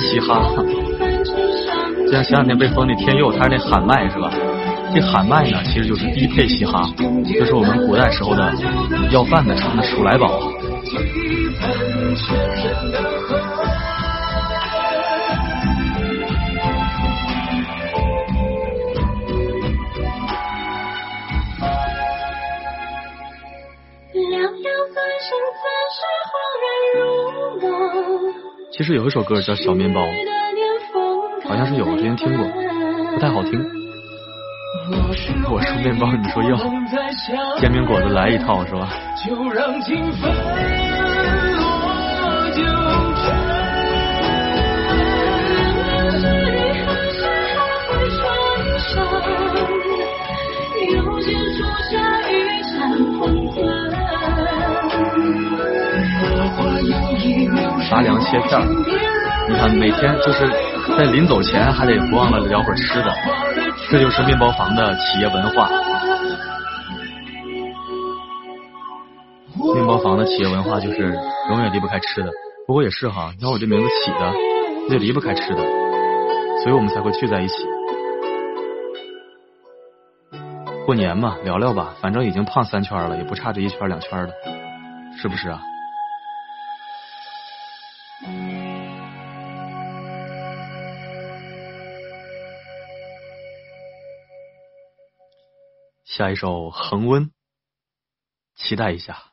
[0.00, 0.42] 嘻哈。
[2.06, 4.30] 就像前两天被封那天佑，他是那喊麦是吧？
[4.94, 8.52] 这喊麦呢，其实就是低配嘻哈，就是我们古代时候的
[9.10, 10.40] 要饭的唱的数来宝。
[28.84, 30.02] 其实有一首歌叫《小面包》，
[31.48, 32.46] 好像是有，我之前听过，
[33.14, 33.58] 不太好听。
[35.50, 36.54] 我说面包，你说要
[37.58, 38.90] 煎饼果子来一套是吧？
[39.26, 39.80] 就让
[57.90, 58.60] 拔凉切片，
[59.48, 60.48] 你看每天就是
[60.98, 63.14] 在临走前还得不忘了聊会儿吃的，
[63.88, 65.68] 这就是面包房的企业文化。
[69.74, 71.16] 面包房的企业文化就是
[71.50, 72.30] 永远离不开吃的，
[72.66, 74.32] 不过也是哈，你看我这名字起的，
[74.90, 75.62] 就离不开吃的，
[76.62, 77.54] 所以我们才会聚在一起。
[80.84, 84.32] 过年嘛，聊聊吧，反正已经胖三圈了，也不差这一圈两圈的，
[85.16, 85.60] 是不是啊？
[96.16, 97.24] 下一首《恒温》，
[98.54, 99.32] 期待一下。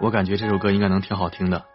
[0.00, 1.71] 我感觉这首歌应该能挺好听的。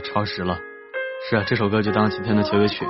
[0.00, 0.58] 超时了。
[1.28, 2.86] 是啊，这首歌就当今天的结尾曲。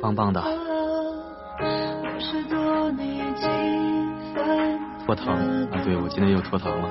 [0.00, 3.46] 棒棒的，五十多你几
[4.34, 4.78] 分？
[5.04, 5.82] 脱糖啊！
[5.84, 6.88] 对，我今天又拖堂了。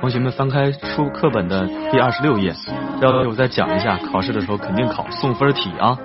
[0.00, 2.52] 同学们翻开书课本的第二十六页，
[3.00, 5.96] 要我再讲一下，考试的时候肯定考送分题啊。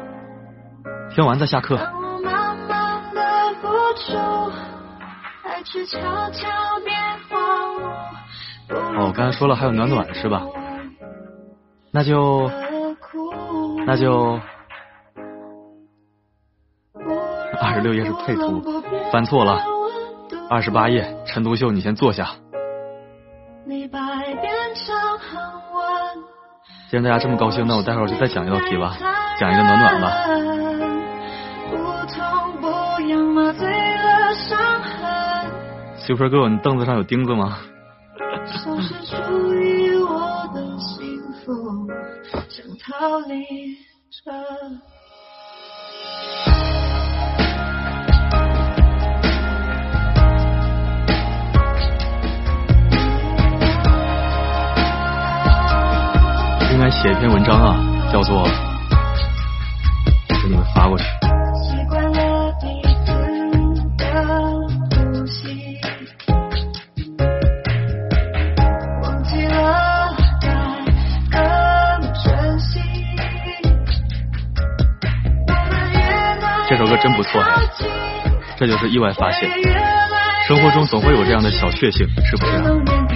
[1.18, 1.76] 听完再下课。
[1.78, 3.22] 当我慢慢的
[3.60, 4.16] 付出，
[5.44, 5.98] 爱却悄
[6.30, 6.48] 悄
[6.86, 6.96] 变
[7.28, 7.42] 荒
[7.74, 9.00] 芜。
[9.00, 10.44] 哦，我刚才说了还有暖暖是吧？
[11.90, 12.52] 那就
[13.88, 14.40] 那就
[17.64, 18.62] 二十六页是配图，
[19.12, 19.60] 翻错了。
[20.52, 22.28] 二十八页，陈独秀，你先坐下。
[26.92, 28.96] 既然大家这么高兴，那我待会儿就再讲一道题吧，
[29.40, 30.57] 讲一个暖暖吧。
[36.08, 37.58] Super Girl，你凳子上有钉子吗？
[38.46, 41.86] 收拾属于我的幸福，
[42.48, 43.44] 想逃离
[44.10, 44.32] 这。
[56.72, 58.46] 应该写一篇文章啊，叫做
[60.30, 61.04] 给你们发过去。
[76.88, 77.44] 这个真不错
[78.56, 79.50] 这就是意外发现，
[80.48, 83.07] 生活中总会有这样的小确幸，是不是啊？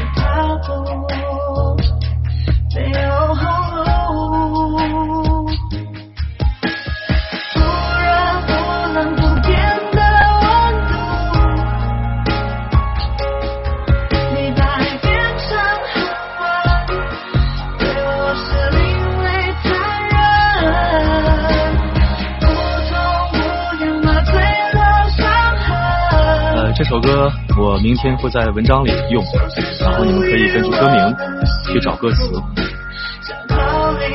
[27.02, 29.24] 歌我明天会在文章里用，
[29.82, 31.16] 然后你们可以根据歌名
[31.74, 32.32] 去找歌词。
[33.22, 34.06] 想逃离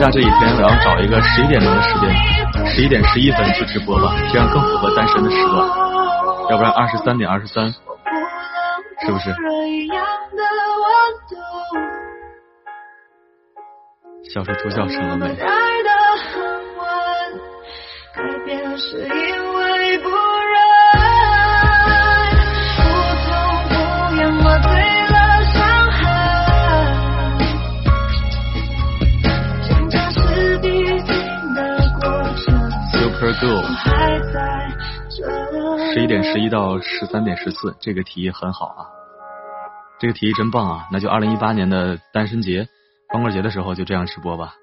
[0.00, 2.10] 下这几天，我要找一个十一点钟的时间，
[2.66, 5.68] 十一点十一分去直播吧，这样更符合单身的时段。
[6.48, 9.30] 要不然二十三点二十三，是不是
[14.32, 14.54] 小时。
[14.62, 15.36] 出叫成了没。
[36.32, 38.86] 十一到十三点十四，这个提议很好啊，
[39.98, 40.88] 这个提议真棒啊！
[40.92, 42.68] 那就二零一八年的单身节、
[43.08, 44.54] 光棍节的时候就这样直播吧，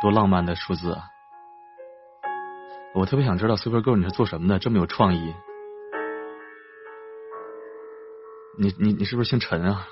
[0.00, 1.08] 多浪漫的数字啊！
[2.94, 5.34] 我特别想知道 Super Girl 你是做什么的，这么有创意？
[8.60, 9.88] 你你你是不是姓陈啊？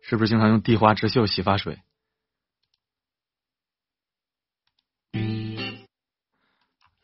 [0.00, 1.78] 是不是经常用地花之秀洗发水？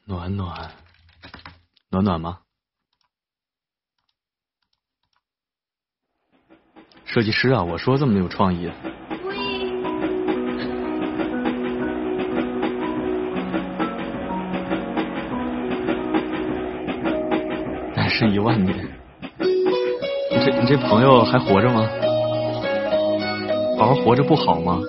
[0.07, 0.73] 暖暖，
[1.93, 2.39] 暖暖吗？
[7.05, 8.71] 设计师啊，我说这么有创意，
[17.95, 18.75] 单身一万年，
[20.31, 21.87] 你这你这朋友还活着吗？
[23.79, 24.81] 好好活着不好吗？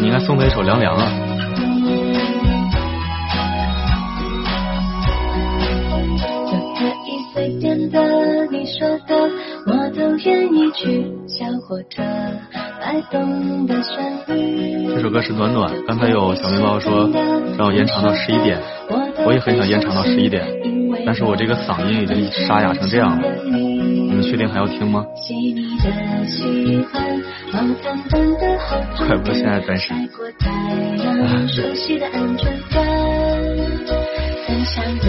[0.00, 1.12] 你应该送他一首《凉凉》啊。
[6.46, 9.14] 就可以随便的，你说的
[9.66, 12.02] 我都愿意去，小火车
[12.80, 14.94] 摆动的旋律。
[14.94, 17.10] 这首歌是暖暖，刚才有小面包说
[17.58, 18.58] 让我延长到十一点，
[19.26, 20.46] 我也很想延长到十一点，
[21.04, 25.04] 但是我这个嗓音已经沙哑成这样了，你们确定还要听吗？
[25.80, 27.22] 细腻的喜欢，
[27.54, 30.50] 往淡淡的后头怪不得现在单身晒过太
[31.02, 32.84] 阳，熟悉的安全感。
[34.46, 35.06] 分享的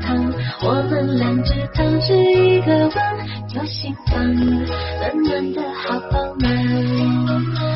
[0.00, 3.16] 汤，我们两只汤匙一个碗，
[3.56, 6.52] 有心房，暖暖的好饱满。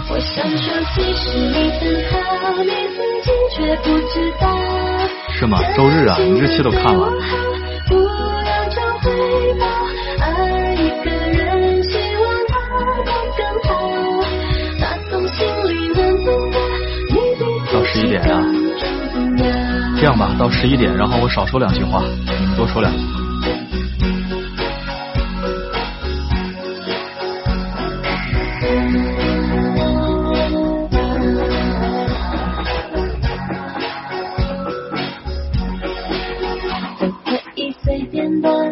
[0.09, 4.47] 我想说，其实你很好，你自己却不知道。
[5.33, 5.59] 是吗？
[5.77, 7.13] 周日啊，你日期都看了。
[18.07, 18.43] 点啊。
[19.99, 22.03] 这样吧，到十一点，然后我少说两句话，
[22.57, 22.99] 多说两句。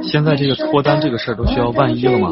[0.03, 2.31] 现在这个脱单这个事儿都需要万一了吗？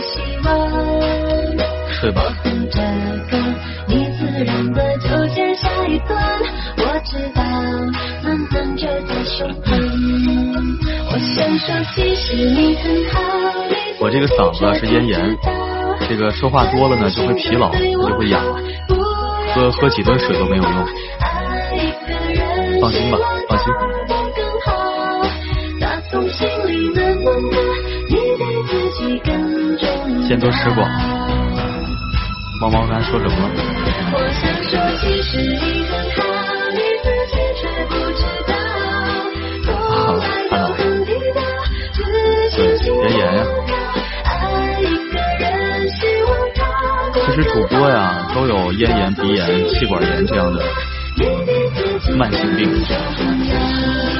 [0.00, 0.52] 希望。
[1.90, 2.22] 睡吧。
[6.76, 7.42] 我知道，
[8.22, 9.66] 慢慢就在胸膛。
[11.10, 13.18] 我想说，其实你很好。
[13.68, 15.36] 你我这个嗓子啊是咽炎
[16.08, 18.40] 这个说话多了呢就会疲劳就会哑
[19.70, 20.72] 喝几吨水都没有用
[22.80, 23.18] 放心吧
[23.48, 23.66] 放心
[30.28, 30.88] 见多识广。
[32.60, 33.54] 猫猫刚才说什么了？
[48.34, 50.64] 都有咽炎、鼻炎、气管炎这样的
[52.16, 54.11] 慢性病。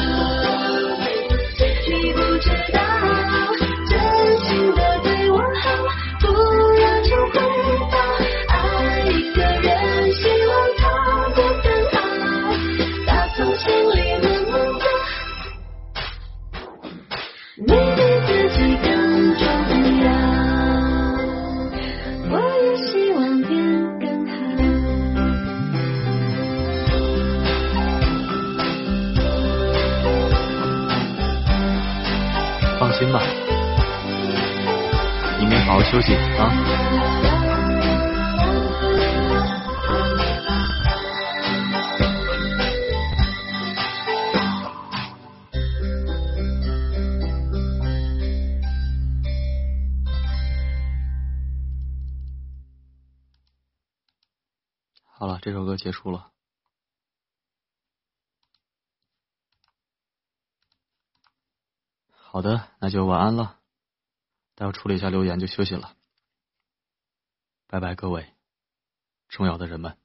[64.82, 65.96] 处理一下留言就休息了。
[67.68, 68.34] 拜拜，各位
[69.28, 69.96] 重要的人们。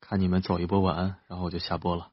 [0.00, 2.12] 看你们走一波晚安，然后我就下播了。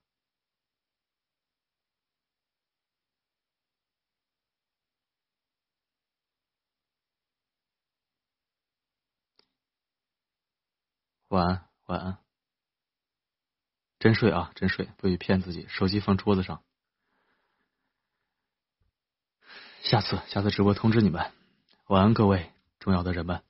[11.29, 12.23] 晚安，晚安。
[13.97, 15.65] 真睡啊，真睡，不许骗自己。
[15.67, 16.63] 手机放桌子上。
[19.83, 21.25] 下次，下次直播通知你们。
[21.87, 23.41] 晚安，各位重要的人们。